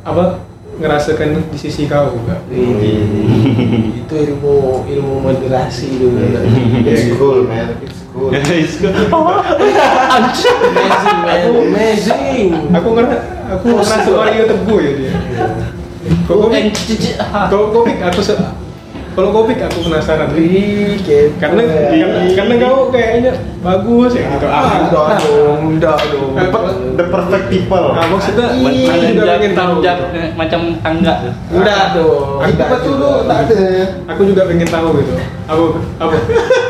apa 0.06 0.42
ngerasakan 0.76 1.40
di 1.48 1.58
sisi 1.58 1.88
kau 1.88 2.12
juga 2.12 2.36
Wih, 2.52 3.00
itu 4.04 4.14
ilmu 4.14 4.84
ilmu 4.84 5.14
moderasi 5.24 5.96
dulu. 5.96 6.20
it's 6.84 7.08
cool 7.16 7.48
man. 7.48 7.72
It's 7.80 8.04
cool. 8.12 8.30
Amazing 10.66 11.20
man, 11.24 11.48
amazing. 11.52 12.48
aku 12.72 12.88
ngerasa 12.96 13.18
aku 13.56 13.64
ngerasa 13.76 14.10
Mario 14.12 14.44
teguh 14.48 14.78
ya 14.80 14.92
dia. 14.96 15.12
Kau 16.28 16.46
kopik 16.46 16.72
kau 17.50 17.64
kopik 17.72 17.98
aku 18.00 18.20
kalau 19.16 19.32
kopik 19.32 19.56
aku 19.58 19.88
penasaran 19.88 20.28
Wih, 20.30 21.00
kepo 21.00 21.40
karena 21.40 21.62
ya. 21.64 21.88
karena, 22.36 22.54
kau 22.60 22.92
kayaknya 22.92 23.32
bagus 23.58 24.12
ya 24.12 24.28
gitu 24.28 24.44
Ah, 24.46 24.84
enggak 24.84 25.16
dong, 25.24 25.60
enggak 25.72 25.96
dong. 26.12 26.32
The 26.96 27.04
perfect 27.08 27.46
people 27.48 27.96
nah 27.96 28.04
maksudnya 28.06 28.46
aku 28.52 28.68
juga 29.10 29.32
pengen 29.34 29.52
tahu 29.56 29.72
gitu. 29.80 30.04
eh, 30.12 30.28
macam 30.36 30.60
tangga 30.78 31.12
tuh. 31.24 31.32
Dong. 31.96 32.38
itu 32.44 32.52
enggak 32.52 32.68
betul 32.70 32.92
juga. 32.92 33.08
lu 33.16 33.24
tak 33.24 33.38
ada 33.42 33.60
aku 34.06 34.20
juga 34.28 34.42
pengen 34.44 34.68
tahu 34.68 34.88
gitu 35.00 35.12
apa 35.46 35.62
apa 35.96 36.16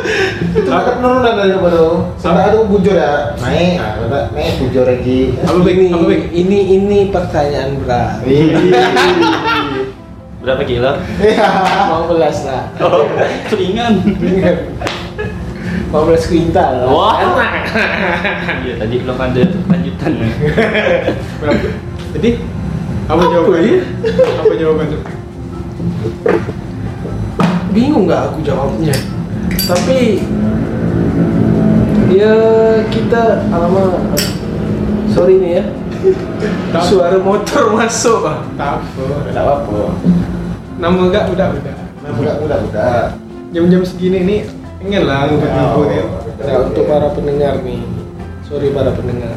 itu 0.57 0.69
kan 0.69 0.83
penurunan 0.97 1.33
dari 1.35 1.53
apa 1.53 1.69
tuh 1.69 1.95
sampai 2.15 2.43
ada 2.45 2.59
bujur 2.63 2.95
ya 2.95 3.35
naik 3.41 3.75
ah 3.77 3.93
udah 4.01 4.25
naik 4.31 4.53
bujur 4.61 4.85
lagi 4.87 5.21
apa 5.43 5.59
Bik? 5.59 5.75
ini, 5.75 5.87
ini 6.31 6.59
ini 6.77 6.99
pertanyaan 7.11 7.75
berat. 7.83 8.23
Berapa 10.47 10.63
kilo? 10.63 10.95
iya 11.19 11.51
15 11.91 12.47
lah. 12.47 12.63
Oh, 12.79 13.03
ringan. 13.51 13.99
15 15.91 16.31
kuintal. 16.31 16.87
Wah. 16.87 17.19
Iya 18.63 18.75
tadi 18.79 18.95
belum 19.03 19.19
ada 19.19 19.43
lanjutan. 19.43 20.13
Berapa? 21.43 21.69
Jadi 22.15 22.31
apa 23.07 23.19
Apa 23.19 23.23
jawabannya? 23.27 23.75
ya? 23.75 23.83
Apa 24.39 24.55
jawabannya? 24.55 24.99
bingung 27.77 28.09
nggak 28.09 28.33
aku 28.33 28.41
jawabnya 28.41 28.97
tapi 29.69 30.25
ya 32.09 32.33
kita 32.89 33.45
alamak 33.53 34.01
sorry 35.13 35.37
nih 35.37 35.61
ya 35.61 35.65
suara 36.81 37.21
motor 37.21 37.69
masuk 37.77 38.25
ah 38.25 38.41
Tak 38.57 38.81
apa. 38.81 39.05
tidak 39.29 39.45
apa 39.45 39.81
Nama 40.77 40.99
enggak 41.09 41.25
udah 41.33 41.49
udah. 41.57 41.77
nah 42.05 42.11
udah 42.13 42.35
udah 42.45 42.59
udah. 42.69 43.03
Jam-jam 43.51 43.83
segini 43.83 44.21
nih 44.23 44.41
pengen 44.79 45.03
lah 45.09 45.27
ngumpet-ngumpet 45.27 45.89
ya. 45.91 46.05
Nah, 46.37 46.57
untuk 46.69 46.85
para 46.85 47.09
pendengar 47.11 47.55
nih. 47.65 47.81
Sorry 48.45 48.69
para 48.71 48.93
pendengar. 48.93 49.35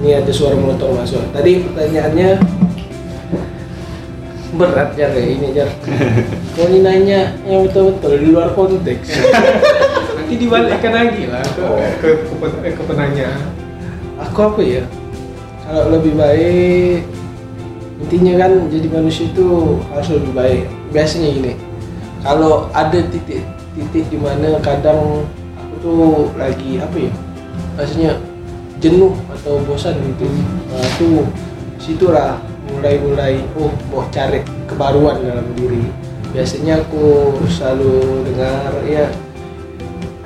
Ini 0.00 0.22
ada 0.22 0.32
suara 0.32 0.54
motor 0.54 0.94
masuk 0.94 1.22
tadi 1.30 1.64
pertanyaannya 1.64 2.38
berat 4.54 4.94
ya 4.94 5.10
kayak 5.10 5.28
ini 5.34 5.48
jar. 5.50 5.68
Mau 6.54 6.66
ini 6.70 6.78
nanya 6.80 7.20
yang 7.42 7.66
betul-betul 7.66 8.12
di 8.22 8.28
luar 8.30 8.54
konteks. 8.54 9.10
Nanti 10.16 10.34
dibalikkan 10.38 10.92
lagi 10.94 11.22
lah 11.26 11.42
ke 11.42 11.66
ke, 12.00 12.08
ke, 12.22 12.34
pen- 12.38 12.62
eh, 12.62 12.72
ke 12.72 12.82
penanya. 12.86 13.28
aku 14.14 14.38
apa 14.40 14.60
ya? 14.62 14.84
Kalau 15.66 15.90
lebih 15.90 16.14
baik 16.14 17.02
intinya 18.04 18.44
kan 18.44 18.52
jadi 18.68 18.86
manusia 18.92 19.24
itu 19.32 19.80
harus 19.88 20.08
lebih 20.12 20.32
baik. 20.36 20.62
Biasanya 20.92 21.28
gini 21.32 21.52
kalau 22.20 22.68
ada 22.76 23.00
titik-titik 23.08 24.04
di 24.12 24.18
mana 24.20 24.60
kadang 24.60 25.24
aku 25.56 25.74
tuh 25.80 26.04
lagi 26.36 26.80
apa 26.80 26.96
ya 26.96 27.12
maksudnya 27.80 28.12
jenuh 28.78 29.16
atau 29.32 29.60
bosan 29.64 29.96
gitu. 29.96 30.28
Nah, 30.68 30.88
tuh 31.00 31.24
situlah 31.80 32.36
mulai-mulai 32.68 33.40
oh 33.56 33.72
mau 33.88 34.04
cari 34.12 34.44
kebaruan 34.68 35.24
dalam 35.24 35.48
diri. 35.56 35.88
Biasanya 36.36 36.82
aku 36.84 37.38
selalu 37.46 38.26
dengar 38.26 38.72
ya 38.84 39.06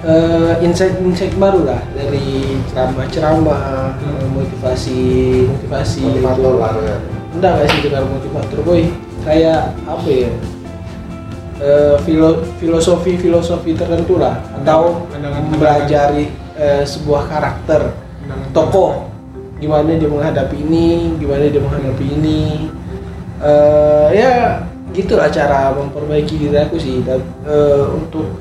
eh, 0.02 0.52
insight-insight 0.64 1.36
baru 1.36 1.68
lah 1.68 1.82
dari 1.94 2.58
ceramah-ceramah 2.72 3.94
eh, 3.96 4.26
motivasi 4.32 5.00
motivasi. 5.46 6.02
Motivator 6.04 6.54
lah 6.58 6.74
ya 6.82 7.17
enggak 7.34 7.50
nggak 7.58 7.68
sih 7.72 7.80
dengar 7.88 8.04
motivator 8.08 8.60
boy. 8.64 8.82
Kayak 9.26 9.74
apa 9.84 10.08
ya? 10.08 10.30
Eh, 11.58 11.96
filo- 12.06 12.46
filosofi-filosofi 12.62 13.74
tertentu 13.74 14.14
lah. 14.16 14.38
Atau 14.62 15.10
mempelajari 15.50 16.30
eh, 16.54 16.86
sebuah 16.86 17.26
karakter. 17.26 17.92
Tokoh. 18.54 19.10
Gimana 19.58 19.90
dia 19.98 20.06
menghadapi 20.06 20.54
ini 20.54 21.18
gimana 21.18 21.50
dia 21.50 21.58
menghadapi 21.58 22.04
ini. 22.14 22.70
Eh, 23.42 24.08
ya 24.14 24.62
gitulah 24.94 25.26
cara 25.34 25.74
memperbaiki 25.74 26.38
diri 26.38 26.58
aku 26.62 26.78
sih. 26.78 27.02
Dan, 27.02 27.26
eh, 27.42 27.84
untuk 27.90 28.38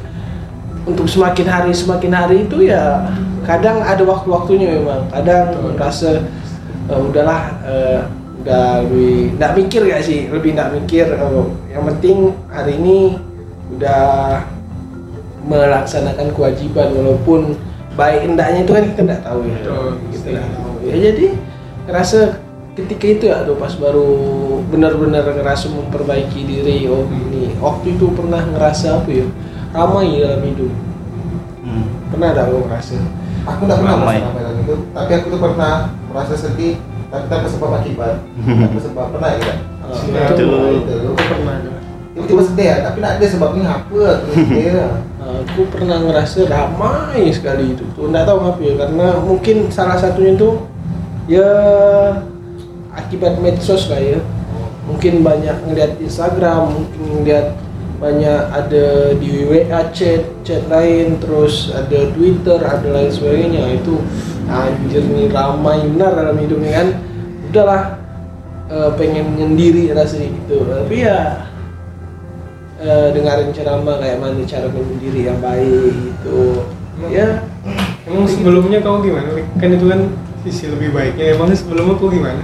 untuk 0.88 1.10
semakin 1.10 1.48
hari 1.50 1.72
semakin 1.74 2.14
hari 2.14 2.38
itu 2.46 2.70
ya 2.70 3.12
kadang 3.50 3.82
ada 3.82 4.06
waktu-waktunya 4.06 4.78
memang. 4.78 5.10
Kadang 5.10 5.58
merasa 5.74 6.22
eh, 6.86 7.02
udahlah 7.02 7.42
eh, 7.66 8.00
udah 8.48 8.88
lebih 8.88 9.36
nggak 9.36 9.52
mikir 9.60 9.82
gak 9.92 10.04
sih? 10.08 10.32
Lebih 10.32 10.56
nggak 10.56 10.72
mikir 10.80 11.06
eh, 11.12 11.46
yang 11.76 11.84
penting 11.84 12.32
hari 12.48 12.80
ini 12.80 13.20
udah 13.76 14.40
melaksanakan 15.44 16.32
kewajiban 16.32 16.96
walaupun 16.96 17.60
baik 18.00 18.24
endaknya 18.24 18.64
itu 18.64 18.72
kan 18.72 18.84
kita 18.88 19.02
nggak 19.04 19.24
tahu 19.28 19.40
ya. 19.44 19.58
Kita 20.16 20.28
nggak 20.32 20.50
tahu 20.56 20.74
ya. 20.88 20.96
Jadi 21.12 21.26
ngerasa 21.92 22.20
ketika 22.80 23.06
itu 23.12 23.24
ya 23.28 23.44
tuh 23.44 23.60
pas 23.60 23.76
baru 23.76 24.08
benar-benar 24.72 25.28
ngerasa 25.28 25.68
memperbaiki 25.68 26.48
diri 26.48 26.88
oh 26.88 27.04
ini. 27.12 27.52
Waktu 27.60 28.00
itu 28.00 28.16
pernah 28.16 28.48
ngerasa 28.48 29.04
apa 29.04 29.12
ya? 29.12 29.28
Ramai 29.76 30.24
dalam 30.24 30.40
hidup. 30.48 30.72
Hmm. 31.68 31.84
pernah 32.16 32.32
ada 32.32 32.48
lo 32.48 32.64
ngerasa? 32.64 32.96
Aku 33.44 33.68
nggak 33.68 33.80
pernah 33.84 33.96
Ramai. 34.00 34.24
merasa 34.24 34.28
ramai 34.32 34.42
dalam 34.48 34.58
itu, 34.64 34.76
tapi 34.96 35.12
aku 35.20 35.26
tuh 35.36 35.42
pernah 35.44 35.74
merasa 36.08 36.34
sedih, 36.40 36.76
tapi 37.08 37.26
tanpa 37.32 37.48
sebab 37.48 37.72
akibat. 37.80 38.16
tanpa 38.44 38.80
sebab 38.84 39.06
pernah 39.16 39.30
ya? 39.36 39.54
Sudah. 39.88 40.26
itu 40.36 40.46
Itu, 40.84 40.96
Aku 41.16 41.24
pernah 41.24 41.56
tiba-tiba 42.18 42.42
sedih 42.44 42.66
ya, 42.66 42.76
tapi 42.82 42.98
nggak 42.98 43.14
ada 43.22 43.26
sebabnya 43.30 43.66
apa 43.78 44.04
ya. 44.52 44.88
aku 45.28 45.68
pernah 45.70 45.98
ngerasa 46.02 46.48
ramai 46.48 47.30
sekali 47.36 47.76
itu 47.76 47.84
tuh 47.94 48.10
nggak 48.10 48.26
tahu 48.26 48.40
apa 48.48 48.62
ya 48.64 48.74
karena 48.80 49.08
mungkin 49.22 49.58
salah 49.68 50.00
satunya 50.00 50.34
tuh 50.40 50.64
ya 51.28 51.50
akibat 52.96 53.38
medsos 53.44 53.92
lah 53.92 54.00
ya 54.00 54.20
mungkin 54.88 55.22
banyak 55.22 55.58
ngeliat 55.68 56.00
Instagram 56.00 56.72
mungkin 56.72 57.02
ngeliat 57.22 57.48
banyak 57.98 58.42
ada 58.54 59.18
di 59.18 59.50
WA 59.50 59.82
chat 59.90 60.22
chat 60.46 60.64
lain 60.70 61.18
terus 61.18 61.74
ada 61.74 62.08
Twitter 62.14 62.62
ada 62.62 62.88
lain 62.88 63.10
sebagainya 63.10 63.82
itu 63.82 63.98
anjir 64.48 65.04
nih 65.04 65.28
ramai 65.30 65.84
benar 65.86 66.12
dalam 66.16 66.38
hidupnya 66.40 66.72
kan 66.72 66.88
udahlah 67.52 67.82
eh, 68.72 68.90
pengen 68.96 69.26
menyendiri 69.36 69.92
rasanya 69.92 70.28
gitu 70.32 70.68
tapi 70.68 70.96
ya 71.04 71.48
eh, 72.82 73.08
dengerin 73.12 73.52
ceramah 73.52 73.96
kayak 74.00 74.18
mana 74.20 74.44
cara 74.48 74.68
menyendiri 74.72 75.28
yang 75.28 75.40
baik 75.44 75.94
gitu 75.94 76.64
ya 77.12 77.44
Emang 78.08 78.24
sebelumnya 78.24 78.80
kau 78.80 79.04
gimana? 79.04 79.28
Kan 79.60 79.76
itu 79.76 79.84
kan 79.92 80.08
sisi 80.48 80.72
lebih 80.72 80.96
baiknya. 80.96 81.36
Emang 81.36 81.52
sebelumnya 81.52 82.00
kau 82.00 82.08
gimana? 82.08 82.40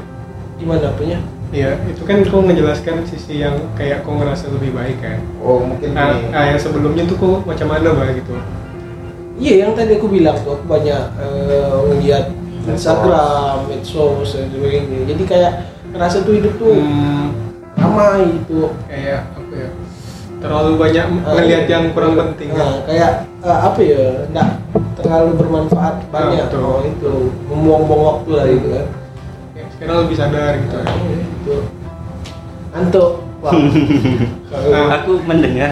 gimana 0.64 0.96
apanya 0.96 1.20
Iya, 1.54 1.78
itu 1.86 2.02
kan 2.02 2.26
kau 2.26 2.42
menjelaskan 2.42 3.06
sisi 3.06 3.46
yang 3.46 3.54
kayak 3.78 4.02
kau 4.02 4.18
ngerasa 4.18 4.50
lebih 4.58 4.74
baik 4.74 4.98
kan. 5.06 5.22
Oh 5.38 5.62
mungkin 5.62 5.94
Nah, 5.94 6.18
nah, 6.34 6.50
yang 6.50 6.58
sebelumnya 6.58 7.06
tuh 7.06 7.14
kau 7.20 7.34
macam 7.46 7.70
mana 7.70 7.94
bah 7.94 8.10
gitu? 8.10 8.34
Iya 9.36 9.54
yang 9.62 9.74
tadi 9.74 9.96
aku 9.96 10.08
bilang 10.08 10.38
tuh 10.40 10.56
aku 10.56 10.66
banyak 10.68 11.02
eh, 11.16 11.74
ngeliat 11.90 12.26
Instagram, 12.64 13.68
medsos 13.68 14.30
dan 14.32 14.48
sebagainya 14.48 15.04
jadi 15.06 15.24
kayak 15.26 15.52
ngerasa 15.92 16.18
tuh 16.22 16.34
hidup 16.34 16.54
tuh 16.56 16.74
Hmm, 16.74 17.36
ramai 17.74 18.24
gitu 18.34 18.72
kayak 18.88 19.28
apa 19.32 19.54
ya? 19.54 19.70
Terlalu 20.40 20.72
banyak 20.76 21.06
Ah, 21.24 21.34
ngelihat 21.34 21.66
yang 21.66 21.84
kurang 21.92 22.14
penting. 22.16 22.52
Nah, 22.52 22.84
kayak 22.84 23.12
eh, 23.40 23.60
apa 23.64 23.80
ya 23.80 24.04
nggak 24.28 24.50
terlalu 24.96 25.30
bermanfaat 25.36 25.96
banyak 26.08 26.46
betul. 26.48 26.64
oh, 26.64 26.80
itu 26.82 27.12
membuang-buang 27.46 28.04
waktu 28.06 28.30
lah 28.32 28.46
gitu 28.48 28.68
kan 28.70 28.88
Ya, 29.54 29.64
sekarang 29.70 29.98
lebih 30.04 30.16
sadar 30.18 30.52
gitu. 30.58 30.76
Nah, 30.76 30.96
itu 31.14 31.56
Anto 32.74 33.06
wah 33.40 33.54
Nah, 33.54 34.86
Aku 34.98 35.12
mendengar. 35.24 35.72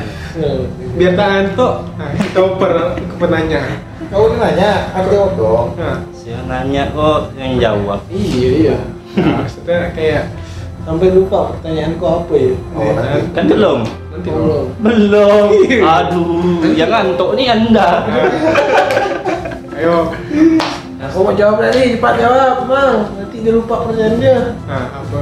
Biar 0.93 1.13
tak 1.13 1.29
antuk, 1.29 1.75
nah, 1.95 2.09
kita 2.13 2.39
oper 2.41 2.71
ke 2.95 3.15
penanya. 3.17 3.61
Kau 4.07 4.27
ini 4.27 4.35
nanya, 4.37 4.71
aku 4.91 5.07
jawab 5.09 5.31
dong. 5.35 5.67
Nah, 5.75 5.97
Saya 6.11 6.39
nanya 6.43 6.83
kok 6.91 7.31
yang 7.33 7.55
jawab. 7.57 7.99
iya 8.07 8.49
iya 8.51 8.77
nah, 9.15 9.41
maksudnya 9.41 9.91
kayak 9.91 10.23
sampai 10.81 11.11
lupa 11.11 11.51
pertanyaanku 11.51 12.05
apa 12.05 12.33
ya 12.33 12.53
Oh, 12.75 12.91
nanti. 12.91 13.19
Kan 13.31 13.43
belum. 13.47 13.79
nanti 14.11 14.29
Belum. 14.29 14.65
Belum. 14.79 15.47
Aduh, 15.81 16.59
yang 16.73 16.89
ngantuk 16.89 17.29
nih 17.33 17.47
Anda. 17.49 17.87
Ayo, 19.73 20.11
Aku 21.01 21.25
mau 21.25 21.33
jawab 21.33 21.57
tadi, 21.59 21.97
cepat 21.97 22.13
jawab, 22.15 22.69
bang. 22.69 22.97
Nanti 23.17 23.35
dia 23.41 23.51
lupa 23.51 23.81
pertanyaan 23.81 24.15
dia. 24.21 24.37
nah 24.63 24.85
apa? 25.01 25.21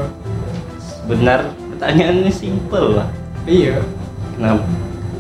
Benar, 1.08 1.40
pertanyaannya 1.72 2.28
simpel 2.30 3.00
lah. 3.00 3.08
Iya, 3.48 3.80
Kenapa? 4.36 4.68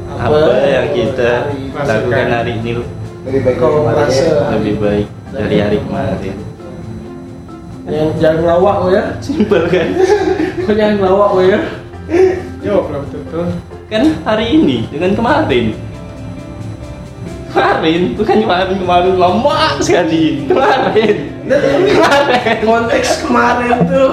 Apa 0.09 0.37
yang 0.65 0.87
kita 0.91 1.31
lakukan 1.75 2.27
hari 2.31 2.51
ini 2.57 2.71
Lebih 3.19 3.41
baik 3.45 3.57
dari 3.59 3.69
kemarin 3.69 3.85
merasa- 3.85 4.25
ya. 4.25 4.47
lebih 4.57 4.75
baik 4.79 5.07
dari 5.29 5.55
hari 5.59 5.77
kemarin? 5.79 6.35
Yang 7.89 8.09
jangan 8.17 8.37
ngelawak 8.39 8.75
lo 8.79 8.87
ya. 8.89 9.03
Simpel 9.19 9.63
kan? 9.65 9.87
Kau 10.65 10.73
jangan 10.73 10.95
ngelawak 10.97 11.29
lo 11.33 11.41
ya. 11.43 11.59
jawab 12.59 12.85
lah 12.89 12.99
betul-betul. 13.05 13.45
Kan 13.89 14.03
hari 14.23 14.45
ini 14.51 14.77
dengan 14.89 15.11
kemarin. 15.13 15.65
Kemarin, 17.49 18.13
bukan 18.13 18.35
kemarin 18.39 18.77
kemarin 18.77 19.15
lama 19.17 19.57
sekali. 19.81 20.45
Kemarin. 20.45 21.15
Kemarin. 21.89 22.57
Konteks 22.61 23.25
kemarin 23.25 23.75
tuh. 23.89 24.09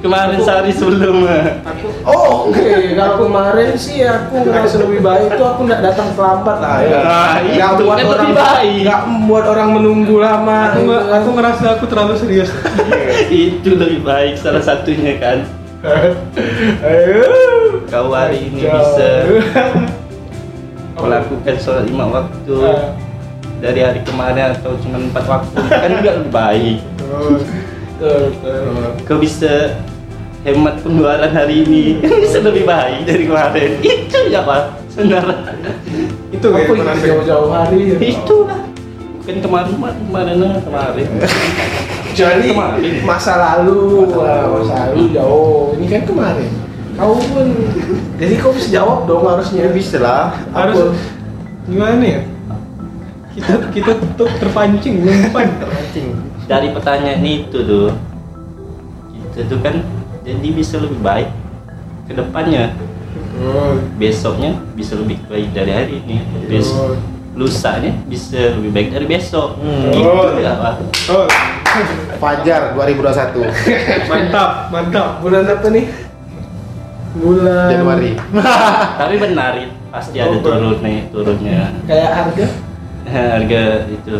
Kemarin 0.00 0.38
sehari 0.40 0.72
sebelum. 0.72 1.22
Aku 1.62 1.86
Oh, 2.02 2.48
oke. 2.48 2.66
Kalau 2.96 3.14
kemarin 3.20 3.76
sih 3.76 4.00
aku 4.02 4.42
ngerasa 4.42 4.80
lebih 4.80 5.04
baik 5.04 5.36
tuh 5.36 5.46
aku 5.46 5.60
nggak 5.68 5.82
datang 5.84 6.08
terlambat 6.16 6.56
lah 6.58 6.76
ya. 6.82 7.00
Nah, 7.04 7.36
Nggak 7.46 7.70
buat 7.78 7.94
kan 7.94 8.06
orang 8.08 8.18
lebih 8.26 8.34
baik. 8.34 8.80
nggak 8.88 9.00
membuat 9.06 9.44
orang 9.46 9.68
menunggu 9.70 10.16
lama. 10.18 10.58
aku 10.66 10.72
gitu 10.72 10.88
nggak 10.88 11.04
kan. 11.04 11.18
aku 11.20 11.28
ngerasa 11.36 11.64
aku 11.78 11.84
terlalu 11.86 12.14
serius. 12.16 12.50
Itu 13.30 13.70
lebih 13.76 14.00
baik 14.02 14.34
salah 14.34 14.64
satunya 14.64 15.14
kan. 15.20 15.38
Ayo. 16.90 17.22
Kau 17.86 18.10
hari 18.10 18.50
ini 18.50 18.66
bisa 18.66 19.10
melakukan 21.00 21.54
sholat 21.56 21.84
lima 21.84 22.04
waktu 22.06 22.54
Ah. 22.60 22.92
dari 23.60 23.80
hari 23.80 24.00
kemarin 24.02 24.52
atau 24.54 24.72
cuma 24.78 24.96
empat 24.96 25.24
waktu 25.24 25.52
kan 25.68 25.90
juga 25.96 26.10
lebih 26.16 26.32
baik. 26.32 26.78
Kau 29.04 29.18
bisa 29.18 29.76
hemat 30.40 30.80
pengeluaran 30.80 31.28
hari 31.28 31.64
ini 31.64 31.82
kan 32.00 32.16
bisa 32.18 32.38
lebih 32.40 32.64
baik 32.64 33.04
dari 33.04 33.24
kemarin. 33.26 33.70
Itu 33.80 34.18
ya 34.28 34.40
pak, 34.40 34.62
sebenarnya. 34.88 35.52
itu 36.30 36.46
itu 36.46 36.72
merasa 36.72 37.04
jauh-jauh 37.04 37.50
hari 37.50 37.78
ya? 37.92 37.96
Itu 38.00 38.48
lah. 38.48 38.62
Bukan 39.20 39.36
kemarin 39.38 39.70
kemarin 39.76 40.00
kemarin 40.08 40.36
lah, 40.40 40.54
kemarin. 40.64 41.08
Jadi 42.10 42.50
Kemarin. 42.50 42.94
masa 43.06 43.32
lalu, 43.38 44.02
wah, 44.10 44.50
masa 44.50 44.90
lalu 44.90 45.14
jauh. 45.14 45.76
Ini 45.76 45.86
kan 45.86 46.02
kemarin. 46.08 46.50
Kau 47.00 47.16
pun, 47.16 47.48
jadi 48.20 48.34
kau 48.36 48.52
bisa 48.52 48.68
jawab 48.68 49.08
dong 49.08 49.24
harusnya. 49.24 49.64
Ya 49.64 49.70
bisa 49.72 49.96
lah. 50.04 50.36
harus 50.52 50.92
gimana 51.64 52.04
ya? 52.04 52.20
Kita 53.32 53.72
kita 53.72 53.90
tuh 54.20 54.28
terpancing, 54.36 55.00
nyimpan. 55.00 55.48
Mancing. 55.64 56.12
Dari 56.44 56.68
pertanyaan 56.76 57.24
itu 57.24 57.56
tuh, 57.64 57.88
kita 59.32 59.48
tuh 59.48 59.58
kan 59.64 59.80
jadi 60.28 60.48
bisa 60.52 60.76
lebih 60.76 61.00
baik 61.00 61.32
ke 62.04 62.12
depannya. 62.12 62.76
Betul. 63.16 63.80
Besoknya 63.96 64.60
bisa 64.76 64.92
lebih 65.00 65.24
baik 65.24 65.56
dari 65.56 65.72
hari 65.72 66.04
ini. 66.04 66.20
Besok 66.52 67.00
lusanya 67.30 67.94
bisa 68.04 68.58
lebih 68.58 68.70
baik 68.74 68.88
dari 68.92 69.06
besok. 69.08 69.56
Hmm. 69.62 69.88
Gitu 69.88 70.44
ya 70.44 70.52
pak. 70.60 70.74
Oh, 71.08 71.24
Fajar 72.18 72.74
2021 72.74 73.46
mantap, 74.10 74.50
mantap. 74.68 75.22
Bulan 75.22 75.46
apa 75.46 75.66
nih? 75.70 76.09
Bulan 77.10 77.66
Januari. 77.74 78.10
Tapi 79.00 79.14
benar 79.18 79.54
pasti 79.90 80.22
ada 80.22 80.38
turun 80.38 80.78
nih 80.86 81.10
turunnya 81.10 81.74
Kayak 81.90 82.10
harga? 82.14 82.46
harga 83.14 83.62
itu 83.90 84.10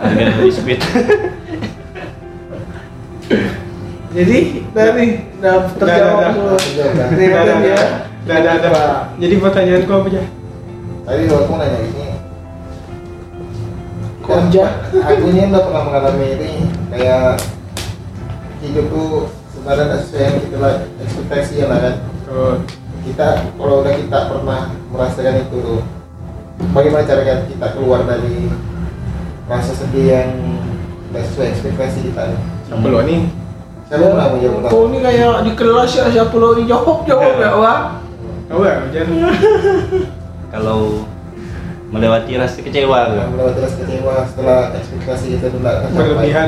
harga 0.00 0.26
biskuit. 0.48 0.80
Jadi 4.14 4.38
dari 4.70 5.06
udah 5.42 5.56
terjawab 5.74 6.18
dah. 6.22 6.32
Terima 7.12 7.40
kasih 7.42 7.70
ya. 7.74 7.78
dah, 8.24 8.54
dah. 8.62 8.70
Pak. 8.70 8.98
Jadi 9.18 9.34
pertanyaanku 9.42 9.92
apa 9.92 10.08
aja? 10.08 10.22
Tadi 11.04 11.22
aku 11.28 11.52
nanya 11.58 11.78
ini. 11.82 12.06
Koja. 14.24 14.66
Aku 14.88 15.24
ini 15.28 15.40
udah 15.50 15.62
pernah 15.68 15.82
mengalami 15.84 16.26
ini 16.38 16.52
kayak 16.94 17.42
hidup 18.64 18.86
tuh 18.88 19.28
nggak 19.64 20.00
sesuai 20.04 20.22
yang 20.22 20.36
kita 20.44 20.56
lah 20.60 20.74
ekspektasi 21.00 21.54
ya 21.56 21.66
lah 21.72 21.78
kan. 21.80 21.94
Kita 23.04 23.26
kalau 23.60 23.84
udah 23.84 23.94
kita 24.00 24.18
pernah 24.32 24.60
merasakan 24.88 25.44
itu 25.44 25.56
tuh 25.60 25.80
bagaimana 26.72 27.04
cara 27.04 27.22
kita 27.44 27.66
keluar 27.76 28.00
dari 28.08 28.48
rasa 29.44 29.72
sedih 29.76 30.06
yang 30.08 30.30
tidak 31.12 31.24
sesuai 31.28 31.48
ekspektasi 31.52 31.98
kita 32.10 32.22
nih 32.32 32.40
Siapa 32.64 32.86
lo 32.88 33.00
nih? 33.04 33.20
siapa 33.84 34.04
pernah 34.08 34.26
mau 34.32 34.38
jawab 34.40 34.60
Kau 34.72 34.88
ini 34.88 34.98
kayak 35.04 35.44
di 35.44 35.52
kelas 35.52 35.90
ya 35.92 36.04
siapa 36.08 36.34
lo 36.40 36.56
jawab 36.64 37.04
jawab 37.04 37.32
ya 37.36 37.50
wah. 37.52 37.80
Tahu 38.48 38.60
ya, 38.64 38.76
kalau 40.52 41.04
melewati 41.94 42.32
rasa 42.34 42.58
kecewa 42.58 42.98
Nah, 43.06 43.26
melewati 43.30 43.58
rasa 43.62 43.76
kecewa 43.78 44.14
setelah 44.26 44.60
ekspektasi 44.74 45.26
kita 45.32 45.46
tidak 45.48 45.74
tercapai. 45.80 45.94
Berlebihan 45.94 46.46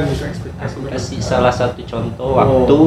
ekspektasi. 0.58 1.14
salah 1.20 1.52
satu 1.52 1.80
contoh 1.82 2.28
Oh. 2.28 2.36
waktu 2.36 2.78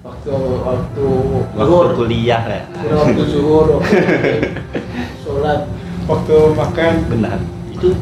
Waktu 0.00 0.32
waktu 0.32 1.04
waktu 1.52 1.66
zuhur, 1.68 1.86
kuliah 1.94 2.42
ya 2.42 2.62
waktu 2.90 3.22
zuhur, 3.22 3.66
waktu 3.78 3.96
sholat. 5.22 5.60
Waktu 6.04 6.34
makan, 6.52 6.92
benar 7.06 7.38
itu 7.70 7.94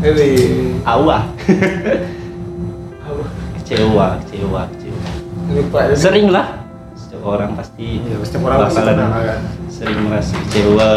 Hei, 0.00 0.34
awah 0.94 1.22
kecewa 3.56 4.18
kecewa 4.22 4.62
kecewa 4.70 5.80
ya. 5.84 5.94
sering 5.94 6.28
lah 6.30 6.46
setiap 6.94 7.22
orang 7.24 7.50
pasti 7.54 7.98
Iya, 8.00 8.16
setiap 8.22 8.42
orang 8.44 8.58
pasti 8.62 8.74
bakalan 8.78 8.94
pernah 8.96 9.22
kan. 9.24 9.40
sering 9.68 9.98
merasa 10.02 10.34
kecewa 10.40 10.90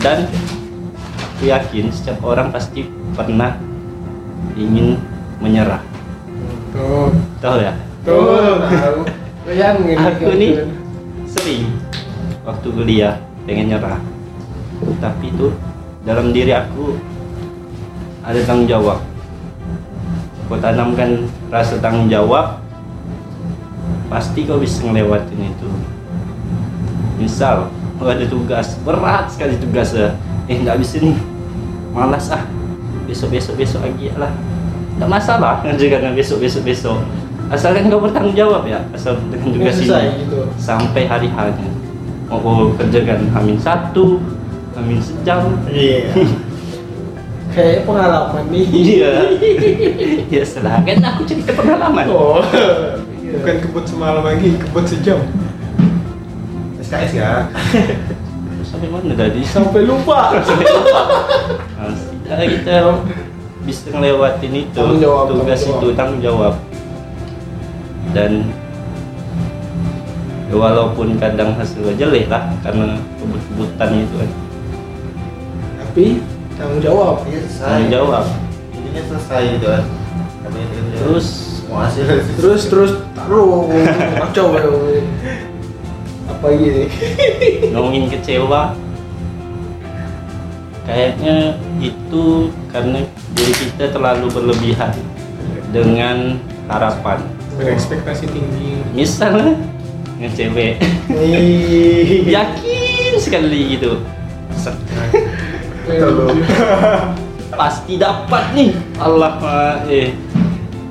dan 0.00 0.18
aku 1.40 1.48
yakin 1.48 1.88
setiap 1.88 2.20
orang 2.20 2.52
pasti 2.52 2.84
pernah 3.16 3.56
ingin 4.60 5.00
menyerah. 5.40 5.80
Tuh, 6.68 7.08
tahu 7.40 7.64
ya? 7.64 7.72
Tuh, 8.04 8.60
tahu. 8.68 9.08
Bayangin 9.48 9.96
aku 10.04 10.20
gitu. 10.20 10.36
nih 10.36 10.52
sering 11.24 11.64
waktu 12.44 12.68
kuliah 12.68 13.16
pengen 13.48 13.72
nyerah. 13.72 13.96
Tapi 15.00 15.32
itu 15.32 15.48
dalam 16.04 16.28
diri 16.36 16.52
aku 16.52 17.00
ada 18.20 18.44
tanggung 18.44 18.68
jawab. 18.68 19.00
Kau 20.44 20.60
tanamkan 20.60 21.24
rasa 21.48 21.80
tanggung 21.80 22.12
jawab 22.12 22.60
pasti 24.12 24.44
kau 24.44 24.60
bisa 24.60 24.84
ngelewatin 24.84 25.56
itu. 25.56 25.68
Misal 27.16 27.72
kau 27.96 28.12
ada 28.12 28.28
tugas 28.28 28.76
berat 28.84 29.32
sekali 29.32 29.56
tugasnya. 29.56 30.12
Eh 30.52 30.60
nggak 30.60 30.76
bisa 30.84 31.00
nih 31.00 31.29
malas 31.90 32.30
ah 32.30 32.42
besok 33.04 33.30
besok 33.30 33.54
besok 33.56 33.80
lagi 33.82 34.10
lah 34.14 34.30
nggak 34.96 35.10
masalah 35.10 35.58
ngerjakan 35.64 36.14
besok 36.14 36.38
besok 36.40 36.62
besok 36.62 36.98
asalkan 37.50 37.90
kau 37.90 37.98
bertanggung 37.98 38.32
jawab 38.32 38.62
ya 38.64 38.78
asal 38.94 39.18
dengan 39.26 39.50
tugas 39.50 39.74
Selesai 39.74 40.06
ini 40.06 40.22
gitu. 40.22 40.46
sampai 40.54 41.02
hari 41.04 41.26
hanya 41.28 41.66
mau 42.30 42.38
kau 42.38 42.70
kerjakan 42.78 43.26
hamin 43.34 43.58
satu 43.58 44.22
hamin 44.78 45.02
sejam 45.02 45.50
Iya. 45.66 46.14
Kayak 47.50 47.82
pengalaman 47.82 48.46
nih. 48.46 48.62
iya 48.70 49.12
ya 50.38 50.42
setelah 50.46 50.78
kan 50.86 51.02
aku 51.02 51.26
cerita 51.26 51.50
pengalaman 51.50 52.06
Oh. 52.06 52.38
bukan 53.34 53.56
kebut 53.58 53.82
semalam 53.86 54.22
lagi, 54.22 54.54
kebut 54.54 54.86
sejam. 54.86 55.18
SKS 56.78 57.12
ya. 57.14 57.50
Sampai 58.70 58.88
mana 58.88 59.12
tadi 59.18 59.40
Sampai 59.42 59.82
lupa. 59.82 60.38
Nah, 60.38 61.90
setidaknya 61.90 62.46
kita 62.54 62.74
bisa 63.60 63.92
ngelewatin 63.92 64.52
itu 64.56 64.72
Tanggung 64.72 65.02
jawab, 65.02 65.24
tugas 65.28 65.60
tanggung 65.60 65.76
itu 65.82 65.88
tanggung 65.98 66.22
jawab 66.22 66.54
dan 68.10 68.42
ya 70.50 70.56
walaupun 70.58 71.14
kadang 71.22 71.54
hasilnya 71.54 71.94
jelek 71.94 72.26
lah 72.26 72.50
karena 72.58 72.98
kebut-kebutan 73.22 73.90
itu 74.02 74.14
kan 74.18 74.30
Tapi 75.78 76.04
tanggung 76.58 76.82
jawab. 76.82 77.22
Iya 77.30 77.38
selesai. 77.46 77.62
tanggung 77.70 77.90
jawab 77.94 78.24
Intinya 78.74 79.02
selesai 79.14 79.42
gitu 79.54 79.66
kan. 79.70 79.84
Itu 80.50 80.80
terus 80.98 81.26
mau 81.70 81.86
hasil 81.86 82.02
dari 82.02 82.22
situ. 82.26 82.38
Terus 82.42 82.62
terus 82.66 82.90
taruh 83.14 83.70
kacau 84.18 84.46
ya. 84.58 84.62
Apa 86.30 86.46
gini? 86.54 86.86
ngomongin 87.74 88.06
kecewa 88.08 88.72
kayaknya 90.86 91.54
itu 91.78 92.50
karena 92.72 92.98
diri 93.36 93.54
kita 93.54 93.84
terlalu 93.90 94.26
berlebihan 94.32 94.90
dengan 95.70 96.40
harapan 96.66 97.22
Berekspektasi 97.54 98.26
tinggi. 98.26 98.82
misalnya 98.90 99.54
ngecewek 100.18 100.82
Nih. 101.06 102.26
yakin 102.34 103.12
sekali 103.20 103.78
gitu 103.78 104.02
pasti 107.60 107.94
dapat 107.94 108.44
nih 108.56 108.72
Allah 108.96 109.36
Pak. 109.36 109.76
eh 109.86 110.10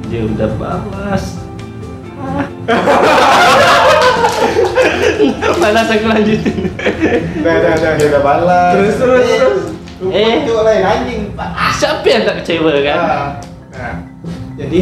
dia 0.07 0.21
udah 0.25 0.49
balas 0.55 1.37
Malas 5.57 5.87
aku 5.87 6.05
lanjutin 6.07 6.55
Dah, 7.39 7.55
dah, 7.57 7.73
dah. 7.75 7.91
Dia 7.95 8.07
udah 8.07 8.21
balas. 8.21 8.71
Terus, 8.73 8.95
terus, 8.95 9.23
terus. 9.27 9.61
Eh. 9.99 10.15
Eh, 10.15 10.33
itu 10.41 10.53
lain 10.55 10.79
anjing, 10.81 11.21
siapa 11.75 12.07
yang 12.07 12.23
tak 12.23 12.35
kecewa 12.39 12.71
kan 12.79 12.95
Ah. 12.95 13.27
Nah, 13.69 13.93
jadi 14.55 14.79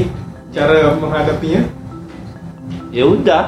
cara 0.49 0.93
menghadapinya 0.93 1.61
ya 2.89 3.03
udah 3.03 3.43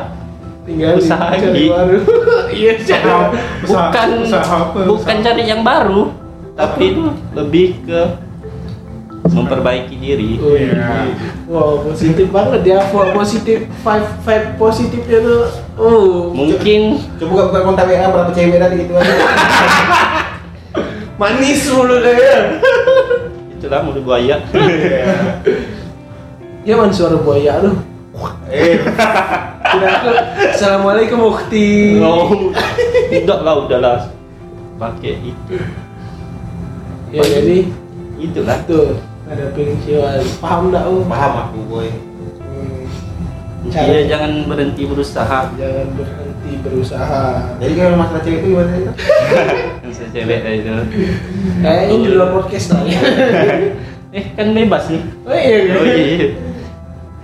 Tinggal 0.65 0.97
Usaha 0.97 1.33
cari 1.33 1.45
lagi. 1.45 1.65
baru. 1.67 1.97
Iya, 2.59 2.71
usaha, 2.75 3.17
bukan 3.65 4.07
usaha 4.21 4.41
apa? 4.45 4.79
bukan 4.85 4.97
Usaha- 5.13 5.25
cari 5.25 5.43
yang 5.45 5.61
baru 5.61 6.09
tapi 6.53 6.83
itu 6.91 7.03
lebih 7.33 7.67
ke 7.85 8.01
memperbaiki 9.29 9.95
diri 9.95 10.31
Oh, 10.37 10.53
Iya. 10.53 11.05
Wow, 11.45 11.85
positif 11.85 12.29
banget 12.29 12.61
ya. 12.65 12.81
Wow, 12.89 13.13
positif 13.13 13.69
five 13.81 14.05
five 14.21 14.57
positifnya 14.57 15.21
tuh. 15.21 15.45
Oh, 15.79 16.35
mungkin 16.35 16.99
Coba 17.15 17.47
buka 17.47 17.59
kontak 17.63 17.87
WA 17.87 18.11
berapa 18.11 18.31
cewek 18.35 18.59
tadi 18.59 18.83
gitu 18.83 18.99
kan. 18.99 19.07
manis 21.15 21.63
mulu 21.71 22.03
deh 22.03 22.15
ya. 22.15 22.39
itulah 23.55 23.79
mulut 23.83 24.03
buaya 24.03 24.39
Ya 26.67 26.75
man 26.75 26.91
suara 26.91 27.15
buaya 27.15 27.63
aduh. 27.63 27.79
Eh. 28.51 28.75
Assalamualaikum 30.51 31.31
Ukti. 31.31 31.95
oh, 32.03 32.51
udah 33.23 33.39
lah 33.39 33.55
udahlah 33.63 33.97
pakai 34.75 35.15
itu 35.31 35.55
Ya 37.15 37.23
jadi 37.23 37.71
itulah 38.19 38.59
tuh 38.67 38.99
ada 39.31 39.47
pensiun 39.55 40.23
paham 40.43 40.71
enggak 40.71 40.83
oh? 40.91 41.07
paham 41.07 41.33
aku, 41.47 41.59
boy. 41.71 41.87
Hmm, 43.59 43.67
intinya 43.67 44.01
jangan 44.07 44.31
berhenti 44.45 44.83
berusaha 44.83 45.39
jangan 45.51 45.87
berhenti 45.93 46.51
berusaha. 46.59 47.23
Jadi 47.57 47.73
kalau 47.75 47.95
masalah 47.95 48.21
cewek 48.21 48.39
itu 48.39 48.47
gimana 48.49 48.71
itu? 48.73 48.91
yang 49.83 49.91
saya 49.91 50.09
cewek 50.09 50.39
itu 50.55 50.71
Eh 51.59 51.81
ini 51.85 51.95
di 52.01 52.09
luar 52.13 52.29
podcast 52.33 52.67
lah 52.71 52.81
ya. 52.87 52.99
eh 54.09 54.25
kan 54.33 54.47
bebas 54.49 54.87
nih 54.87 55.03
Oh 55.23 55.35
iya. 55.35 55.57
oh 55.69 55.85
iya 55.85 56.27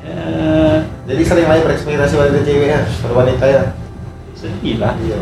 Eh, 0.06 0.78
Jadi 1.06 1.22
sering 1.22 1.48
lain 1.48 1.64
berekspektasi 1.64 2.14
wanita 2.14 2.40
cewek 2.42 2.68
ya, 2.68 2.80
pada 3.00 3.14
wanita 3.16 3.46
ya. 3.46 3.62
sedih 4.34 4.76
lah 4.78 4.94
Iya 4.98 5.18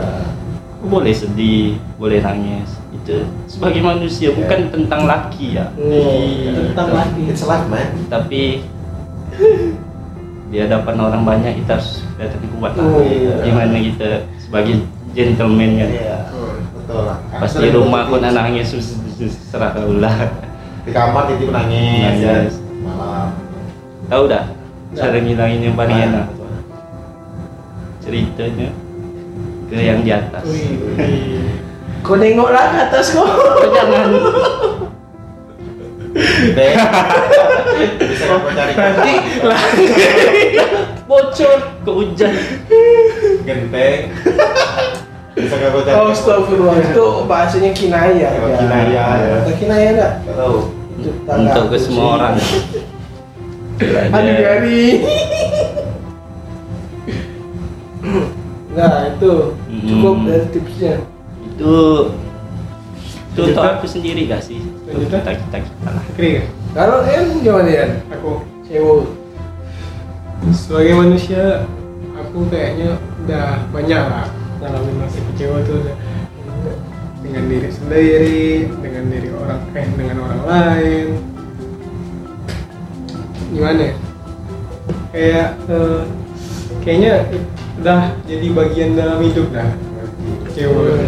boleh 0.83 1.13
sedih 1.13 1.79
boleh 1.95 2.19
nangis 2.19 2.67
itu 2.91 3.23
sebagai 3.47 3.79
manusia 3.79 4.29
bukan 4.29 4.67
tentang 4.67 5.05
laki 5.05 5.55
ya 5.55 5.71
Oh, 5.77 6.19
tentang 6.67 6.89
lagi. 6.91 7.21
It's 7.25 7.39
life, 7.41 7.63
man. 7.65 7.87
tapi 8.09 8.67
di 10.53 10.61
hadapan 10.61 10.95
orang 11.01 11.25
banyak 11.25 11.65
kita 11.65 11.81
harus 11.81 12.05
kelihatan 12.13 12.45
kuat 12.53 12.71
lah 12.77 12.85
Oh, 12.85 13.01
iya. 13.01 13.41
gimana 13.41 13.73
kita 13.73 14.09
sebagai 14.37 14.85
gentleman 15.11 15.71
kan 15.75 15.89
Iya. 15.89 16.17
Betul 16.77 17.01
lah. 17.03 17.17
pas 17.33 17.51
di 17.51 17.69
rumah 17.69 18.05
pun 18.05 18.21
anak 18.21 18.43
nangis 18.45 18.69
serah 19.49 19.73
kau 19.73 19.97
lah 19.97 20.13
Di 20.83 20.91
kamar 20.91 21.25
tidur 21.27 21.49
nangis, 21.49 22.17
ya. 22.21 22.31
Nangis. 22.37 22.55
Malam. 22.85 23.29
tahu 24.05 24.23
dah 24.27 24.45
cara 24.93 25.17
ngilangin 25.17 25.59
yang 25.63 25.73
paling 25.73 25.97
Nah. 25.97 26.05
enak 26.05 26.27
ceritanya 27.99 28.69
ke 29.65 29.75
yang 29.75 29.99
di 30.03 30.11
atas 30.11 30.43
Wih. 30.45 31.49
Kau 32.03 32.13
nengoklah 32.13 32.67
ke 32.67 32.77
atas 32.83 33.05
kau. 33.09 33.23
Kau 33.23 33.67
jangan. 33.71 34.11
Bisa 36.13 38.23
kau 38.29 38.49
cari 38.53 38.73
Nanti 38.77 39.13
lah. 39.41 39.61
bocor 41.03 41.59
ke 41.81 41.91
hujan 41.91 42.33
genteng. 43.43 44.01
Bisa 45.33 45.55
kau 45.57 45.81
cari. 45.81 45.97
Oh, 45.97 46.13
astagfirullah 46.13 46.77
itu 46.79 47.05
bahasanya 47.25 47.71
kinaya. 47.73 48.29
Oh, 48.37 48.47
ya. 48.47 48.57
kinaya, 48.61 49.03
ya. 49.17 49.33
Ada 49.41 49.51
kinaya 49.57 49.87
enggak? 49.91 50.11
Gak 50.23 50.35
tahu. 50.37 50.57
untuk 51.27 51.65
ke 51.67 51.77
semua 51.81 52.05
orang 52.15 52.33
Aduh 54.13 54.33
Gary. 54.37 54.85
Nah 58.73 59.09
itu 59.09 59.33
Hmm. 59.69 59.85
cukup 59.89 60.15
dari 60.23 60.45
tipsnya 60.53 60.93
itu 61.43 61.75
itu 63.33 63.49
untuk 63.49 63.65
aku 63.65 63.85
sendiri 63.89 64.29
gak 64.29 64.45
sih? 64.45 64.61
Untuk 64.85 65.09
kita 65.09 65.33
kita 65.33 65.57
kita 65.65 65.89
lah 65.89 66.05
kalau 66.73 67.01
em 67.05 67.41
gimana 67.41 67.69
ya 67.69 67.85
Aku 68.13 68.45
cewek 68.69 69.09
sebagai 70.53 70.93
manusia 70.99 71.63
aku 72.13 72.45
kayaknya 72.51 72.99
udah 73.23 73.63
banyak 73.71 74.03
lah 74.05 74.27
ngalamin 74.61 74.95
masa 75.01 75.19
kecewa 75.33 75.65
tuh. 75.65 75.81
Udah 75.81 75.97
dengan 77.23 77.43
diri 77.47 77.69
sendiri 77.71 78.67
dengan 78.83 79.03
diri 79.07 79.29
orang 79.31 79.61
eh 79.73 79.87
dengan 79.95 80.17
orang 80.27 80.41
lain. 80.43 81.07
Gimana 83.49 83.81
ya? 83.81 83.93
Kayak 85.13 85.49
eh, 85.71 86.01
kayaknya 86.83 87.13
udah 87.79 88.01
jadi 88.29 88.47
bagian 88.53 88.91
dalam 88.93 89.19
hidup 89.23 89.47
dah. 89.55 89.69
Kecewa. 90.51 91.01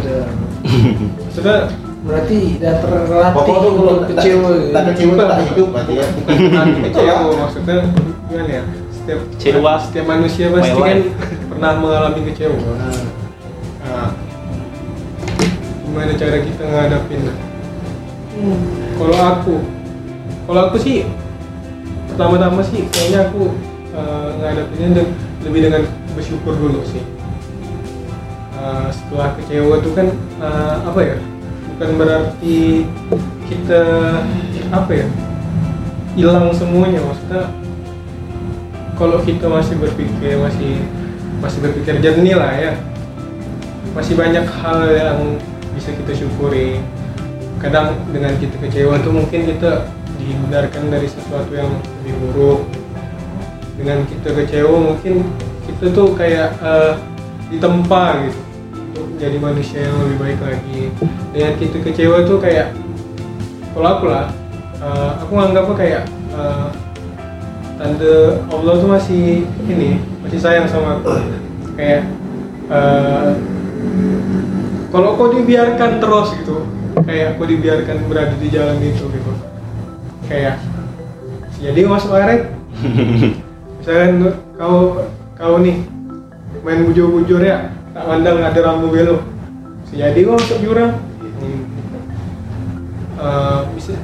Maksudnya 1.28 1.85
berarti 2.06 2.38
udah 2.56 2.74
terlatih 2.78 3.34
Pokoknya 3.36 3.60
tuh 3.60 3.72
kalau 3.76 3.95
kecewa 4.06 4.47
tak- 4.47 4.72
tak 4.72 4.84
kecewa 4.88 5.12
itu 5.12 5.24
tak 5.24 5.39
hidup 5.43 5.68
berarti 5.68 5.93
ya. 5.93 6.06
Kecewa. 6.86 7.16
maksudnya 7.36 7.76
gimana 8.24 8.51
ya? 8.51 8.64
Setiap 8.91 9.20
Kecewa. 9.32 9.74
setiap 9.80 10.06
manusia 10.06 10.45
pasti 10.49 10.72
kan 10.72 10.80
life. 10.80 11.10
pernah 11.49 11.72
mengalami 11.76 12.22
kecewa. 12.26 12.58
Nah, 13.82 14.10
gimana 15.82 16.12
cara 16.14 16.38
kita 16.39 16.64
ngadapin? 16.64 17.22
Kalau 18.95 19.18
aku 19.18 19.56
kalau 20.45 20.62
aku 20.64 20.78
sih 20.78 21.08
pertama-tama 22.08 22.62
sih 22.62 22.86
kayaknya 22.88 23.20
aku 23.26 23.49
eh, 23.91 24.30
ngadapinnya 24.36 24.89
de- 24.93 25.14
lebih 25.41 25.62
dengan 25.64 25.82
bersyukur 26.12 26.53
dulu 26.53 26.86
sih. 26.86 27.01
Eh, 28.56 28.88
setelah 28.89 29.34
kecewa 29.36 29.80
itu 29.80 29.89
kan 29.91 30.08
eh, 30.38 30.76
apa 30.82 30.99
ya 31.01 31.18
bukan 31.76 31.92
berarti 32.00 32.88
kita 33.52 33.84
apa 34.72 34.92
ya 34.96 35.08
hilang 36.16 36.48
semuanya. 36.56 37.04
Maksudnya 37.04 37.52
kalau 38.96 39.20
kita 39.28 39.52
masih 39.52 39.76
berpikir 39.76 40.40
masih 40.40 40.80
masih 41.44 41.60
berpikir 41.60 42.00
jernih 42.00 42.40
lah 42.40 42.52
ya. 42.56 42.72
Masih 43.92 44.16
banyak 44.16 44.48
hal 44.48 44.88
yang 44.88 45.20
bisa 45.76 45.92
kita 45.92 46.16
syukuri. 46.16 46.80
Kadang 47.60 48.00
dengan 48.16 48.40
kita 48.40 48.56
kecewa 48.64 48.96
tuh 49.04 49.12
mungkin 49.12 49.44
kita 49.44 49.84
dihindarkan 50.16 50.88
dari 50.88 51.12
sesuatu 51.12 51.52
yang 51.52 51.68
lebih 52.00 52.16
buruk. 52.24 52.60
Dengan 53.76 54.08
kita 54.08 54.32
kecewa 54.32 54.96
mungkin 54.96 55.28
kita 55.68 55.92
tuh 55.92 56.16
kayak 56.16 56.56
eh, 56.64 56.96
ditempa 57.52 58.24
gitu 58.24 58.55
jadi 59.16 59.38
manusia 59.39 59.88
yang 59.88 59.95
lebih 60.03 60.18
baik 60.20 60.39
lagi. 60.43 60.80
Dengan 61.32 61.53
kita 61.59 61.78
kecewa 61.84 62.28
tuh 62.28 62.38
kayak 62.39 62.76
kalau 63.76 63.89
aku 63.99 64.05
lah. 64.11 64.32
Eh, 64.76 65.11
aku 65.24 65.32
nganggapnya 65.34 65.76
kayak 65.76 66.03
eh, 66.36 66.68
tanda 67.80 68.16
Allah 68.51 68.74
tuh 68.80 68.89
masih 68.91 69.47
ini 69.68 69.99
masih 70.24 70.39
sayang 70.39 70.68
sama 70.68 70.99
aku. 70.99 71.16
Kayak 71.80 72.07
eh, 72.72 73.30
kalau 74.91 75.20
kau 75.20 75.32
dibiarkan 75.32 75.99
terus 75.99 76.32
gitu 76.39 76.63
kayak 77.03 77.36
kau 77.36 77.43
dibiarkan 77.43 78.07
berada 78.07 78.36
di 78.39 78.47
jalan 78.47 78.80
itu 78.80 79.07
gitu. 79.11 79.32
Kayak 80.26 80.59
jadi 81.59 81.82
masuk 81.88 82.11
aret 82.11 82.51
misalkan 83.80 84.34
kau 84.59 85.07
kau 85.39 85.55
nih 85.63 85.82
main 86.66 86.84
bujur-bujur 86.84 87.39
ya 87.39 87.72
tak 87.96 88.04
pandang 88.04 88.43
ada 88.43 88.60
rambu 88.60 88.91
belok. 88.91 89.24
Jadi 89.96 90.28
kau 90.28 90.36
masuk 90.36 90.60
jurang. 90.60 91.00
Eh, 93.16 93.60
bisa 93.72 93.96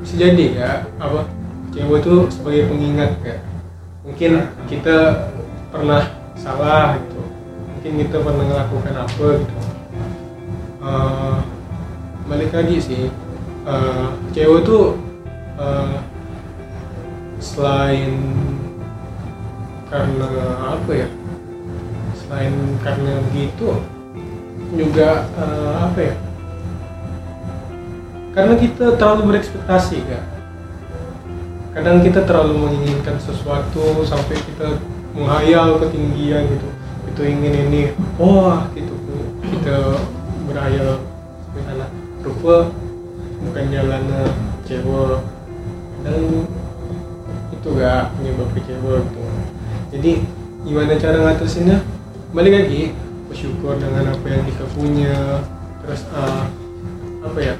bisa 0.00 0.14
jadi 0.16 0.46
ya 0.56 0.70
apa 0.96 1.28
cewek 1.76 2.00
itu 2.00 2.14
sebagai 2.32 2.72
pengingat 2.72 3.12
ya. 3.20 3.36
Mungkin 4.08 4.32
kita 4.64 5.28
pernah 5.68 6.08
salah 6.40 6.96
gitu. 6.96 7.20
Mungkin 7.76 7.92
kita 8.08 8.16
pernah 8.24 8.44
melakukan 8.48 8.94
apa 8.96 9.26
gitu. 9.44 9.56
Eh, 10.80 11.36
balik 12.32 12.56
lagi 12.56 12.76
sih 12.80 13.12
eh, 13.68 14.08
cewek 14.32 14.64
tuh 14.64 14.96
eh, 15.60 15.96
selain 17.36 18.16
karena 19.92 20.28
apa 20.72 20.90
ya 20.96 21.08
selain 22.26 22.54
karena 22.82 23.12
begitu 23.30 23.78
juga 24.74 25.30
eh, 25.38 25.74
apa 25.78 25.98
ya? 26.02 26.14
Karena 28.36 28.54
kita 28.60 29.00
terlalu 29.00 29.22
berekspektasi 29.32 29.98
kan 30.10 30.36
kadang 31.76 32.00
kita 32.00 32.24
terlalu 32.24 32.56
menginginkan 32.56 33.20
sesuatu 33.20 34.00
sampai 34.08 34.40
kita 34.48 34.80
menghayal 35.12 35.76
ketinggian 35.76 36.48
gitu. 36.48 36.68
Itu 37.12 37.20
ingin 37.28 37.52
ini 37.68 37.82
wah 38.16 38.64
gitu. 38.72 38.96
Kita 39.44 40.00
berhayal. 40.48 41.04
Sana 41.56 41.88
rupa 42.24 42.72
bukan 43.44 43.64
jalannya 43.72 44.28
cewek 44.64 45.20
dan 46.04 46.20
itu 47.52 47.68
gak 47.76 48.12
penyebab 48.16 48.48
kecewa 48.56 48.94
gitu. 49.04 49.20
Jadi 49.92 50.12
gimana 50.64 50.96
cara 50.96 51.16
ngatasinnya 51.28 51.78
balik 52.34 52.52
lagi. 52.54 52.82
Bersyukur 53.30 53.78
dengan 53.78 54.10
apa 54.10 54.26
yang 54.26 54.42
kita 54.46 54.64
punya. 54.74 55.42
Terus 55.84 56.02
eh, 56.10 56.44
apa 57.22 57.38
ya? 57.38 57.54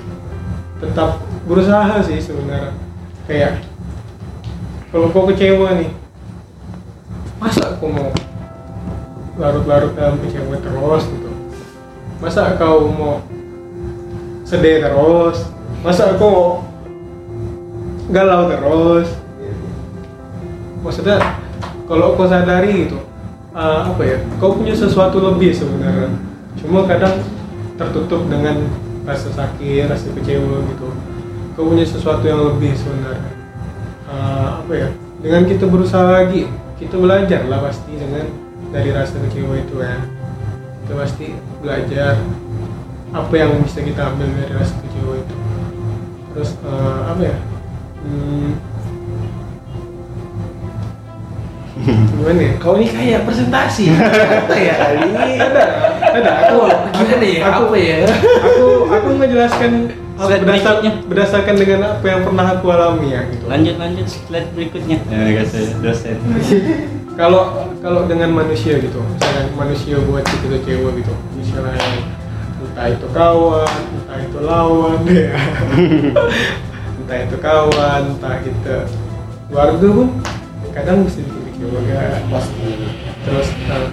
Tetap 0.83 1.11
berusaha 1.47 2.03
sih 2.03 2.19
sebenarnya. 2.19 2.75
Kayak 3.27 3.63
kalau 4.95 5.11
kau 5.11 5.27
kecewa 5.27 5.77
nih 5.83 5.91
masa 7.37 7.75
aku 7.75 7.91
mau 7.91 8.09
larut-larut 9.37 9.93
dalam 9.99 10.17
kecewa 10.23 10.57
terus 10.63 11.05
gitu? 11.11 11.31
Masa 12.23 12.55
kau 12.57 12.89
mau 12.89 13.21
sedih 14.47 14.81
terus? 14.81 15.51
Masa 15.83 16.15
aku 16.15 16.25
mau 16.25 16.49
galau 18.15 18.47
terus? 18.49 19.11
Maksudnya 20.87 21.19
kalau 21.91 22.15
kau 22.15 22.31
sadari 22.31 22.87
gitu 22.87 23.03
eh, 23.57 23.81
apa 23.89 24.03
ya? 24.05 24.19
Kau 24.37 24.53
punya 24.55 24.77
sesuatu 24.77 25.17
lebih 25.19 25.57
sebenarnya. 25.57 26.13
Cuma 26.61 26.85
kadang 26.85 27.25
tertutup 27.77 28.29
dengan 28.29 28.69
rasa 29.09 29.33
sakit 29.33 29.89
rasa 29.89 30.13
kecewa 30.13 30.61
gitu. 30.73 30.89
Kau 31.57 31.73
punya 31.73 31.89
sesuatu 31.89 32.25
yang 32.29 32.45
lebih 32.53 32.77
sebenarnya. 32.77 33.33
Eh, 34.07 34.49
apa 34.61 34.73
ya? 34.77 34.89
Dengan 35.25 35.43
kita 35.49 35.65
berusaha 35.67 36.05
lagi 36.05 36.47
kita 36.77 37.01
belajar 37.01 37.49
lah 37.49 37.65
pasti 37.65 37.97
dengan 37.97 38.29
dari 38.69 38.93
rasa 38.93 39.17
kecewa 39.17 39.57
itu 39.57 39.81
ya. 39.81 39.97
Kita 40.85 40.93
pasti 40.95 41.33
belajar 41.65 42.21
apa 43.17 43.33
yang 43.33 43.57
bisa 43.65 43.81
kita 43.81 44.13
ambil 44.13 44.29
dari 44.37 44.53
rasa 44.53 44.77
kecewa 44.85 45.15
itu. 45.17 45.37
Terus 46.37 46.51
eh, 46.61 47.01
apa 47.09 47.23
ya? 47.25 47.37
Hmm, 48.07 48.51
gimana 52.17 52.41
ya? 52.41 52.53
Kau 52.57 52.75
ini 52.75 52.87
kayak 52.89 53.21
presentasi. 53.23 53.85
Apa 54.41 54.55
ya? 54.55 54.75
Kali 54.75 55.09
ada 55.37 55.63
ada. 56.01 56.31
Aku 56.49 56.57
gimana 56.97 57.27
ya? 57.27 57.41
aku 57.45 57.63
apa 57.67 57.77
ya? 57.77 57.97
aku 58.41 58.67
aku 58.89 59.07
menjelaskan 59.15 59.73
apa- 60.17 60.25
Slide 60.27 60.43
berdasar- 60.43 60.81
berikutnya. 60.81 60.93
berdasarkan 61.07 61.55
dengan 61.55 61.81
apa 61.93 62.07
yang 62.07 62.21
pernah 62.25 62.47
aku 62.51 62.67
alami 62.69 63.09
ya 63.13 63.21
gitu. 63.29 63.45
Lanjut 63.47 63.75
lanjut. 63.77 64.07
Slide 64.09 64.49
berikutnya. 64.53 64.97
Ya 65.07 65.45
kata 65.45 65.59
dosen. 65.81 66.17
Kalau 67.21 67.73
kalau 67.81 68.05
dengan 68.05 68.29
manusia 68.29 68.77
gitu 68.77 69.01
misalnya 69.01 69.49
manusia 69.57 69.97
buat 70.05 70.21
kita 70.21 70.53
kecewa 70.53 70.93
gitu. 70.93 71.13
Misalnya 71.33 71.81
entah 72.61 72.93
itu 72.93 73.07
kawan 73.09 73.65
entah 73.97 74.19
itu 74.21 74.39
lawan 74.45 75.01
ya. 75.09 75.33
Entah 77.01 77.19
itu 77.25 77.37
kawan 77.41 78.03
entah 78.13 78.37
kita 78.45 78.77
keluarga 79.49 79.87
pun 79.89 80.09
kadang 80.77 81.09
bisa 81.09 81.25
kan 81.59 82.21
Pasti. 82.29 82.69
terus 83.25 83.49
eh, 83.65 83.87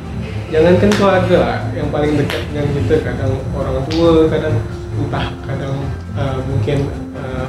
jangankan 0.49 0.91
keluarga 0.91 1.35
lah 1.39 1.59
yang 1.71 1.87
paling 1.89 2.11
dekat 2.13 2.41
dengan 2.51 2.67
kita 2.75 2.95
kadang 3.01 3.33
orang 3.51 3.77
tua 3.87 4.09
kadang 4.27 4.55
entah 4.93 5.27
kadang 5.43 5.75
eh, 6.13 6.37
mungkin 6.43 6.77
eh, 7.15 7.45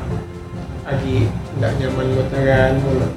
lagi 0.84 1.16
nggak 1.54 1.72
nyaman 1.78 2.06
buat 2.12 2.28
kan 2.30 2.72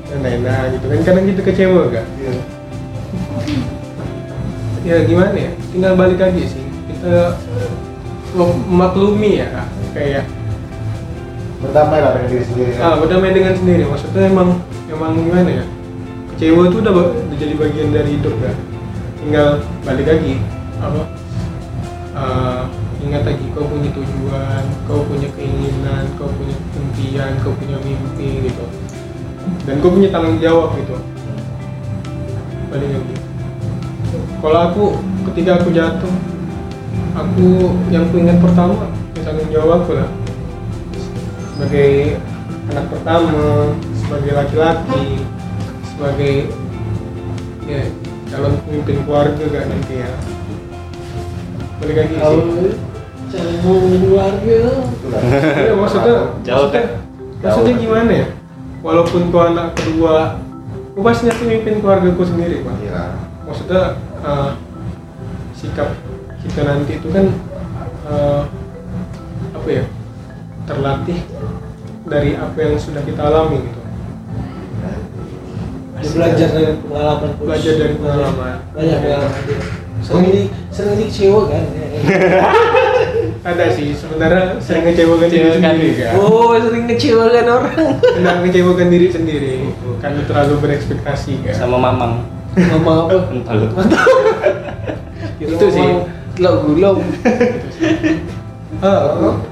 dan 0.07 0.19
lain-lain 0.21 0.69
gitu 0.73 0.85
kan 0.87 0.99
kadang 1.03 1.25
kita 1.27 1.41
kecewa 1.43 1.81
gak 1.91 2.05
Iya. 2.17 2.31
ya 4.85 5.03
gimana 5.03 5.35
ya 5.35 5.51
tinggal 5.69 5.93
balik 5.93 6.15
lagi 6.17 6.47
sih 6.47 6.63
kita 6.87 7.35
mem- 8.33 8.63
memaklumi 8.65 9.31
ya 9.37 9.47
Kak. 9.51 9.67
kayak 9.93 10.25
Berdamai 11.57 11.99
lah 11.99 12.13
dengan 12.13 12.29
diri 12.29 12.45
sendiri. 12.45 12.71
ya. 12.71 12.79
ah 12.85 12.95
berdamai 12.95 13.33
dengan 13.33 13.53
sendiri 13.57 13.83
maksudnya 13.83 14.29
emang 14.29 14.49
emang 14.87 15.11
gimana 15.17 15.49
ya 15.49 15.65
kecewa 16.37 16.69
itu 16.69 16.77
udah, 16.85 16.93
udah 16.93 17.37
jadi 17.41 17.53
bagian 17.57 17.89
dari 17.89 18.09
hidup 18.13 18.37
kan 18.37 18.53
tinggal 19.17 19.57
balik 19.81 20.05
lagi. 20.05 20.37
Apa? 20.77 21.01
Eh, 22.13 22.61
ingat 23.09 23.25
lagi 23.25 23.45
kau 23.57 23.65
punya 23.65 23.89
tujuan 23.89 24.63
kau 24.85 25.01
punya 25.09 25.33
keinginan 25.33 26.05
kau 26.21 26.29
punya 26.29 26.53
impian 26.77 27.41
kau 27.41 27.57
punya 27.57 27.81
mimpi 27.81 28.45
gitu. 28.45 28.65
Dan 29.65 29.81
kau 29.81 29.89
punya 29.89 30.13
tanggung 30.13 30.37
jawab 30.37 30.77
gitu. 30.77 30.93
Paling 32.69 32.91
lagi. 32.93 33.15
Kalau 34.37 34.59
aku 34.69 34.83
ketika 35.33 35.57
aku 35.57 35.73
jatuh 35.73 36.13
aku 37.17 37.73
yang 37.89 38.05
ku 38.13 38.21
ingat 38.21 38.37
pertama 38.37 38.85
ya 39.17 39.25
tanggung 39.25 39.49
jawabku 39.49 39.97
lah. 39.97 40.09
Sebagai 41.57 42.21
anak 42.69 42.85
pertama 42.93 43.73
sebagai 44.05 44.31
laki-laki 44.37 45.25
sebagai 45.97 46.53
ya 47.65 47.81
calon 48.29 48.53
pemimpin 48.63 48.97
keluarga 49.01 49.43
gak 49.49 49.65
nanti 49.65 49.93
ya 49.97 50.09
balik 51.81 51.95
lagi 51.97 52.15
Kalau 52.21 52.37
sih 52.53 52.73
calon 53.27 53.55
keluarga. 54.05 54.59
Itulah. 54.77 55.21
ya, 55.57 55.73
maksudnya 55.73 56.15
Jauh, 56.45 56.69
maksudnya, 56.69 56.83
kan? 56.85 56.85
maksudnya 57.43 57.73
gimana 57.75 58.11
ya 58.13 58.27
walaupun 58.85 59.21
kau 59.33 59.41
anak 59.41 59.73
kedua 59.73 60.37
pasti 61.01 61.29
nanti 61.29 61.43
mimpin 61.43 61.81
keluarga 61.81 62.13
kau 62.13 62.25
sendiri 62.25 62.61
pak 62.61 62.75
Iya. 62.77 63.03
maksudnya 63.43 63.81
eh, 64.21 64.49
sikap 65.57 65.89
kita 66.45 66.61
nanti 66.61 67.01
itu 67.01 67.07
kan 67.09 67.25
eh, 68.05 68.41
apa 69.51 69.67
ya 69.67 69.83
terlatih 70.69 71.19
dari 72.05 72.37
apa 72.37 72.57
yang 72.57 72.77
sudah 72.77 73.01
kita 73.01 73.19
alami 73.19 73.65
gitu 73.65 73.79
belajar 76.13 76.47
dari 76.51 76.73
pengalaman 76.79 77.29
Coach. 77.33 77.45
belajar 77.47 77.73
dari 77.75 77.93
pengalaman 77.97 78.53
Banyak 78.71 78.97
pengalaman 79.03 79.41
dia. 79.47 79.59
Sering 79.97 80.29
di 80.29 80.43
sering 80.69 80.95
dikecewa 81.01 81.41
kan. 81.49 81.63
ada 83.47 83.65
sih 83.71 83.95
sebenarnya 83.95 84.59
sering 84.59 84.83
ngecewakan 84.85 85.27
diri 85.31 85.49
sendiri 85.55 85.89
kan 85.95 86.11
Oh, 86.19 86.51
sering 86.59 86.83
ngecewakan 86.85 87.45
orang. 87.47 87.77
Sedang 88.03 88.37
ngecewakan 88.43 88.87
diri 88.91 89.07
sendiri 89.07 89.55
karena 89.97 90.21
terlalu 90.27 90.53
berekspektasi 90.61 91.47
kan 91.47 91.55
sama 91.55 91.79
mamang 91.79 92.27
Ngomong 92.57 93.07
apa? 93.07 93.17
entah 93.31 93.55
Itu 95.37 95.65
sih. 95.69 95.89
Telok 96.37 96.55
gulung. 96.65 96.99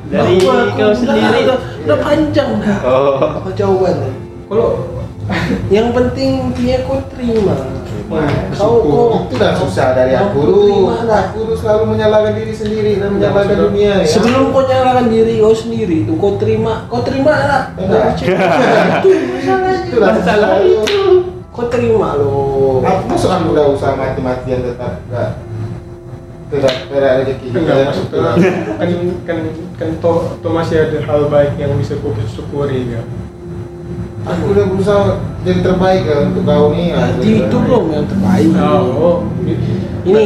Dari 0.05 0.35
kau 0.77 0.91
sendiri. 0.93 1.39
Udah, 1.49 1.59
udah 1.85 1.97
panjang 2.01 2.49
dah. 2.61 2.77
oh 2.85 3.41
Apa 3.41 3.49
jawaban? 3.57 4.13
kalau 4.45 4.77
Yang 5.73 5.87
penting 5.97 6.31
dia 6.53 6.85
kau 6.85 7.01
terima. 7.09 7.55
Kau 8.05 8.85
bersyukur. 8.85 8.93
kau 9.09 9.25
Itu 9.25 9.35
dah 9.41 9.53
susah 9.57 9.87
dari 9.97 10.13
aku 10.13 10.39
lah. 10.85 11.33
Aku 11.33 11.41
dulu 11.41 11.53
selalu 11.57 11.83
menyalahkan 11.97 12.33
diri 12.37 12.53
sendiri 12.53 12.91
dan 13.01 13.17
menyalahkan 13.17 13.49
maksudnya- 13.49 13.65
dunia 13.65 13.93
ya. 14.05 14.05
Sebelum 14.05 14.43
kau 14.53 14.63
nyalakan 14.69 15.05
diri 15.09 15.33
kau 15.41 15.55
sendiri 15.57 15.95
itu 16.05 16.13
kau 16.21 16.33
terima, 16.37 16.73
kau 16.85 17.01
terima 17.01 17.33
lah. 17.33 17.63
Enggak. 17.73 18.13
Itu 18.21 19.09
masalahnya. 19.09 19.73
Itulah 19.89 20.09
Masalah 20.13 20.49
itu. 20.61 21.01
Kau 21.49 21.65
terima 21.71 22.09
loh. 22.19 22.83
Aku 22.85 23.01
masuk 23.09 23.29
aku 23.31 23.47
udah 23.55 23.65
usaha 23.73 23.93
mati-matian 23.97 24.61
tetap 24.61 25.01
enggak 25.09 25.29
tidak 26.45 26.73
tidak 26.93 27.11
rezeki 27.25 27.47
kita. 27.51 27.73
maksudnya 27.89 28.31
kan 28.77 28.89
kan 29.25 29.37
kan 29.81 29.89
toh, 29.97 30.37
toh 30.39 30.51
masih 30.53 30.77
ada 30.77 31.01
hal 31.09 31.25
baik 31.27 31.57
yang 31.57 31.73
bisa 31.73 31.97
kau 31.99 32.13
syukuri 32.29 32.85
kan 32.93 33.24
Aku 34.25 34.57
udah 34.57 34.65
berusaha 34.65 35.01
jadi 35.45 35.59
terbaik 35.61 36.01
ya 36.09 36.17
untuk 36.25 36.43
kau 36.49 36.73
nih. 36.73 36.89
ya. 36.89 36.95
Nanti 36.97 37.29
itu 37.45 37.55
belum 37.61 37.83
yang 37.93 38.05
terbaik. 38.09 38.49
oh 38.57 39.17
Ini 40.05 40.25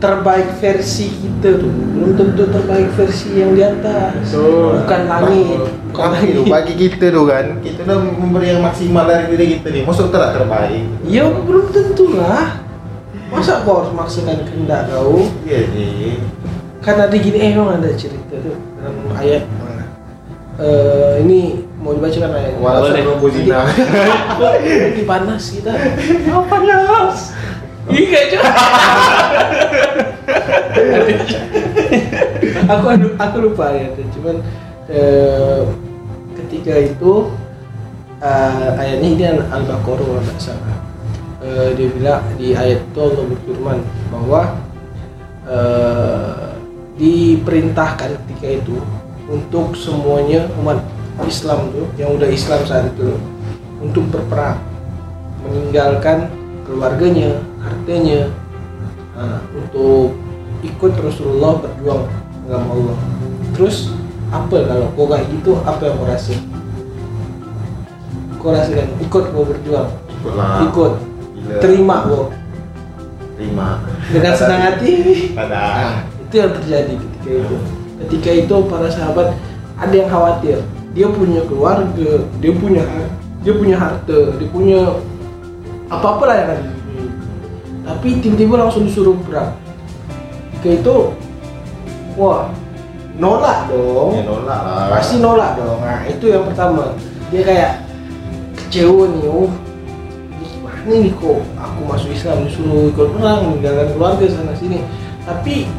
terbaik 0.00 0.48
versi 0.62 1.06
kita 1.12 1.60
tuh 1.60 1.68
belum 1.68 2.10
tentu 2.16 2.42
terbaik 2.48 2.88
versi 2.96 3.36
yang 3.36 3.52
di 3.52 3.62
atas. 3.66 4.32
Bukan 4.32 5.00
langit, 5.10 5.60
bukan 5.92 6.06
Tapi 6.08 6.14
langit. 6.16 6.34
tuh, 6.40 6.44
bagi 6.48 6.74
kita 6.78 7.06
tuh 7.12 7.24
kan, 7.28 7.46
kita 7.60 7.80
udah 7.84 7.98
memberi 8.16 8.46
yang 8.54 8.62
maksimal 8.64 9.04
dari 9.04 9.28
diri 9.34 9.46
kita 9.58 9.68
nih. 9.68 9.82
Maksud 9.84 10.08
tidak 10.08 10.30
terbaik. 10.40 10.84
Ya 11.04 11.28
belum 11.28 11.66
tentu 11.74 12.16
lah. 12.16 12.64
Masa 13.30 13.62
kau 13.62 13.84
harus 13.84 13.94
maksakan 13.94 14.42
kehendak 14.42 14.90
kau? 14.90 15.22
Iya 15.46 15.60
sih. 15.70 16.18
Kan 16.80 16.96
ada 16.96 17.12
gini, 17.14 17.36
eh 17.38 17.52
memang 17.52 17.78
ada 17.78 17.92
cerita 17.94 18.34
tuh 18.40 18.56
dalam 18.80 18.96
ayat 19.14 19.44
mana? 19.60 19.84
Eh, 20.56 21.14
ini 21.22 21.69
mau 21.80 21.92
dibacakan 21.92 22.30
ayat. 22.36 22.52
Walau 22.60 22.80
Boleh. 22.84 22.92
sebelum 22.94 23.18
buzina. 23.18 23.60
Lagi 24.36 25.02
panas 25.04 25.42
kita. 25.50 25.72
Oh 26.30 26.44
panas. 26.44 27.32
Iya 27.90 28.20
cuy. 28.30 28.42
aku 32.70 32.86
adu- 32.86 33.16
aku 33.18 33.36
lupa 33.42 33.72
ya, 33.74 33.88
cuman 34.14 34.36
eh, 34.86 35.60
ketika 36.38 36.74
itu 36.78 37.12
eh, 38.22 38.70
ayatnya 38.78 39.08
ini 39.10 39.24
Al- 39.26 39.48
Al-Baqarah 39.50 40.04
kalau 40.06 40.22
nggak 40.22 40.38
salah. 40.38 40.76
Eh, 41.40 41.68
dia 41.74 41.88
bilang 41.90 42.20
di 42.36 42.52
ayat 42.52 42.84
itu 42.84 42.98
Allah 43.00 43.24
berfirman 43.26 43.78
bahwa 44.12 44.40
eh, 45.48 46.46
diperintahkan 47.00 48.10
ketika 48.22 48.48
itu 48.60 48.76
untuk 49.26 49.72
semuanya 49.74 50.46
umat 50.60 50.78
Islam 51.26 51.72
tuh 51.72 51.86
yang 51.96 52.16
udah 52.16 52.28
Islam 52.28 52.60
saat 52.64 52.90
itu 52.92 53.16
untuk 53.80 54.04
berperang 54.12 54.60
meninggalkan 55.44 56.28
keluarganya 56.68 57.40
hartanya 57.60 58.28
nah, 59.16 59.40
untuk 59.52 60.14
ikut 60.60 60.92
Rasulullah 61.00 61.56
berjuang 61.60 62.04
dengan 62.44 62.62
Allah 62.68 62.98
terus 63.56 63.90
apa 64.30 64.62
kalau 64.62 64.86
kau 64.94 65.08
kayak 65.10 65.26
gitu 65.32 65.58
apa 65.66 65.82
yang 65.88 65.96
kau 65.98 66.06
rasa 66.06 66.36
kau 68.38 68.50
rasakan 68.54 68.88
ikut 69.02 69.24
kau 69.32 69.44
berjuang 69.44 69.88
Ikutlah. 70.20 70.56
ikut 70.68 70.92
Gila. 71.40 71.58
terima 71.64 71.96
kau 72.06 72.24
Terima. 73.40 73.80
dengan 74.12 74.34
senang 74.36 74.60
hati 74.68 74.92
Pada. 75.32 75.56
Nah, 75.56 75.96
itu 76.20 76.34
yang 76.36 76.52
terjadi 76.60 76.92
ketika 76.92 77.30
itu. 77.40 77.56
Ketika 78.04 78.30
itu 78.36 78.56
para 78.68 78.88
sahabat 78.92 79.32
ada 79.80 79.94
yang 79.96 80.12
khawatir. 80.12 80.60
Dia 80.90 81.06
punya 81.06 81.40
keluarga, 81.46 82.26
dia 82.42 82.52
punya 82.54 82.82
dia 83.40 83.54
punya 83.56 83.76
harta, 83.80 84.36
dia 84.36 84.48
punya 84.52 84.80
apa-apa 85.88 86.24
lah 86.28 86.36
yang 86.36 86.50
ada. 86.54 86.72
Tapi 87.88 88.08
tiba-tiba 88.20 88.54
langsung 88.60 88.84
disuruh 88.84 89.16
perang. 89.24 89.56
Ketika 90.60 90.84
itu, 90.84 90.96
wah, 92.20 92.52
nolak 93.16 93.72
dong. 93.72 94.12
Ya 94.12 94.22
nolak 94.28 94.60
lah. 94.60 94.92
Pasti 94.92 95.16
nolak 95.18 95.56
dong. 95.56 95.80
Nah, 95.80 96.04
itu 96.04 96.24
yang 96.28 96.44
pertama. 96.44 96.92
Dia 97.32 97.42
kayak 97.46 97.72
kecewa 98.58 99.06
nih, 99.08 99.26
oh 99.30 99.50
gimana 100.42 101.06
nih 101.06 101.12
kok 101.14 101.40
aku 101.60 101.80
masuk 101.86 102.10
Islam 102.10 102.42
disuruh 102.44 102.90
ikut 102.90 103.08
perang 103.14 103.40
meninggalkan 103.46 103.88
keluarga 103.94 104.26
sana 104.28 104.52
sini. 104.58 104.82
Tapi 105.24 105.70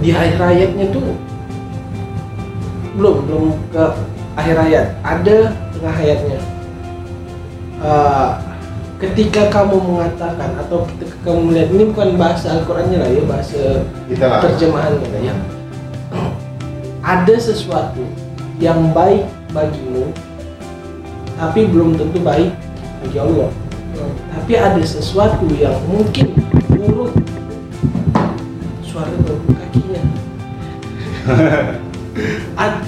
di 0.00 0.10
akhir 0.14 0.40
ayatnya 0.40 0.88
tuh 0.90 1.14
belum 2.98 3.16
belum 3.30 3.44
ke 3.70 3.84
akhir 4.34 4.56
ayat. 4.66 4.86
Ada 5.06 5.54
tengah 5.78 5.94
ayatnya. 5.94 6.40
Eh, 7.78 8.30
ketika 8.98 9.46
kamu 9.54 9.78
mengatakan 9.78 10.58
atau 10.58 10.82
ketika 10.90 11.30
kamu 11.30 11.54
melihat 11.54 11.68
ini 11.70 11.84
bukan 11.94 12.18
bahasa 12.18 12.58
Al-Qur'annya 12.58 12.98
lah 12.98 13.10
ya 13.14 13.22
bahasa 13.22 13.86
Kita 14.10 14.26
lah. 14.26 14.42
terjemahannya 14.42 15.22
ya 15.22 15.34
ada 17.06 17.34
sesuatu 17.38 18.02
yang 18.58 18.90
baik 18.90 19.22
bagimu 19.54 20.10
tapi 21.38 21.70
belum 21.70 21.94
tentu 21.94 22.18
baik 22.18 22.50
bagi 23.06 23.18
Allah 23.22 23.54
tapi 24.34 24.52
ada 24.58 24.82
sesuatu 24.82 25.46
yang 25.54 25.78
mungkin 25.86 26.34
buruk 26.66 27.14
suara 28.82 29.14
baru 29.22 29.46
kakinya 29.54 30.02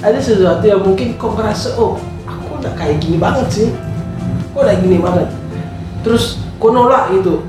ada 0.01 0.19
sesuatu 0.19 0.65
yang 0.67 0.81
mungkin 0.83 1.15
kau 1.15 1.31
merasa 1.33 1.75
oh 1.79 1.99
aku 2.27 2.59
udah 2.59 2.73
kayak 2.75 2.99
gini 2.99 3.17
banget 3.19 3.47
sih. 3.49 3.69
Kok 4.51 4.61
udah 4.63 4.75
gini 4.79 4.97
banget. 4.99 5.27
Terus 6.01 6.41
kau 6.59 6.71
nolak 6.73 7.11
gitu. 7.15 7.45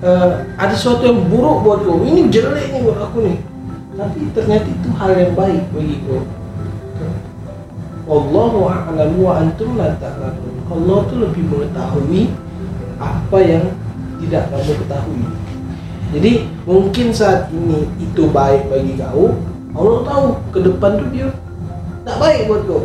Eh, 0.00 0.32
ada 0.56 0.72
sesuatu 0.72 1.04
yang 1.04 1.28
buruk 1.28 1.64
buat 1.64 1.80
kau. 1.84 2.00
Ini 2.04 2.32
jelek 2.32 2.72
nih 2.72 2.80
buat 2.84 2.98
aku 2.98 3.18
nih 3.24 3.38
tapi 4.00 4.32
ternyata 4.32 4.64
itu 4.64 4.88
hal 4.96 5.12
yang 5.12 5.32
baik 5.36 5.62
bagi 5.76 5.96
kau. 6.08 6.24
Wallahu 8.08 8.66
a'lamu 8.66 9.28
wa 9.28 9.34
antum 9.38 9.76
la. 9.76 9.94
Allah 10.70 10.98
tuh 11.06 11.18
lebih 11.20 11.44
mengetahui 11.46 12.32
apa 12.96 13.38
yang 13.44 13.64
tidak 14.24 14.48
kamu 14.50 14.72
ketahui. 14.82 15.22
Jadi 16.10 16.32
mungkin 16.66 17.06
saat 17.14 17.52
ini 17.54 17.86
itu 18.02 18.22
baik 18.32 18.66
bagi 18.72 18.98
kau, 18.98 19.36
Allah 19.70 19.98
tahu 20.02 20.24
ke 20.50 20.58
depan 20.60 20.90
tuh 20.96 21.08
dia 21.08 21.28
tak 22.02 22.16
baik 22.16 22.40
buat 22.46 22.62
kau. 22.64 22.82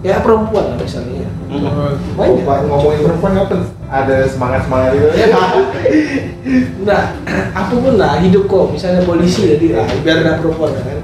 Kayak 0.00 0.22
perempuan 0.22 0.64
lah 0.66 0.76
misalnya. 0.76 1.16
ya. 1.18 1.30
Hmm. 1.50 1.92
Banyak. 2.14 2.40
Ngomong- 2.40 2.66
ngomongin 2.66 3.00
perempuan 3.04 3.32
apa 3.36 3.56
ada 3.90 4.16
semangat 4.24 4.60
semangat 4.64 4.90
itu 4.94 5.08
Nah, 6.80 7.02
apa 7.58 7.74
pun 7.74 7.94
lah 7.94 8.16
hidup 8.18 8.46
kok, 8.46 8.70
misalnya 8.70 9.02
polisi 9.02 9.50
jadi 9.50 9.76
lah, 9.76 9.86
biar 10.00 10.16
ada 10.20 10.38
perempuan 10.38 10.72
kan. 10.72 11.02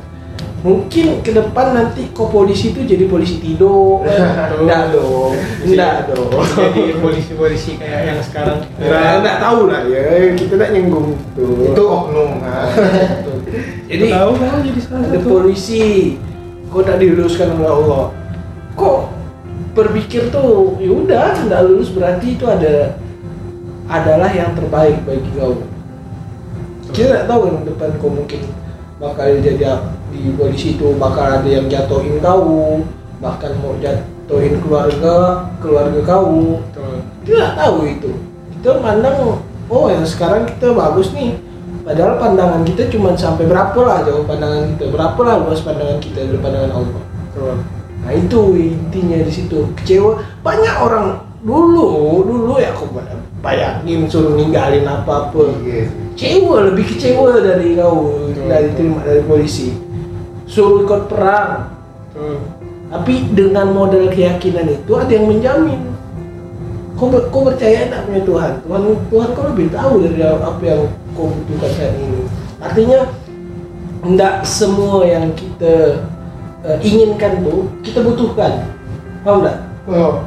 Mungkin 0.57 1.22
ke 1.22 1.31
depan 1.31 1.66
nanti 1.72 2.11
kok 2.11 2.27
polisi 2.27 2.72
itu 2.72 2.83
jadi 2.83 3.07
polisi 3.07 3.39
tidur, 3.39 4.03
enggak 4.59 4.91
dong, 4.91 5.37
enggak 5.62 6.11
dong. 6.11 6.27
jadi 6.57 6.97
polisi-polisi 6.97 7.77
kayak 7.77 8.03
yang 8.09 8.20
sekarang 8.20 8.59
Ya, 8.74 9.20
enggak 9.20 9.39
tahu 9.39 9.68
lah 9.68 9.85
ya, 9.85 10.03
kita 10.33 10.57
enggak 10.57 10.70
nyenggung 10.72 11.14
tuh. 11.37 11.70
itu 11.70 11.83
oknum 11.85 12.41
nah. 12.41 12.66
Jadi 13.87 14.05
tahu 14.11 14.31
kan 14.39 14.61
jadi 14.63 14.81
salah 14.83 15.07
satu 15.09 15.29
polisi, 15.29 16.17
kok 16.69 16.83
tidak 16.85 16.99
diluluskan 17.03 17.49
oleh 17.57 17.71
Allah. 17.71 18.05
Kok 18.77 18.99
berpikir 19.77 20.33
tuh, 20.33 20.81
ya 20.81 20.91
udah 20.91 21.37
nggak 21.47 21.63
lulus 21.69 21.93
berarti 21.93 22.37
itu 22.37 22.45
ada 22.49 22.97
adalah 23.87 24.31
yang 24.35 24.51
terbaik 24.59 24.99
bagi 25.07 25.31
kau. 25.39 25.63
Kita 26.91 27.07
nggak 27.13 27.27
tahu 27.29 27.41
kan 27.47 27.55
depan 27.69 27.91
kau 28.01 28.11
mungkin 28.11 28.41
bakal 28.97 29.29
jadi 29.39 29.85
di 30.11 30.33
polisi 30.33 30.75
itu 30.75 30.97
bakal 30.97 31.41
ada 31.41 31.49
yang 31.49 31.69
jatuhin 31.69 32.19
kau, 32.19 32.83
bahkan 33.21 33.53
mau 33.61 33.77
jatuhin 33.79 34.59
keluarga 34.65 35.47
keluarga 35.61 36.01
kau. 36.03 36.61
Betul. 36.73 37.05
Kita 37.23 37.35
nggak 37.37 37.57
tahu 37.61 37.79
itu. 37.87 38.11
Kita 38.57 38.71
mandang, 38.81 39.45
oh 39.71 39.87
yang 39.93 40.03
sekarang 40.09 40.49
kita 40.49 40.73
bagus 40.75 41.13
nih. 41.13 41.37
Padahal 41.87 42.18
pandangan 42.18 42.66
kita 42.66 42.91
cuma 42.91 43.14
sampai 43.14 43.47
berapa 43.47 43.78
lah 43.78 44.03
jauh 44.03 44.26
pandangan 44.26 44.74
kita, 44.74 44.91
berapa 44.91 45.20
lah 45.22 45.34
luas 45.47 45.62
pandangan 45.62 46.03
kita 46.03 46.26
dari 46.26 46.39
pandangan 46.43 46.72
Allah. 46.82 47.03
Nah 48.03 48.11
itu 48.11 48.41
intinya 48.59 49.22
di 49.22 49.30
situ. 49.30 49.70
Kecewa. 49.78 50.18
Banyak 50.43 50.74
orang 50.82 51.22
dulu 51.47 52.26
dulu 52.26 52.59
ya 52.59 52.74
aku 52.74 52.91
bayangin 53.39 54.11
suruh 54.11 54.34
ninggalin 54.34 54.82
apa 54.82 55.30
apa 55.30 55.43
kecewa 55.62 56.74
lebih 56.74 56.91
kecewa 56.91 57.39
dari 57.39 57.78
kau 57.78 58.18
dari 58.34 58.74
terima 58.74 59.07
dari 59.07 59.22
polisi. 59.22 59.70
Suruh 60.51 60.82
ikut 60.82 61.07
perang. 61.07 61.70
Betul. 62.11 62.39
tapi 62.87 63.28
dengan 63.34 63.76
model 63.76 64.11
keyakinan 64.11 64.66
itu 64.74 64.93
ada 64.97 65.11
yang 65.11 65.26
menjamin. 65.30 65.95
Kau, 66.97 67.12
kau 67.12 67.45
percaya 67.45 67.93
tak 67.93 68.09
punya 68.09 68.22
Tuhan? 68.24 68.53
Tuhan 68.64 68.82
Tuhan 69.12 69.28
kau 69.37 69.45
lebih 69.53 69.68
tahu 69.68 69.95
dari 70.01 70.22
apa 70.24 70.62
yang 70.64 70.82
kau 71.17 71.33
butuhkan 71.33 71.71
saat 71.75 71.95
ini. 71.97 72.21
Artinya 72.61 72.99
tidak 74.07 74.35
semua 74.45 75.03
yang 75.03 75.33
kita 75.33 76.05
eh, 76.62 76.79
inginkan 76.85 77.43
tuh 77.43 77.73
kita 77.81 78.05
butuhkan. 78.05 78.69
Paham 79.25 79.43
nggak? 79.43 79.59
Oh. 79.91 80.23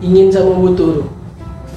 Ingin 0.00 0.32
sama 0.32 0.56
butuh 0.56 1.04
tuh 1.04 1.08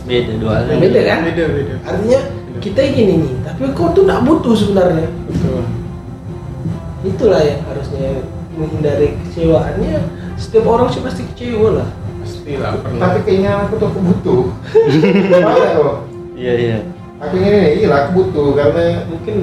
beda 0.04 0.32
dua 0.40 0.52
hal. 0.60 0.80
Beda 0.80 1.00
kan? 1.04 1.18
Beda 1.32 1.44
beda. 1.48 1.74
artinya 1.88 2.20
kita 2.60 2.80
ingin 2.80 3.08
ini 3.20 3.32
tapi 3.44 3.62
kau 3.76 3.92
tuh 3.92 4.04
nggak 4.08 4.24
butuh 4.24 4.54
sebenarnya. 4.56 5.08
Betul. 5.28 5.64
itulah 7.04 7.44
yang 7.44 7.60
harusnya 7.68 8.24
menghindari 8.56 9.20
kecewaannya. 9.28 10.00
Setiap 10.40 10.66
orang 10.72 10.88
sih 10.88 11.04
pasti 11.04 11.28
kecewa 11.36 11.84
lah. 11.84 11.90
Pasti 12.24 12.56
lah 12.56 12.80
pernah. 12.80 13.00
tapi 13.04 13.20
kayaknya 13.28 13.52
aku 13.68 13.74
tuh 13.76 13.88
aku 13.92 14.00
butuh. 14.00 14.44
Iya 16.34 16.54
iya 16.60 16.78
aku 17.24 17.34
ini 17.40 17.80
iya 17.80 17.88
aku 18.04 18.10
butuh 18.20 18.52
karena 18.54 19.08
mungkin 19.08 19.36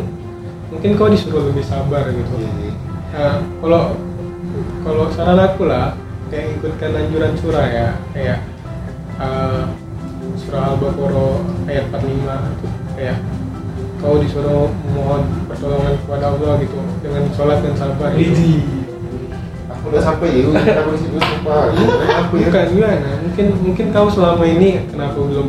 mungkin 0.71 0.91
kau 0.95 1.09
disuruh 1.09 1.51
lebih 1.51 1.65
sabar 1.65 2.07
gitu. 2.13 2.33
Iya 2.37 2.51
sih. 2.61 2.73
Nah, 3.11 3.43
kalau 3.65 3.83
kalau 4.85 5.05
saran 5.13 5.41
aku 5.41 5.67
lah 5.67 5.97
kayak 6.31 6.61
ikutkan 6.61 6.95
anjuran 6.95 7.35
surah 7.41 7.67
ya 7.67 7.89
kayak 8.15 8.39
eh, 9.19 9.65
surah 10.39 10.63
al-baqarah 10.75 11.35
ayat 11.67 11.85
45 11.91 12.55
itu 12.55 12.67
kayak 12.97 13.19
kau 14.01 14.17
disuruh 14.17 14.73
mohon 14.97 15.23
pertolongan 15.45 15.95
kepada 16.01 16.25
Allah 16.33 16.53
gitu 16.65 16.79
dengan 17.05 17.23
sholat 17.37 17.59
dan 17.61 17.75
sabar 17.77 18.17
gitu. 18.17 18.65
aku 19.69 19.85
udah 19.93 20.03
sampai 20.03 20.29
ya 20.41 20.77
aku 20.81 20.89
di 20.97 21.01
situ 21.05 21.19
sumpah 21.21 21.73
aku 22.25 22.35
ya 22.41 22.49
bukan 22.49 22.67
gimana 22.73 23.11
mungkin 23.21 23.47
mungkin 23.61 23.87
kau 23.93 24.09
selama 24.09 24.45
ini 24.45 24.89
kenapa 24.89 25.19
belum 25.21 25.49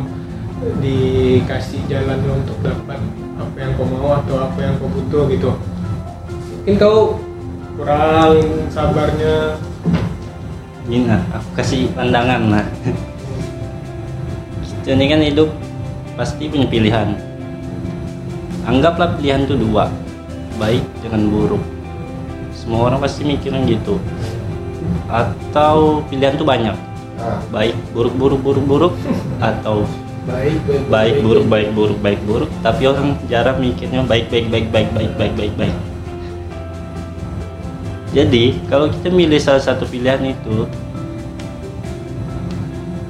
dikasih 0.78 1.80
jalan 1.90 2.22
untuk 2.30 2.58
dapat 2.62 2.98
apa 3.38 3.56
yang 3.58 3.72
kau 3.74 3.86
mau 3.86 4.18
atau 4.22 4.36
apa 4.46 4.58
yang 4.62 4.74
kau 4.78 4.90
butuh 4.90 5.26
gitu. 5.30 5.50
Mungkin 6.62 6.74
kau 6.78 7.18
kurang 7.78 8.38
sabarnya. 8.70 9.58
Ini 10.86 11.06
aku 11.30 11.48
kasih 11.54 11.94
pandangan 11.94 12.42
lah 12.50 12.66
kita 14.82 14.98
ini 14.98 15.06
kan 15.06 15.22
hidup 15.22 15.46
pasti 16.18 16.50
punya 16.50 16.66
pilihan. 16.66 17.14
Anggaplah 18.66 19.14
pilihan 19.14 19.46
itu 19.46 19.54
dua 19.54 19.86
baik 20.58 20.82
dengan 20.98 21.30
buruk. 21.30 21.62
Semua 22.50 22.90
orang 22.90 22.98
pasti 22.98 23.22
mikirin 23.22 23.62
gitu. 23.70 24.02
Atau 25.06 26.02
pilihan 26.10 26.34
tuh 26.34 26.42
banyak 26.42 26.74
ah. 27.22 27.38
baik 27.54 27.78
buruk 27.94 28.10
buruk 28.18 28.42
buruk 28.42 28.64
buruk 28.66 28.94
atau 29.38 29.86
baik 30.22 30.58
baik 30.66 30.84
baik 30.86 31.14
buruk 31.22 31.46
baik 31.50 31.68
buruk 31.74 31.98
baik 31.98 32.20
buruk. 32.26 32.50
Tapi 32.62 32.82
orang 32.86 33.18
jarang 33.26 33.58
mikirnya 33.58 34.06
baik 34.06 34.30
baik 34.30 34.46
baik 34.50 34.66
baik 34.70 34.88
baik 34.94 35.12
baik 35.18 35.34
baik 35.34 35.54
baik. 35.58 35.76
Jadi 38.12 38.60
kalau 38.68 38.92
kita 38.92 39.08
milih 39.08 39.40
salah 39.40 39.64
satu 39.64 39.88
pilihan 39.88 40.20
itu 40.20 40.68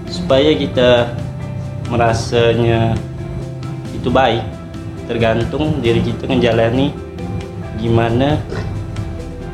supaya 0.06 0.54
kita 0.54 1.18
merasanya 1.90 2.94
itu 3.90 4.08
baik 4.08 4.46
tergantung 5.10 5.82
diri 5.82 6.00
kita 6.00 6.30
menjalani 6.30 6.94
gimana 7.82 8.38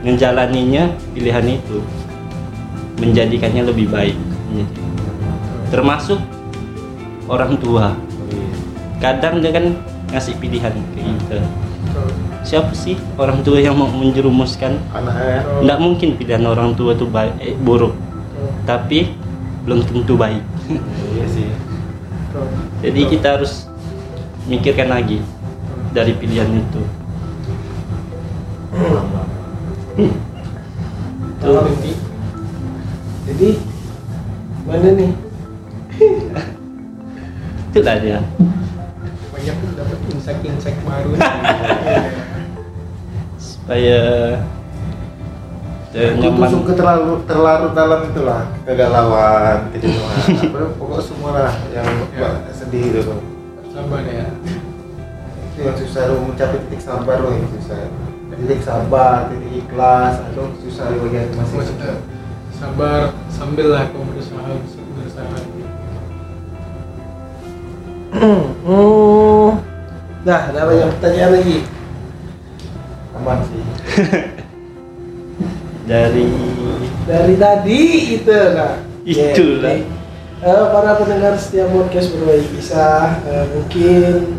menjalaninya 0.04 0.92
pilihan 1.16 1.58
itu 1.58 1.80
menjadikannya 3.00 3.62
lebih 3.64 3.88
baik. 3.88 4.16
Termasuk 5.72 6.20
orang 7.28 7.54
tua. 7.60 7.94
Kadang 8.98 9.38
dia 9.44 9.54
kan 9.54 9.76
ngasih 10.10 10.34
pilihan 10.40 10.74
ke 10.96 11.00
kita. 11.04 11.38
Siapa 12.42 12.72
sih 12.72 12.96
orang 13.20 13.44
tua 13.44 13.60
yang 13.60 13.76
mau 13.76 13.86
menjerumuskan? 13.92 14.80
Anaknya 14.90 15.44
nggak 15.62 15.78
mungkin 15.78 16.08
pilihan 16.16 16.44
orang 16.48 16.72
tua 16.74 16.96
itu 16.96 17.04
baik 17.06 17.34
eh, 17.38 17.54
buruk. 17.54 17.94
Tapi 18.64 19.12
belum 19.68 19.84
tentu 19.84 20.16
baik. 20.16 20.42
Iya 21.14 21.26
sih. 21.28 21.48
Jadi 22.80 23.00
kita 23.12 23.38
harus 23.38 23.68
mikirkan 24.48 24.88
lagi 24.88 25.20
dari 25.92 26.16
pilihan 26.16 26.48
itu. 26.48 26.82
Tuh 31.38 31.62
jadi 33.28 33.50
mana 34.64 34.88
nih 34.96 35.12
itulah 37.78 37.96
dia. 38.02 38.18
Banyak 39.30 39.56
dapat 39.78 39.98
insight-insight 40.10 40.78
baru. 40.82 41.14
Supaya 43.38 44.00
nyaman. 46.20 46.50
suka 46.52 46.72
terlalu 46.76 47.12
terlarut 47.24 47.72
dalam 47.72 48.00
itulah 48.06 48.42
kegalauan 48.62 49.72
kejenuhan 49.72 50.20
pokoknya 50.78 51.00
semua 51.00 51.30
lah 51.32 51.52
yang 51.72 51.86
Ya. 52.12 52.28
buat 52.28 52.34
sedih 52.52 52.92
itu. 52.92 53.14
Sabar 53.72 54.02
ya. 54.04 54.26
Itu 55.54 55.58
yang 55.64 55.76
susah 55.78 56.02
lo 56.10 56.28
mencapai 56.28 56.58
titik 56.66 56.80
sabar 56.82 57.16
lo 57.22 57.30
yang 57.30 57.48
susah. 57.56 57.78
Titik 58.28 58.60
sabar 58.62 59.32
titik 59.32 59.66
ikhlas 59.66 60.22
aduh 60.30 60.50
susah 60.62 60.92
di 60.92 60.98
bagian 61.02 61.34
maksudnya 61.34 61.98
sabar 62.54 63.14
sambil 63.30 63.70
lah 63.70 63.86
berusaha 63.90 64.38
berusaha 64.38 64.77
hmm. 68.18 69.50
nah 70.26 70.38
ada 70.50 70.60
banyak 70.66 70.88
pertanyaan 70.98 71.32
lagi 71.38 71.58
aman 73.16 73.38
sih 73.46 73.62
dari 75.90 76.26
dari 77.08 77.34
tadi 77.38 77.80
itu 78.20 78.38
nah 78.54 78.74
Itulah. 79.08 79.72
Jadi, 79.72 79.88
eh, 80.44 80.64
para 80.68 81.00
pendengar 81.00 81.32
setiap 81.40 81.72
podcast 81.72 82.12
berbagi 82.12 82.60
kisah 82.60 83.24
eh, 83.24 83.44
mungkin 83.56 84.36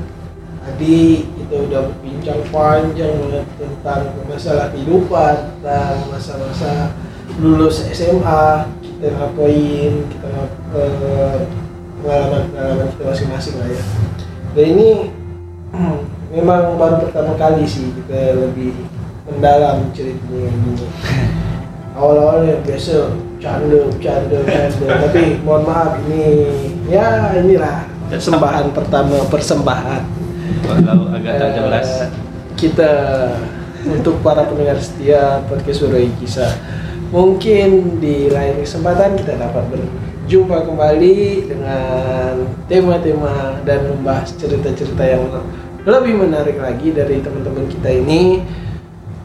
tadi 0.61 1.25
kita 1.25 1.55
udah 1.65 1.81
berbincang 1.89 2.41
panjang 2.53 3.17
banget 3.17 3.45
tentang 3.57 4.13
masalah 4.29 4.69
kehidupan 4.69 5.57
tentang 5.57 6.05
masa-masa 6.13 6.93
lulus 7.41 7.81
SMA 7.89 8.69
kita 8.85 9.09
ngapain 9.09 10.05
kita 10.05 10.27
ngap- 10.29 10.61
eh, 10.77 11.39
pengalaman-pengalaman 12.01 12.87
kita 12.89 13.03
masing-masing 13.05 13.55
lah 13.57 13.67
ya. 13.67 13.83
Dan 14.53 14.65
ini 14.73 14.89
memang 16.35 16.75
baru 16.75 16.95
pertama 17.03 17.33
kali 17.35 17.63
sih 17.63 17.89
kita 17.93 18.37
lebih 18.37 18.73
mendalam 19.25 19.89
ceritanya 19.91 20.47
ini. 20.47 20.73
Awal-awalnya 21.93 22.63
biasa 22.63 23.11
canda 23.37 23.79
canda 23.99 24.37
canda. 24.47 24.83
Tapi 25.09 25.43
mohon 25.43 25.63
maaf 25.63 25.99
ini 26.05 26.47
ya 26.87 27.35
inilah 27.35 27.85
persembahan 28.07 28.71
pertama 28.71 29.19
persembahan. 29.27 30.01
Kalau 30.65 31.13
agak 31.13 31.33
tak 31.35 31.49
Eh, 31.49 31.53
jelas. 31.55 31.87
kita 32.55 32.91
untuk 33.85 34.19
para 34.19 34.43
pendengar 34.43 34.75
setia 34.75 35.39
podcast 35.47 35.87
Berbagi 35.87 36.11
Kisah 36.19 36.51
mungkin 37.09 37.97
di 37.97 38.27
lain 38.27 38.59
kesempatan 38.59 39.15
kita 39.15 39.39
dapat 39.39 39.63
berjumpa 40.29 40.61
kembali 40.61 41.49
dengan 41.49 42.45
tema-tema 42.69 43.65
dan 43.65 43.81
membahas 43.81 44.29
cerita-cerita 44.37 45.01
yang 45.01 45.25
lebih 45.89 46.21
menarik 46.21 46.53
lagi 46.61 46.93
dari 46.93 47.17
teman-teman 47.17 47.65
kita 47.65 47.97
ini 47.97 48.45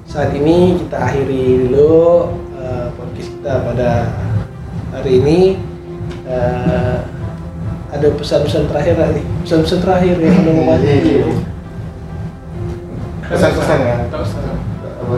saat 0.08 0.32
ini 0.32 0.80
kita 0.80 0.96
akhiri 0.96 1.68
dulu 1.68 2.32
eh, 2.56 2.88
podcast 2.96 3.30
kita 3.36 3.52
pada 3.52 3.90
hari 4.96 5.20
ini 5.20 5.40
Eh, 6.24 6.96
ada 7.92 8.08
pesan-pesan 8.16 8.64
terakhir 8.72 8.96
nih 8.96 9.24
pesan-pesan 9.44 9.78
terakhir 9.84 10.16
yang 10.16 10.40
mau 10.40 10.72
bantu 10.72 11.36
Pesan-pesan 13.28 13.78
ya? 13.84 13.96
Tak 14.08 14.20
usah. 14.24 14.40
Apa? 15.04 15.16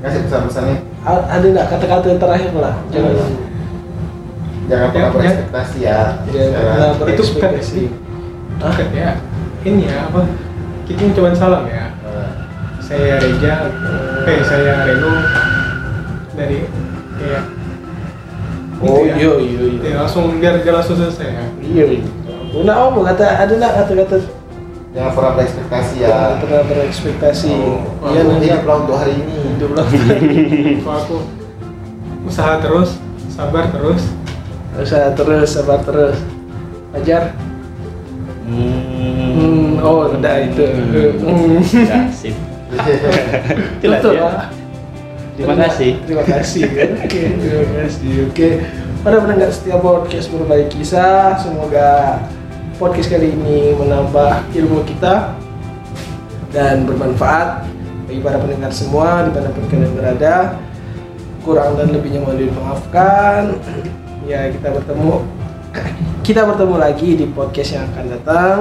Kasih 0.00 0.20
pesan-pesannya. 0.24 0.76
Ada 1.04 1.44
nggak 1.44 1.66
kata-kata 1.76 2.16
terakhir 2.16 2.52
lah 2.56 2.80
jangan 2.88 3.45
Jangan 4.66 4.88
pernah 4.88 4.98
Ya, 4.98 5.06
ya. 5.06 5.14
berekspektasi 5.14 5.78
ya. 5.78 6.00
jangan 6.26 6.50
pernah 6.50 6.74
Sekarang. 6.74 6.90
Itu 6.90 7.22
berekspektasi 7.22 7.80
Hah? 8.56 8.72
Bukan 8.72 8.88
ya. 8.92 9.10
Ini 9.62 9.82
ya 9.84 9.96
apa? 10.04 10.20
Kita 10.84 11.02
cuma 11.12 11.30
salam 11.32 11.64
ya. 11.66 11.84
Saya 12.78 13.18
Reja, 13.18 13.54
eh 14.24 14.38
saya 14.40 14.72
Reno 14.84 15.10
dari 16.32 16.62
kayak 17.16 17.42
oh 18.78 19.02
gitu 19.02 19.10
ya. 19.10 19.14
iya 19.16 19.32
iya 19.34 19.62
iya 19.66 19.80
Ya, 19.82 19.94
langsung 19.98 20.36
biar 20.36 20.60
dia 20.60 20.70
langsung 20.70 20.94
selesai 20.94 21.26
ya. 21.26 21.44
iya 21.60 21.84
iya 21.92 22.06
Nah, 22.56 22.86
om 22.86 23.02
kata 23.02 23.26
ada 23.26 23.52
nggak 23.52 23.72
kata-kata 23.76 24.16
Jangan 24.94 25.12
pernah 25.12 25.32
berekspektasi 25.34 25.94
ya. 25.98 26.08
jangan 26.08 26.34
pernah 26.38 26.60
berekspektasi 26.64 27.50
Oh, 27.52 27.80
iya 28.06 28.20
nanti 28.22 28.46
hiduplah 28.46 28.76
untuk 28.80 28.96
hari 28.96 29.12
ini. 29.14 29.34
hidup 29.50 29.70
lah 29.72 29.86
Kalau 30.84 30.96
aku 30.96 31.16
usaha 32.24 32.54
terus, 32.56 32.90
sabar 33.28 33.66
terus. 33.68 34.02
Usaha 34.76 35.08
terus 35.16 35.48
sabar 35.52 35.80
terus 35.82 36.16
ajar 36.94 37.32
Hmm. 38.46 38.78
hmm, 39.34 39.82
oh 39.82 40.06
udah 40.06 40.38
itu 40.38 40.62
hmm. 41.18 41.58
Ya, 41.66 42.06
sip. 42.14 42.30
Itulah 43.82 43.98
Betul 43.98 44.14
dia. 44.14 44.22
lah. 44.22 44.46
Terima 45.34 45.54
kasih. 45.66 45.90
Terima 46.06 46.22
kasih. 46.22 46.62
Oke, 47.02 47.22
terima 47.42 47.66
kasih. 47.82 48.12
Oke. 48.30 48.48
Pada 49.02 49.18
pendengar 49.18 49.50
setiap 49.50 49.82
podcast 49.82 50.30
berbagi 50.30 50.78
kisah, 50.78 51.42
semoga 51.42 52.22
podcast 52.78 53.10
kali 53.10 53.34
ini 53.34 53.74
menambah 53.74 54.46
ilmu 54.54 54.86
kita 54.86 55.34
dan 56.54 56.86
bermanfaat 56.86 57.66
bagi 58.06 58.22
para 58.22 58.38
pendengar 58.38 58.70
semua 58.70 59.26
di 59.26 59.30
mana 59.34 59.50
pun 59.50 59.66
kalian 59.66 59.90
berada. 59.90 60.54
Kurang 61.42 61.78
dan 61.78 61.90
lebihnya 61.90 62.22
mohon 62.22 62.38
dimaafkan. 62.38 63.58
Ya 64.26 64.50
kita 64.50 64.74
bertemu 64.74 65.22
kita 66.26 66.42
bertemu 66.42 66.76
lagi 66.82 67.14
di 67.14 67.26
podcast 67.30 67.78
yang 67.78 67.86
akan 67.94 68.04
datang 68.10 68.58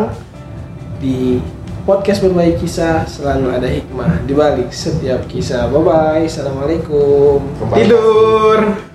di 1.01 1.41
podcast 1.89 2.21
berbagi 2.21 2.61
kisah 2.61 3.09
selalu 3.09 3.49
ada 3.49 3.65
hikmah 3.65 4.21
di 4.29 4.33
balik 4.37 4.69
setiap 4.69 5.25
kisah. 5.25 5.65
Bye 5.73 5.81
bye. 5.81 6.23
Assalamualaikum. 6.29 7.41
Kembali. 7.57 7.77
Tidur. 7.81 8.94